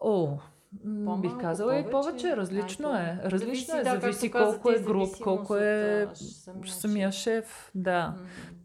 О, 0.00 0.38
По-малко, 0.82 1.20
бих 1.20 1.38
казала 1.38 1.78
и 1.78 1.82
повече? 1.82 1.90
повече. 1.90 2.36
Различно 2.36 2.94
е. 2.94 3.20
Различно 3.24 3.74
зависи, 3.74 3.88
е. 3.88 3.94
да, 3.94 4.00
Зависи 4.00 4.30
колко 4.30 4.70
е 4.70 4.78
груп, 4.78 5.18
колко 5.22 5.56
е 5.56 6.08
самия 6.14 6.72
самия 6.72 7.12
шеф. 7.12 7.70
Да. 7.74 8.14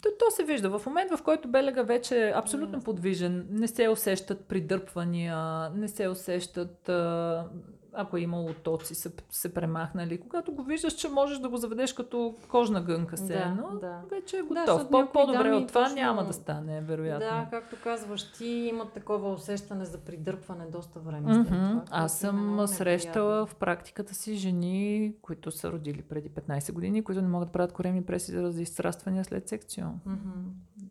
То, 0.02 0.10
то 0.20 0.32
се 0.32 0.44
вижда. 0.44 0.80
В 0.80 0.86
момент, 0.86 1.12
в 1.12 1.24
който 1.24 1.48
белега 1.48 1.82
вече 1.82 2.28
е 2.28 2.34
абсолютно 2.36 2.82
подвижен, 2.82 3.48
не 3.50 3.68
се 3.68 3.90
усещат 3.90 4.46
придърпвания, 4.46 5.70
не 5.70 5.88
се 5.88 6.08
усещат, 6.08 6.90
а, 6.90 7.46
ако 7.94 8.18
е 8.18 8.22
имало 8.22 8.50
тоци, 8.54 8.96
се, 8.96 9.12
се 9.30 9.54
премахнали. 9.54 10.20
Когато 10.20 10.52
го 10.52 10.64
виждаш, 10.64 10.94
че 10.94 11.10
можеш 11.10 11.40
да 11.40 11.50
го 11.50 11.58
заведеш 11.58 11.94
като 11.94 12.36
кожна 12.50 12.82
гънка 12.82 13.18
се, 13.18 13.34
Да, 13.34 13.46
но 13.52 13.70
да. 13.72 14.02
вече 14.12 14.38
е 14.38 14.42
Да, 14.42 14.46
готов. 14.46 14.90
По, 14.90 14.98
някои 14.98 15.14
по-добре 15.14 15.44
дами 15.44 15.56
от 15.56 15.68
това 15.68 15.82
точно- 15.84 15.96
няма 15.96 16.24
да 16.24 16.34
стане, 16.34 16.82
вероятно. 16.82 17.20
Да, 17.22 17.48
както 17.52 17.76
казваш, 17.84 18.32
ти 18.32 18.46
имат 18.46 18.92
такова 18.92 19.32
усещане 19.32 19.86
за 19.86 19.98
придърпване 19.98 20.66
доста 20.66 21.00
време. 21.00 21.34
След 21.36 21.46
това, 21.46 21.84
Аз 21.92 22.24
им 22.24 22.28
е 22.28 22.32
съм 22.58 22.68
срещала 22.68 23.46
в 23.46 23.56
практиката 23.56 24.16
си 24.16 24.36
жени, 24.36 25.14
които 25.22 25.52
са 25.52 25.72
родили 25.72 26.02
преди 26.02 26.30
15 26.30 26.74
години, 26.74 27.04
които 27.04 27.22
не 27.22 27.28
могат 27.28 27.48
да 27.48 27.54
правят 27.54 27.74
коремни 27.74 28.04
преси 28.04 28.32
заради 28.32 28.62
израствания 28.62 29.26
след 29.26 29.50
секцион. 29.50 30.00
Мгм. 30.06 30.18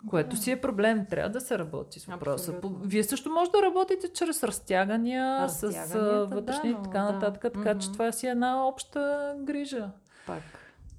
Което 0.08 0.36
си 0.36 0.50
е 0.50 0.60
проблем. 0.60 1.06
Трябва 1.10 1.30
да 1.30 1.40
се 1.40 1.58
работи 1.58 2.00
с 2.00 2.06
въпроса. 2.06 2.52
Абсолютно. 2.52 2.80
Вие 2.84 3.04
също 3.04 3.30
може 3.30 3.50
да 3.50 3.62
работите 3.62 4.08
чрез 4.08 4.42
разтягания, 4.44 5.48
с 5.48 5.66
вътрешни 6.30 6.72
да, 6.72 6.78
и 6.78 6.82
така 6.84 7.12
нататък. 7.12 7.42
Така 7.42 7.78
че 7.78 7.88
Мгм. 7.88 7.92
това 7.92 8.12
си 8.12 8.26
е 8.26 8.30
една 8.30 8.66
обща 8.66 9.34
грижа. 9.38 9.90
Пак. 10.26 10.42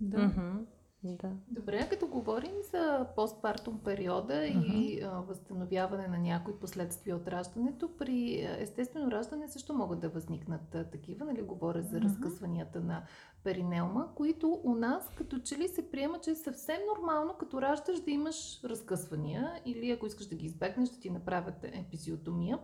Да. 0.01 0.17
Мгм. 0.17 0.57
Да. 1.03 1.31
Добре, 1.47 1.87
като 1.89 2.07
говорим 2.07 2.51
за 2.71 3.07
постпартум 3.15 3.79
периода 3.83 4.45
и 4.45 5.01
а, 5.03 5.09
възстановяване 5.09 6.07
на 6.07 6.17
някои 6.17 6.53
последствия 6.59 7.15
от 7.15 7.27
раждането, 7.27 7.89
при 7.97 8.47
естествено 8.59 9.11
раждане 9.11 9.47
също 9.47 9.73
могат 9.73 9.99
да 9.99 10.09
възникнат 10.09 10.75
а, 10.75 10.83
такива, 10.83 11.25
нали, 11.25 11.41
говоря 11.41 11.81
за 11.81 12.01
разкъсванията 12.01 12.81
на 12.81 13.03
перинеума, 13.43 14.07
които 14.15 14.61
у 14.63 14.75
нас 14.75 15.09
като 15.15 15.39
че 15.39 15.57
ли 15.57 15.67
се 15.67 15.91
приема, 15.91 16.19
че 16.19 16.31
е 16.31 16.35
съвсем 16.35 16.79
нормално, 16.95 17.33
като 17.39 17.61
раждаш 17.61 17.99
да 17.99 18.11
имаш 18.11 18.63
разкъсвания 18.63 19.51
или 19.65 19.91
ако 19.91 20.05
искаш 20.05 20.25
да 20.25 20.35
ги 20.35 20.45
избегнеш, 20.45 20.89
да 20.89 20.99
ти 20.99 21.09
направят 21.09 21.63
епизиотомия. 21.63 22.59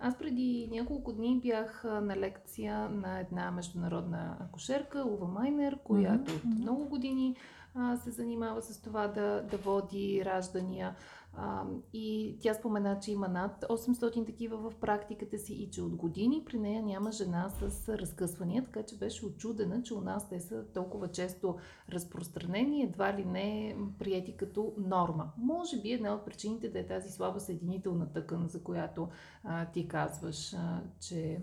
Аз 0.00 0.18
преди 0.18 0.68
няколко 0.72 1.12
дни 1.12 1.40
бях 1.40 1.84
на 1.84 2.16
лекция 2.16 2.88
на 2.88 3.20
една 3.20 3.50
международна 3.50 4.36
акушерка, 4.40 5.04
Ува 5.04 5.28
Майнер, 5.28 5.78
която 5.84 6.32
от 6.32 6.44
Мгм. 6.44 6.58
много 6.58 6.88
години 6.88 7.36
а, 7.74 7.96
се 7.96 8.10
занимава 8.10 8.62
с 8.62 8.82
това 8.82 9.08
да, 9.08 9.42
да 9.50 9.56
води 9.56 10.22
раждания. 10.24 10.96
А, 11.36 11.64
и 11.92 12.36
тя 12.40 12.54
спомена, 12.54 12.98
че 13.00 13.12
има 13.12 13.28
над 13.28 13.64
800 13.68 14.26
такива 14.26 14.56
в 14.56 14.74
практиката 14.80 15.38
си 15.38 15.54
и 15.54 15.70
че 15.70 15.82
от 15.82 15.96
години 15.96 16.42
при 16.46 16.58
нея 16.58 16.82
няма 16.82 17.12
жена 17.12 17.50
с 17.50 17.88
разкъсвания, 17.88 18.64
така 18.64 18.82
че 18.82 18.98
беше 18.98 19.26
очудена, 19.26 19.82
че 19.82 19.94
у 19.94 20.00
нас 20.00 20.28
те 20.28 20.40
са 20.40 20.64
толкова 20.74 21.08
често 21.08 21.56
разпространени, 21.90 22.82
едва 22.82 23.14
ли 23.14 23.24
не 23.24 23.76
приети 23.98 24.36
като 24.36 24.74
норма. 24.78 25.32
Може 25.38 25.80
би 25.80 25.92
една 25.92 26.14
от 26.14 26.24
причините 26.24 26.68
да 26.68 26.78
е 26.78 26.86
тази 26.86 27.10
слаба 27.10 27.40
съединителна 27.40 28.12
тъкан, 28.12 28.48
за 28.48 28.62
която 28.62 29.08
а, 29.44 29.66
ти 29.66 29.88
казваш, 29.88 30.54
а, 30.54 30.82
че 31.00 31.40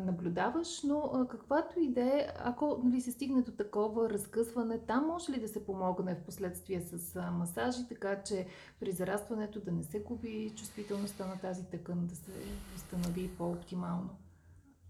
наблюдаваш, 0.00 0.82
но 0.82 1.26
каквато 1.30 1.80
и 1.80 1.92
е, 1.96 2.32
ако 2.38 2.80
нали, 2.84 3.00
се 3.00 3.12
стигне 3.12 3.42
до 3.42 3.52
такова 3.52 4.10
разкъсване, 4.10 4.78
там 4.78 5.06
може 5.06 5.32
ли 5.32 5.40
да 5.40 5.48
се 5.48 5.66
помогне 5.66 6.14
в 6.14 6.24
последствие 6.24 6.80
с 6.80 7.20
масажи, 7.32 7.88
така 7.88 8.22
че 8.22 8.46
при 8.80 8.92
зарастването 8.92 9.60
да 9.60 9.72
не 9.72 9.82
се 9.82 10.00
губи 10.00 10.52
чувствителността 10.56 11.26
на 11.26 11.38
тази 11.38 11.64
тъкан, 11.64 12.06
да 12.06 12.16
се 12.16 12.32
възстанови 12.72 13.30
по-оптимално? 13.38 14.10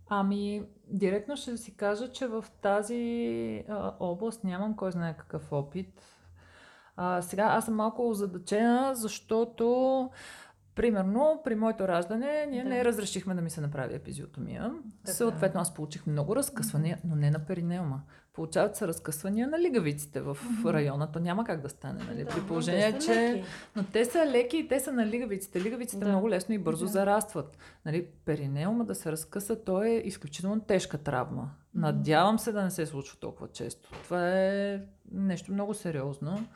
Ами, 0.08 0.66
директно 0.86 1.36
ще 1.36 1.56
си 1.56 1.76
кажа, 1.76 2.12
че 2.12 2.26
в 2.26 2.44
тази 2.62 3.64
а, 3.68 3.94
област 4.00 4.44
нямам 4.44 4.76
кой 4.76 4.92
знае 4.92 5.16
какъв 5.16 5.52
опит. 5.52 6.02
А, 6.96 7.22
сега 7.22 7.44
аз 7.44 7.64
съм 7.64 7.74
малко 7.74 8.08
озадачена, 8.08 8.94
защото 8.94 10.10
Примерно, 10.80 11.40
при 11.44 11.54
моето 11.54 11.88
раждане, 11.88 12.46
ние 12.50 12.62
Да. 12.62 12.68
не 12.68 12.84
разрешихме 12.84 13.34
да 13.34 13.40
ми 13.40 13.50
се 13.50 13.60
направи 13.60 13.94
епизиотомия. 13.94 14.72
Така. 15.04 15.16
Съответно, 15.16 15.60
аз 15.60 15.74
получих 15.74 16.06
много 16.06 16.36
разкъсвания, 16.36 16.98
но 17.04 17.16
не 17.16 17.30
на 17.30 17.38
перинеума. 17.38 18.00
Получават 18.32 18.76
се 18.76 18.88
разкъсвания 18.88 19.48
на 19.48 19.58
лигавиците 19.58 20.20
в 20.20 20.38
района. 20.66 21.12
То 21.12 21.18
няма 21.18 21.44
как 21.44 21.60
да 21.60 21.68
стане, 21.68 22.02
нали? 22.08 22.24
Да, 22.24 22.30
при 22.30 22.40
положение, 22.40 22.98
че... 22.98 23.32
леки. 23.32 23.44
Но 23.76 23.84
те 23.84 24.04
са 24.04 24.26
леки 24.26 24.56
и 24.56 24.68
те 24.68 24.80
са 24.80 24.92
на 24.92 25.06
лигавиците. 25.06 25.60
Лигавиците 25.60 26.04
Да. 26.04 26.08
много 26.08 26.30
лесно 26.30 26.54
и 26.54 26.58
бързо 26.58 26.84
Да. 26.84 26.90
зарастват. 26.90 27.58
Нали, 27.84 28.06
перинеума 28.24 28.84
да 28.84 28.94
се 28.94 29.12
разкъса, 29.12 29.64
то 29.64 29.82
е 29.82 29.90
изключително 29.90 30.60
тежка 30.60 30.98
травма. 30.98 31.50
Надявам 31.74 32.38
се 32.38 32.52
да 32.52 32.62
не 32.64 32.70
се 32.70 32.86
случва 32.86 33.18
толкова 33.18 33.48
често. 33.48 33.90
Това 34.04 34.30
е 34.30 34.80
нещо 35.12 35.52
много 35.52 35.74
сериозно. 35.74 36.46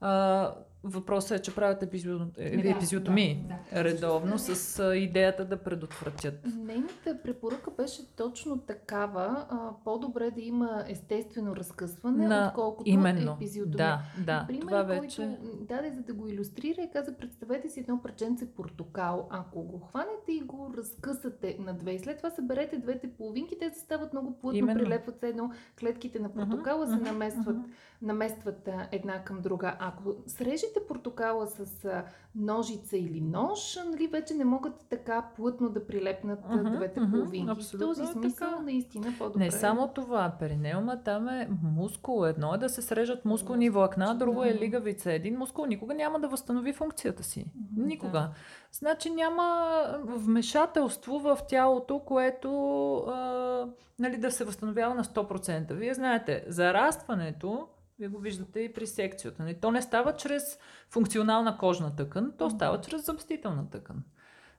А, 0.00 0.54
въпросът 0.88 1.38
е, 1.38 1.42
че 1.42 1.54
правят 1.54 1.82
епизио... 1.82 2.16
е, 2.38 2.62
Да, 2.62 2.68
епизиотомии 2.70 3.46
да, 3.48 3.54
да. 3.76 3.84
редовно 3.84 4.38
с 4.38 4.82
идеята 4.94 5.44
да 5.44 5.56
предотвратят. 5.56 6.46
Нейната 6.56 7.18
препоръка 7.22 7.70
беше 7.70 8.16
точно 8.16 8.58
такава. 8.58 9.46
А, 9.50 9.70
по-добре 9.84 10.30
да 10.30 10.40
има 10.40 10.84
естествено 10.88 11.56
разкъсване, 11.56 12.28
На- 12.28 12.46
отколкото 12.48 12.90
Именно. 12.90 13.32
епизиотомия. 13.32 13.76
Да, 13.76 14.02
да. 14.24 14.44
Пример, 14.46 14.62
Това 14.62 14.82
вече... 14.82 15.16
който 15.16 15.56
даде 15.60 15.90
за 15.90 16.02
да 16.02 16.14
го 16.14 16.28
иллюстрира 16.28 16.82
и 16.82 16.90
каза, 16.90 17.16
представете 17.16 17.68
си 17.68 17.80
едно 17.80 18.02
парченце 18.02 18.46
портокал. 18.46 19.28
Ако 19.30 19.62
го 19.62 19.78
хванете 19.78 20.32
и 20.32 20.40
го 20.40 20.74
разкъсате 20.76 21.56
на 21.60 21.74
две 21.74 21.92
и 21.92 21.98
след 21.98 22.16
това 22.16 22.30
съберете 22.30 22.78
двете 22.78 23.12
половинки, 23.12 23.58
те 23.58 23.70
се 23.70 23.80
стават 23.80 24.12
много 24.12 24.38
плътно, 24.38 24.58
Именно. 24.58 24.80
прилепват 24.80 25.20
се 25.20 25.28
едно, 25.28 25.50
клетките 25.80 26.18
на 26.18 26.28
портокала 26.28 26.86
се 26.86 26.94
мгм, 26.96 27.04
наместват, 27.04 27.56
мгм. 27.56 27.68
наместват 28.02 28.68
една 28.92 29.24
към 29.24 29.40
друга. 29.40 29.76
Ако 29.80 30.14
срежете 30.26 30.77
портокала 30.88 31.46
с 31.46 31.88
ножица 32.34 32.96
или 32.96 33.20
нож, 33.20 33.78
нали, 33.86 34.06
вече 34.06 34.34
не 34.34 34.44
могат 34.44 34.86
така 34.90 35.28
плътно 35.36 35.68
да 35.70 35.86
прилепнат 35.86 36.38
Мгм, 36.50 36.76
двете 36.76 37.00
мгм, 37.00 37.10
половинки. 37.12 37.62
В 37.64 37.78
този 37.78 38.02
е 38.02 38.06
смисъл 38.06 38.48
така. 38.50 38.62
наистина 38.62 39.06
по-добре. 39.18 39.44
Не 39.44 39.50
само 39.50 39.88
това, 39.88 40.32
перинеума 40.38 41.02
там 41.02 41.28
е 41.28 41.48
мускул. 41.62 42.26
Едно 42.26 42.54
е 42.54 42.58
да 42.58 42.68
се 42.68 42.82
срежат 42.82 43.24
мускулни 43.24 43.70
влакна, 43.70 44.14
друго 44.14 44.44
е 44.44 44.52
Да. 44.52 44.58
лигавица. 44.60 45.12
Един 45.12 45.38
мускул 45.38 45.66
никога 45.66 45.94
няма 45.94 46.20
да 46.20 46.28
възстанови 46.28 46.72
функцията 46.72 47.22
си. 47.22 47.46
Мгм, 47.72 47.86
Никога. 47.86 48.28
Значи 48.72 49.10
няма 49.10 49.84
вмешателство 50.04 51.18
в 51.18 51.38
тялото, 51.48 51.98
което 51.98 52.48
а, 52.96 53.66
нали, 53.98 54.16
да 54.16 54.30
се 54.30 54.44
възстановява 54.44 54.94
на 54.94 55.04
100%. 55.04 55.72
Вие 55.72 55.94
знаете, 55.94 56.44
зарастването, 56.48 57.68
вие 57.98 58.08
го 58.08 58.18
виждате 58.18 58.60
и 58.60 58.72
при 58.72 58.86
секцията. 58.86 59.42
Нали? 59.42 59.54
То 59.60 59.70
не 59.70 59.82
става 59.82 60.16
чрез 60.16 60.58
функционална 60.90 61.58
кожна 61.58 61.96
тъкан, 61.96 62.32
то 62.38 62.50
става 62.50 62.80
чрез 62.80 63.04
заместителна 63.04 63.70
тъкан. 63.70 64.02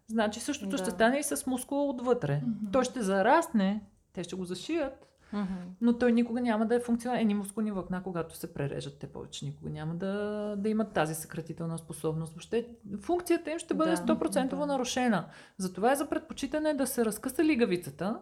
Значи 0.08 0.40
същото 0.40 0.70
Да. 0.70 0.78
ще 0.78 0.90
стане 0.92 1.18
и 1.20 1.24
с 1.24 1.48
мускула 1.48 1.90
отвътре. 1.90 2.42
Мгм. 2.48 2.72
Той 2.72 2.84
ще 2.84 3.02
зарасне, 3.02 3.84
те 4.14 4.24
ще 4.24 4.36
го 4.36 4.46
зашият, 4.46 5.06
Мгм. 5.34 5.54
но 5.82 5.98
той 5.98 6.12
никога 6.12 6.42
няма 6.42 6.66
да 6.66 6.76
е 6.76 6.80
функционален. 6.80 7.22
Едни 7.22 7.34
мускулни 7.34 7.72
влакна, 7.72 8.04
когато 8.04 8.36
се 8.36 8.54
прережат, 8.54 9.00
те 9.00 9.08
повече 9.08 9.46
никога 9.46 9.70
няма 9.70 9.96
да, 9.96 10.56
да 10.58 10.70
имат 10.70 10.94
тази 10.94 11.16
съкратителна 11.16 11.78
способност. 11.78 12.34
Въобще 12.34 12.68
функцията 13.02 13.52
им 13.52 13.60
ще 13.60 13.74
бъде 13.74 13.92
Да, 13.92 13.98
100% 13.98 14.50
да. 14.50 14.66
нарушена. 14.66 15.26
Затова 15.58 15.92
е 15.92 15.96
за 15.96 16.10
предпочитане 16.10 16.74
да 16.74 16.88
се 16.88 17.06
разкъса 17.06 17.44
лигавицата, 17.44 18.20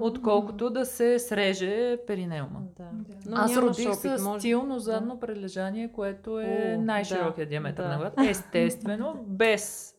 Отколкото 0.00 0.70
да 0.70 0.86
се 0.86 1.18
среже 1.18 1.98
перинеума. 2.06 2.62
Да. 2.76 2.88
Да. 2.92 3.14
Но 3.26 3.36
Аз 3.36 3.56
родих 3.56 3.94
с 3.94 4.22
може- 4.22 4.40
стилно 4.40 4.78
задно 4.78 5.20
прележание, 5.20 5.92
което 5.92 6.40
е 6.40 6.74
О, 6.78 6.82
най-широкия 6.82 7.46
да, 7.46 7.50
диаметър 7.50 7.82
да. 7.82 7.88
на 7.88 7.96
главата. 7.96 8.26
Естествено, 8.28 9.24
без 9.28 9.94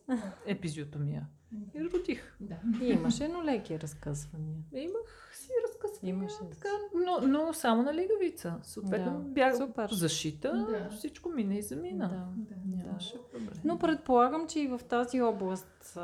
епизиотомия. 0.46 1.26
И 1.74 1.84
родих. 1.84 2.36
Да. 2.40 2.54
И 2.82 2.86
имаше, 2.88 3.28
но 3.28 3.44
леки 3.44 3.80
разкъсвания. 3.80 4.56
Имах 4.74 5.21
разкъсвания, 5.68 6.12
Имаше. 6.14 6.36
така, 6.50 6.68
но, 7.06 7.28
но 7.28 7.52
само 7.52 7.82
на 7.82 7.94
лигавица. 7.94 8.54
Съответно, 8.62 9.12
Да, 9.12 9.18
бях 9.18 9.56
супер. 9.56 9.88
зашита, 9.92 10.66
Да. 10.70 10.96
всичко 10.96 11.28
мина 11.28 11.54
и 11.54 11.62
замина. 11.62 12.08
Да. 12.08 12.54
Да. 12.54 12.84
Нямаше 12.86 13.14
проблем. 13.32 13.60
Но 13.64 13.78
предполагам, 13.78 14.46
че 14.48 14.60
и 14.60 14.68
в 14.68 14.80
тази 14.88 15.22
област, 15.22 15.98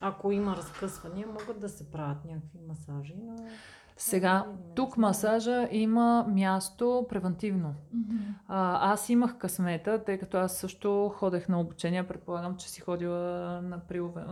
ако 0.00 0.32
има 0.32 0.56
разкъсвания, 0.56 1.26
могат 1.26 1.60
да 1.60 1.68
се 1.68 1.90
правят 1.90 2.24
някакви 2.24 2.58
масажи. 2.68 3.14
Но... 3.22 3.36
Сега, 4.00 4.46
тук 4.74 4.96
масажа 4.96 5.68
има 5.70 6.26
място 6.28 7.06
превентивно. 7.08 7.74
А, 8.48 8.92
аз 8.92 9.08
имах 9.08 9.38
късмета, 9.38 10.04
тъй 10.04 10.18
като 10.18 10.36
аз 10.36 10.56
също 10.56 11.08
ходех 11.14 11.48
на 11.48 11.60
обучение, 11.60 12.06
предполагам, 12.08 12.56
че 12.56 12.68
си 12.70 12.80
ходила 12.80 13.18
на 13.62 13.78
прилове, 13.88 14.24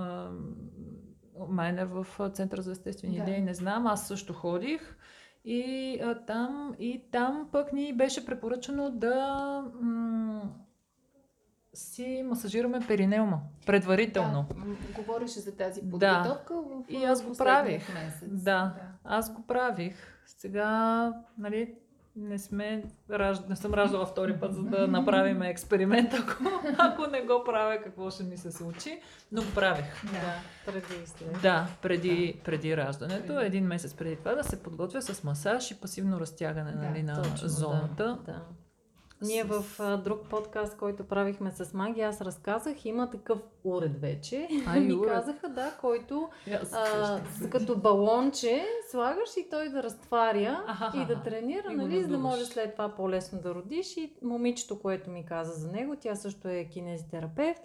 майнер 1.41 1.85
в 1.87 2.07
Центъра 2.31 2.63
за 2.63 2.73
естествени 2.73 3.17
Да. 3.17 3.23
идеи, 3.23 3.41
не 3.41 3.55
знам, 3.55 3.87
аз 3.87 4.09
също 4.09 4.33
ходих. 4.33 4.97
И 5.45 5.61
а, 6.01 6.15
там, 6.17 6.75
и 6.79 7.03
там 7.13 7.49
пък 7.53 7.73
ни 7.73 7.93
беше 7.93 8.27
препоръчано 8.27 8.91
да 8.91 9.25
м- 9.81 10.51
си 11.75 12.23
масажираме 12.25 12.81
перинеума 12.89 13.41
предварително. 13.67 14.47
Да, 14.51 14.65
говореше 14.97 15.41
за 15.41 15.57
тази 15.57 15.81
Да. 15.83 15.91
подготовка 15.91 16.55
в 16.55 16.85
И 16.89 17.05
аз 17.05 17.23
го 17.23 17.37
правих. 17.37 17.95
Месец. 17.95 18.43
Да. 18.45 18.75
Аз 19.05 19.35
го 19.35 19.43
правих. 19.43 19.97
Сега, 20.27 21.13
нали, 21.39 21.75
не 22.17 22.39
сме, 22.39 22.85
раж... 23.11 23.39
не 23.49 23.57
съм 23.57 23.75
раждала 23.75 24.07
втори 24.07 24.41
път, 24.41 24.55
за 24.55 24.63
да 24.63 24.89
направим 24.89 25.43
експеримент. 25.43 26.15
Ако, 26.15 26.45
ако 26.79 27.07
не 27.07 27.23
го 27.23 27.43
правя, 27.45 27.83
какво 27.85 28.11
ще 28.11 28.23
ми 28.23 28.37
се 28.37 28.53
случи. 28.53 29.01
Но 29.33 29.43
го 29.43 29.49
правих. 29.55 30.05
Да, 30.05 30.35
преди 30.67 31.03
и 31.05 31.07
след. 31.07 31.43
Да, 31.43 31.67
преди, 31.83 32.41
преди 32.45 32.77
раждането, 32.77 33.41
един 33.41 33.65
месец 33.65 33.95
преди 33.95 34.17
това, 34.17 34.35
да 34.35 34.45
се 34.45 34.63
подготвя 34.63 35.03
с 35.03 35.25
масаж 35.25 35.71
и 35.71 35.81
пасивно 35.81 36.21
разтягане 36.21 36.73
Да, 36.73 36.79
нали, 36.79 37.03
на 37.03 37.23
Точно, 37.23 37.49
зоната. 37.49 38.19
Да, 38.27 38.33
да. 38.33 38.43
Ние 39.23 39.45
в 39.45 39.65
а, 39.79 39.97
друг 39.97 40.29
подкаст, 40.31 40.77
който 40.77 41.05
правихме 41.05 41.51
с 41.51 41.75
Маги, 41.75 42.01
аз 42.01 42.21
разказах, 42.21 42.85
има 42.85 43.11
такъв 43.11 43.39
уред 43.65 44.01
вече. 44.01 44.49
Ай, 44.67 44.81
Ми 44.87 44.95
уред. 44.95 45.13
казаха, 45.13 45.49
да, 45.49 45.73
който 45.81 46.29
а, 46.73 47.21
като 47.51 47.77
балонче 47.77 48.67
слагаш 48.91 49.31
и 49.37 49.51
той 49.51 49.69
да 49.69 49.83
разтваря 49.83 50.65
и 50.95 51.07
да 51.07 51.23
тренира, 51.23 51.73
И 51.73 51.77
нали, 51.77 52.03
за 52.03 52.09
да 52.09 52.19
може 52.19 52.45
след 52.45 52.73
това 52.73 52.89
по-лесно 52.89 53.41
да 53.41 53.55
родиш. 53.55 53.97
И 53.97 54.13
момичето, 54.23 54.79
което 54.79 55.11
ми 55.11 55.27
каза 55.27 55.53
за 55.53 55.73
него, 55.73 55.97
тя 56.01 56.15
също 56.15 56.49
е 56.49 56.65
кинезитерапевт. 56.65 57.63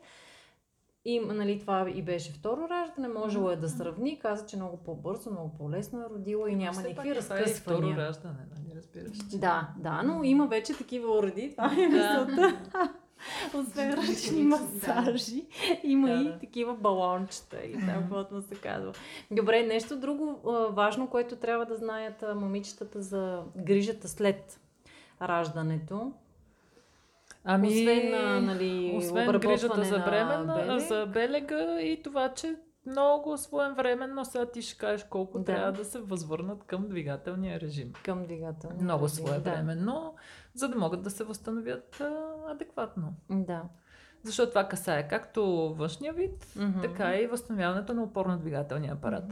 И 1.06 1.20
нали, 1.20 1.60
това 1.60 1.90
и 1.90 2.02
беше 2.02 2.32
второ 2.32 2.70
раждане, 2.70 3.08
можело 3.08 3.50
е 3.52 3.56
да 3.56 3.70
сравни, 3.70 4.20
каза, 4.20 4.46
че 4.46 4.56
много 4.56 4.78
по-бързо, 4.78 5.32
много 5.32 5.52
по-лесно 5.58 6.00
е 6.02 6.10
родила 6.10 6.50
и 6.50 6.56
няма 6.56 6.82
никакви 6.82 7.14
пак 7.14 7.24
това 7.24 7.38
е 7.38 7.42
и 7.42 7.46
второ 7.46 7.76
разкъсвания. 7.76 7.98
раждане, 7.98 8.40
нали, 8.56 8.76
разбираш. 8.78 9.18
Да, 9.18 9.70
да, 9.78 10.04
но 10.04 10.24
има 10.24 10.48
вече 10.48 10.78
такива 10.78 11.18
уреди. 11.18 11.52
Това 11.52 11.72
е 11.74 11.88
мисълта. 11.88 12.60
Освен 13.54 13.94
ръчни 13.94 14.44
масажи, 14.44 15.46
има 15.84 16.08
Да, 16.08 16.22
и 16.22 16.24
да. 16.24 16.40
такива 16.40 16.74
балончета 16.74 17.58
или 17.66 17.80
там, 17.86 18.02
каквото 18.02 18.42
се 18.42 18.56
казва. 18.56 18.94
Добре, 19.32 19.64
нещо 19.64 20.00
друго 20.00 20.40
важно, 20.72 21.08
което 21.08 21.36
трябва 21.36 21.66
да 21.66 21.76
знаят 21.76 22.24
момичетата 22.36 23.02
за 23.02 23.44
грижата 23.58 24.08
след 24.08 24.60
раждането. 25.22 26.12
Ами, 27.44 27.68
освен, 27.68 28.14
а, 28.16 28.42
нали, 28.42 28.94
освен 28.98 29.32
грижата 29.32 29.84
за 29.84 29.98
на 30.00 30.06
бременна, 30.06 30.56
белег. 30.56 30.80
за 30.80 31.06
белега 31.06 31.82
и 31.82 32.02
това, 32.04 32.30
че 32.30 32.56
много 32.86 33.38
своевременно 33.38 34.26
сега 34.26 34.46
ти 34.46 34.62
ще 34.62 34.78
кажеш 34.78 35.06
колко 35.10 35.40
Да. 35.40 35.46
трябва 35.46 35.72
да 35.72 35.86
се 35.86 36.00
възвърнат 36.00 36.64
към 36.64 36.88
двигателния 36.88 37.60
режим. 37.60 37.94
Към 38.06 38.24
двигателния 38.24 38.84
Много 38.84 39.06
режим. 39.06 39.16
своевременно, 39.18 40.16
за 40.54 40.70
да 40.70 40.76
могат 40.76 41.02
да 41.02 41.10
се 41.10 41.24
възстановят 41.24 42.02
а, 42.02 42.12
адекватно. 42.48 43.14
Да. 43.30 43.62
Защото 44.24 44.50
това 44.50 44.68
касае 44.68 45.08
както 45.08 45.44
външния 45.74 46.14
вид, 46.14 46.48
Мгм. 46.56 46.82
така 46.82 47.16
и 47.16 47.28
възстановяването 47.28 47.94
на 47.94 48.04
опорно-двигателния 48.04 48.94
апарат. 48.94 49.24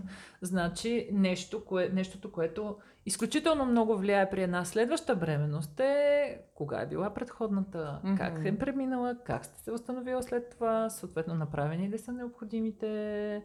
Значи 0.41 1.09
нещо, 1.11 1.65
кое, 1.65 1.89
нещото, 1.93 2.31
което 2.31 2.77
изключително 3.05 3.65
много 3.65 3.97
влияе 3.97 4.29
при 4.29 4.43
една 4.43 4.65
следваща 4.65 5.15
бременност 5.15 5.79
е 5.79 6.37
кога 6.55 6.81
е 6.81 6.87
била 6.87 7.13
предходната, 7.13 7.99
Мгм. 8.03 8.15
как 8.17 8.45
е 8.45 8.57
преминала, 8.57 9.15
как 9.23 9.45
сте 9.45 9.59
се 9.59 9.71
възстановила 9.71 10.23
след 10.23 10.49
това, 10.49 10.89
съответно 10.89 11.33
направени 11.33 11.89
ли 11.89 11.97
са 11.97 12.11
необходимите 12.11 13.43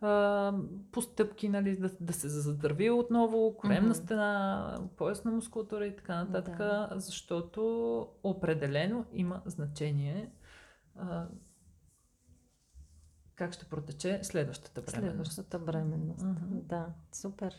а, 0.00 0.52
постъпки, 0.92 1.48
нали, 1.48 1.76
да, 1.76 1.90
да 2.00 2.12
се 2.12 2.28
заздрави 2.28 2.90
отново, 2.90 3.56
коремна 3.56 3.88
Мгм. 3.88 3.94
стена, 3.94 4.78
поясна 4.96 5.30
мускулатура 5.30 5.86
и 5.86 5.96
така 5.96 6.14
нататък, 6.14 6.56
Да. 6.58 6.88
защото 6.94 7.62
определено 8.22 9.04
има 9.12 9.40
значение 9.46 10.30
а, 10.98 11.26
как 13.36 13.52
ще 13.52 13.64
протече 13.64 14.20
следващата 14.22 14.80
бременност. 14.82 15.32
Следващата 15.32 15.58
бременност. 15.58 16.22
Мгм. 16.24 16.58
Да, 16.62 16.86
супер. 17.12 17.54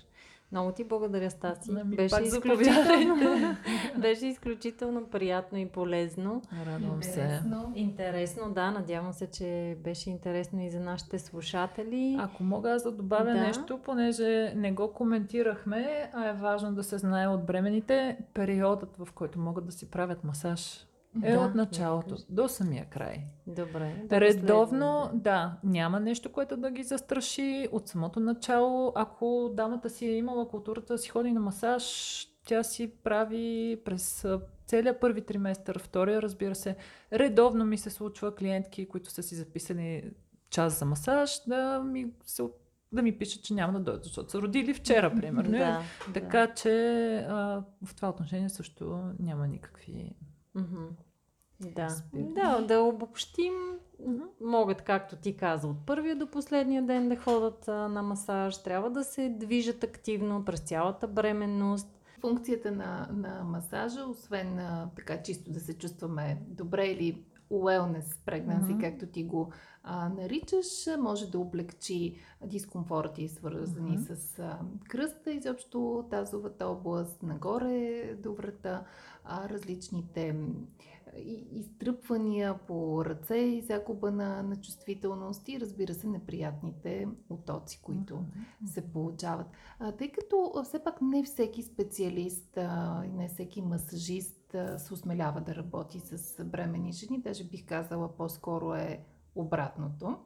Много 0.52 0.72
ти 0.72 0.84
благодаря, 0.84 1.32
Стаси. 1.32 1.72
Ами, 1.82 1.96
Беше 1.96 2.16
пак 2.16 2.26
изключително, 2.26 3.56
беше 3.98 4.26
изключително 4.26 5.08
приятно 5.10 5.58
и 5.58 5.70
полезно. 5.70 6.42
Радвам 6.66 7.04
се. 7.04 7.10
Интересно. 7.10 7.72
Интересно, 7.76 8.54
да. 8.54 8.72
Надявам 8.72 9.14
се, 9.14 9.28
че 9.28 9.78
беше 9.84 10.10
интересно 10.10 10.62
и 10.62 10.70
за 10.70 10.80
нашите 10.80 11.20
слушатели. 11.20 12.18
Ако 12.20 12.44
мога 12.44 12.72
аз 12.72 12.84
да 12.84 12.92
добавя 12.92 13.34
Да. 13.34 13.42
нещо, 13.42 13.80
понеже 13.86 14.54
не 14.56 14.72
го 14.72 14.94
коментирахме, 14.94 16.10
а 16.14 16.30
е 16.30 16.34
важно 16.34 16.74
да 16.74 16.84
се 16.84 16.98
знае 16.98 17.28
от 17.28 17.46
бременните, 17.46 18.18
периодът, 18.34 18.98
в 18.98 19.08
който 19.14 19.40
могат 19.40 19.66
да 19.66 19.72
си 19.72 19.92
правят 19.92 20.24
масаж 20.24 20.86
е 21.24 21.32
Да, 21.32 21.40
от 21.40 21.56
началото 21.56 22.16
да, 22.16 22.24
до 22.30 22.48
самия 22.48 22.86
край. 22.86 23.26
Добре. 23.48 24.04
да 24.04 24.16
го 24.16 24.22
Редовно, 24.22 25.02
следваме. 25.02 25.22
да, 25.22 25.58
няма 25.64 26.00
нещо, 26.00 26.32
което 26.32 26.58
да 26.58 26.72
ги 26.72 26.84
застраши 26.84 27.68
от 27.72 27.88
самото 27.88 28.20
начало. 28.20 28.92
Ако 28.96 29.52
дамата 29.54 29.90
си 29.90 30.06
е 30.06 30.18
имала 30.18 30.48
културата 30.48 30.94
да 30.94 30.98
си 30.98 31.10
ходи 31.10 31.32
на 31.32 31.40
масаж, 31.40 32.28
тя 32.46 32.64
си 32.64 32.92
прави 33.04 33.78
през 33.86 34.26
целия 34.68 35.00
първи 35.00 35.22
триместър, 35.22 35.80
втория, 35.80 36.22
разбира 36.22 36.56
се. 36.56 36.76
Редовно 37.14 37.66
ми 37.66 37.78
се 37.78 37.90
случва 37.90 38.36
клиентки, 38.36 38.88
които 38.88 39.12
са 39.12 39.24
си 39.24 39.36
записани 39.36 40.04
час 40.50 40.80
за 40.80 40.86
масаж, 40.86 41.42
да 41.48 41.80
ми, 41.80 42.12
се, 42.26 42.44
да 42.92 43.02
ми 43.02 43.18
пишат, 43.18 43.44
че 43.44 43.54
няма 43.54 43.74
да 43.74 43.80
дойдат, 43.80 44.04
защото 44.04 44.32
са 44.32 44.42
родили 44.42 44.74
вчера, 44.74 45.16
примерно. 45.16 45.52
Да, 45.58 45.82
Така 46.14 46.54
че 46.54 46.72
а, 47.30 47.64
в 47.86 47.96
това 47.96 48.10
отношение 48.10 48.50
също 48.50 49.14
няма 49.20 49.48
никакви... 49.48 50.16
Да. 50.56 51.70
Да. 51.70 51.90
Спирам. 51.90 52.34
да, 52.34 52.62
да 52.62 52.80
обобщим. 52.82 53.54
Могат, 54.42 54.82
както 54.82 55.16
ти 55.16 55.38
каза, 55.38 55.68
от 55.68 55.86
първия 55.86 56.16
до 56.16 56.28
последния 56.28 56.86
ден 56.86 57.10
да 57.10 57.16
ходят 57.16 57.68
а, 57.68 57.88
на 57.88 58.02
масаж. 58.02 58.64
Трябва 58.64 58.90
да 58.90 59.04
се 59.04 59.30
движат 59.30 59.84
активно 59.84 60.46
през 60.46 60.60
цялата 60.60 61.08
бременност. 61.08 61.88
Функцията 62.22 62.72
на, 62.72 63.10
на 63.12 63.44
масажа, 63.44 64.06
освен 64.06 64.60
а, 64.60 64.90
така 64.96 65.24
чисто 65.24 65.52
да 65.52 65.60
се 65.60 65.78
чувстваме 65.78 66.42
добре 66.48 66.86
или 66.88 67.26
уелнес 67.50 68.20
pregnancy, 68.26 68.70
Мгм. 68.70 68.80
както 68.82 69.08
ти 69.08 69.24
го 69.24 69.52
а, 69.84 70.10
наричаш, 70.10 70.68
може 71.00 71.32
да 71.32 71.40
облегчи 71.40 72.16
дискомфорти, 72.46 73.28
свързани 73.28 73.92
Мгм. 73.92 74.16
с 74.16 74.40
а, 74.40 74.60
кръста, 74.90 75.32
изобщо 75.32 76.06
тазовата 76.10 76.66
област, 76.68 77.24
нагоре 77.24 78.14
до 78.24 78.34
врата, 78.34 78.86
а, 79.26 79.50
различните 79.50 80.36
и- 81.18 81.48
изтръпвания 81.52 82.58
по 82.68 83.06
ръце 83.06 83.38
и 83.38 83.62
загуба 83.62 84.12
на, 84.12 84.44
на 84.44 84.56
чувствителност 84.56 85.50
и 85.50 85.60
разбира 85.60 85.94
се 85.94 86.08
неприятните 86.08 87.08
отоци, 87.30 87.82
които 87.82 88.26
се 88.66 88.92
получават. 88.92 89.48
А, 89.80 89.92
тъй 89.92 90.12
като 90.12 90.54
все 90.64 90.84
пак 90.84 91.02
не 91.02 91.24
всеки 91.24 91.64
специалист 91.64 92.58
а, 92.58 93.04
и 93.06 93.12
не 93.12 93.28
всеки 93.28 93.62
масажист 93.62 94.56
а, 94.56 94.80
се 94.80 94.94
осмелява 94.94 95.42
да 95.42 95.56
работи 95.56 96.00
с 96.00 96.46
бремени 96.46 96.92
жени, 96.92 97.22
даже 97.22 97.44
бих 97.44 97.66
казала 97.66 98.16
по-скоро 98.18 98.74
е 98.74 99.06
обратното. 99.36 100.18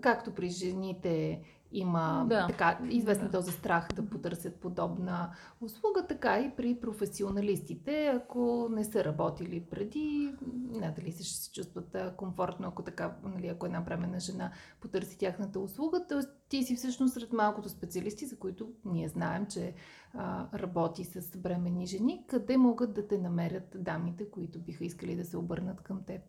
Както 0.00 0.34
при 0.34 0.48
жените 0.48 1.42
има 1.78 2.26
Да. 2.28 2.46
така, 2.46 2.78
известен 2.90 3.26
Да. 3.26 3.32
този 3.38 3.52
страх 3.52 3.88
да 3.94 4.06
потърсят 4.06 4.56
подобна 4.56 5.30
услуга, 5.60 6.06
така 6.08 6.40
и 6.40 6.50
при 6.56 6.80
професионалистите, 6.80 8.06
ако 8.06 8.68
не 8.70 8.84
са 8.84 9.04
работили 9.04 9.60
преди, 9.60 10.34
не 10.70 10.90
дали 10.96 11.12
се 11.12 11.24
ще 11.24 11.36
се 11.36 11.52
чувстват 11.52 11.96
комфортно, 12.16 12.68
ако 12.68 12.82
така, 12.82 13.16
нали, 13.24 13.48
ако 13.48 13.66
една 13.66 13.80
бременна 13.80 14.20
жена 14.20 14.52
потърси 14.80 15.18
тяхната 15.18 15.60
услуга. 15.60 16.04
Тоест, 16.08 16.28
ти 16.48 16.62
си 16.62 16.76
всъщност 16.76 17.14
сред 17.14 17.32
малкото 17.32 17.68
специалисти, 17.68 18.26
за 18.26 18.36
които 18.38 18.68
ние 18.84 19.08
знаем, 19.08 19.46
че 19.46 19.74
а, 20.14 20.46
работи 20.58 21.04
с 21.04 21.36
бременни 21.36 21.86
жени. 21.86 22.24
Къде 22.26 22.56
могат 22.56 22.94
да 22.94 23.08
те 23.08 23.18
намерят 23.18 23.68
дамите, 23.74 24.30
които 24.30 24.58
биха 24.58 24.84
искали 24.84 25.16
да 25.16 25.24
се 25.24 25.36
обърнат 25.36 25.80
към 25.80 26.02
теб? 26.02 26.22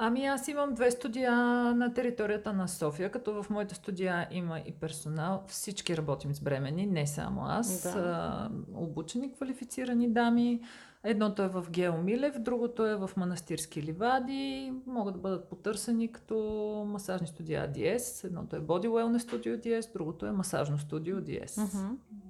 Ами 0.00 0.26
аз 0.26 0.48
имам 0.48 0.74
две 0.74 0.90
студия 0.90 1.32
на 1.74 1.94
територията 1.94 2.52
на 2.52 2.68
София, 2.68 3.10
като 3.10 3.42
в 3.42 3.50
моите 3.50 3.74
студия 3.74 4.28
има 4.30 4.58
и 4.58 4.72
персонал. 4.72 5.44
Всички 5.46 5.96
работим 5.96 6.34
с 6.34 6.40
бремени, 6.40 6.86
не 6.86 7.06
само 7.06 7.40
аз. 7.44 7.82
Да. 7.82 7.88
А, 7.98 8.50
обучени, 8.74 9.32
квалифицирани 9.32 10.12
дами. 10.12 10.60
Едното 11.04 11.42
е 11.42 11.48
в 11.48 11.66
Гео 11.70 11.98
Милев, 12.02 12.38
другото 12.38 12.86
е 12.86 12.96
в 12.96 13.10
Манастирски 13.16 13.82
ливади. 13.82 14.72
Могат 14.86 15.14
да 15.14 15.20
бъдат 15.20 15.48
потърсени 15.48 16.12
като 16.12 16.36
масажни 16.88 17.26
студия 17.26 17.72
ADS. 17.72 18.24
Едното 18.24 18.56
е 18.56 18.60
Body 18.60 18.88
Wellness 18.88 19.18
Studio 19.18 19.60
ADS, 19.60 19.92
другото 19.92 20.26
е 20.26 20.32
масажно 20.32 20.78
студио 20.78 21.16
ADS. 21.16 21.68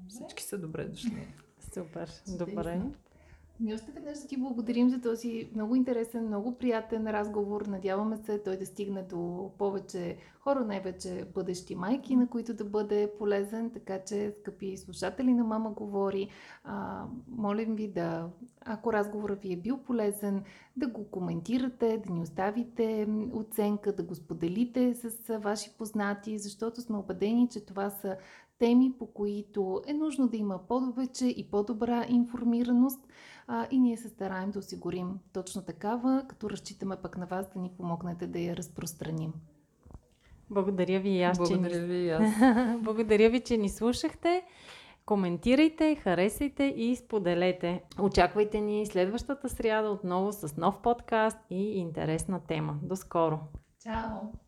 Всички 0.08 0.42
са 0.42 0.58
добре 0.58 0.84
дошли. 0.84 1.28
Супер. 1.74 2.10
Добре. 2.38 2.82
Ми 3.60 3.74
още 3.74 3.92
веднъж 3.92 4.26
ти 4.28 4.36
благодарим 4.36 4.90
за 4.90 5.00
този 5.00 5.50
много 5.54 5.74
интересен, 5.74 6.26
много 6.26 6.58
приятен 6.58 7.06
разговор. 7.06 7.66
Надяваме 7.66 8.16
се 8.16 8.38
той 8.38 8.56
да 8.56 8.66
стигне 8.66 9.02
до 9.02 9.50
повече 9.58 10.16
хора, 10.40 10.64
най-вече 10.64 11.28
бъдещи 11.34 11.74
майки, 11.74 12.16
на 12.16 12.26
които 12.26 12.54
да 12.54 12.64
бъде 12.64 13.12
полезен. 13.18 13.70
Така 13.70 13.98
че, 14.04 14.34
скъпи 14.40 14.76
слушатели 14.76 15.34
на 15.34 15.44
Мама 15.44 15.70
говори, 15.70 16.28
а, 16.64 17.04
молим 17.28 17.74
ви 17.74 17.88
да, 17.88 18.28
ако 18.60 18.92
разговорът 18.92 19.42
ви 19.42 19.52
е 19.52 19.56
бил 19.56 19.78
полезен, 19.78 20.44
да 20.76 20.86
го 20.86 21.04
коментирате, 21.04 22.02
да 22.06 22.12
ни 22.12 22.20
оставите 22.20 23.06
оценка, 23.32 23.96
да 23.96 24.02
го 24.02 24.14
споделите 24.14 24.94
с 24.94 25.38
ваши 25.38 25.70
познати, 25.78 26.38
защото 26.38 26.80
сме 26.80 26.98
убедени, 26.98 27.48
че 27.48 27.66
това 27.66 27.90
са 27.90 28.16
теми, 28.58 28.92
по 28.98 29.06
които 29.06 29.82
е 29.86 29.92
нужно 29.92 30.28
да 30.28 30.36
има 30.36 30.58
повече 30.68 31.26
и 31.26 31.50
по-добра 31.50 32.06
информираност 32.08 33.00
а, 33.48 33.66
и 33.70 33.78
ние 33.78 33.96
се 33.96 34.08
стараем 34.08 34.50
да 34.50 34.58
осигурим 34.58 35.18
точно 35.32 35.62
такава, 35.62 36.24
като 36.28 36.50
разчитаме 36.50 36.96
пък 36.96 37.16
на 37.16 37.26
вас 37.26 37.46
да 37.54 37.60
ни 37.60 37.70
помогнете 37.76 38.26
да 38.26 38.38
я 38.38 38.56
разпространим. 38.56 39.32
Благодаря 40.50 41.00
ви 41.00 41.08
и 41.08 41.22
аз, 41.22 41.48
че 41.48 41.54
Благодаря 41.54 41.86
ви 41.86 41.96
и 41.96 42.10
аз. 42.10 42.22
Благодаря 42.82 43.30
ви, 43.30 43.40
че 43.40 43.56
ни 43.56 43.68
слушахте. 43.68 44.42
Коментирайте, 45.06 45.94
харесайте 45.94 46.64
и 46.64 46.96
споделете. 46.96 47.82
Очаквайте 48.00 48.60
ни 48.60 48.86
следващата 48.86 49.48
сряда 49.48 49.90
отново 49.90 50.32
с 50.32 50.56
нов 50.56 50.82
подкаст 50.82 51.38
и 51.50 51.78
интересна 51.78 52.40
тема. 52.40 52.76
До 52.82 52.96
скоро! 52.96 53.38
Чао! 53.82 54.47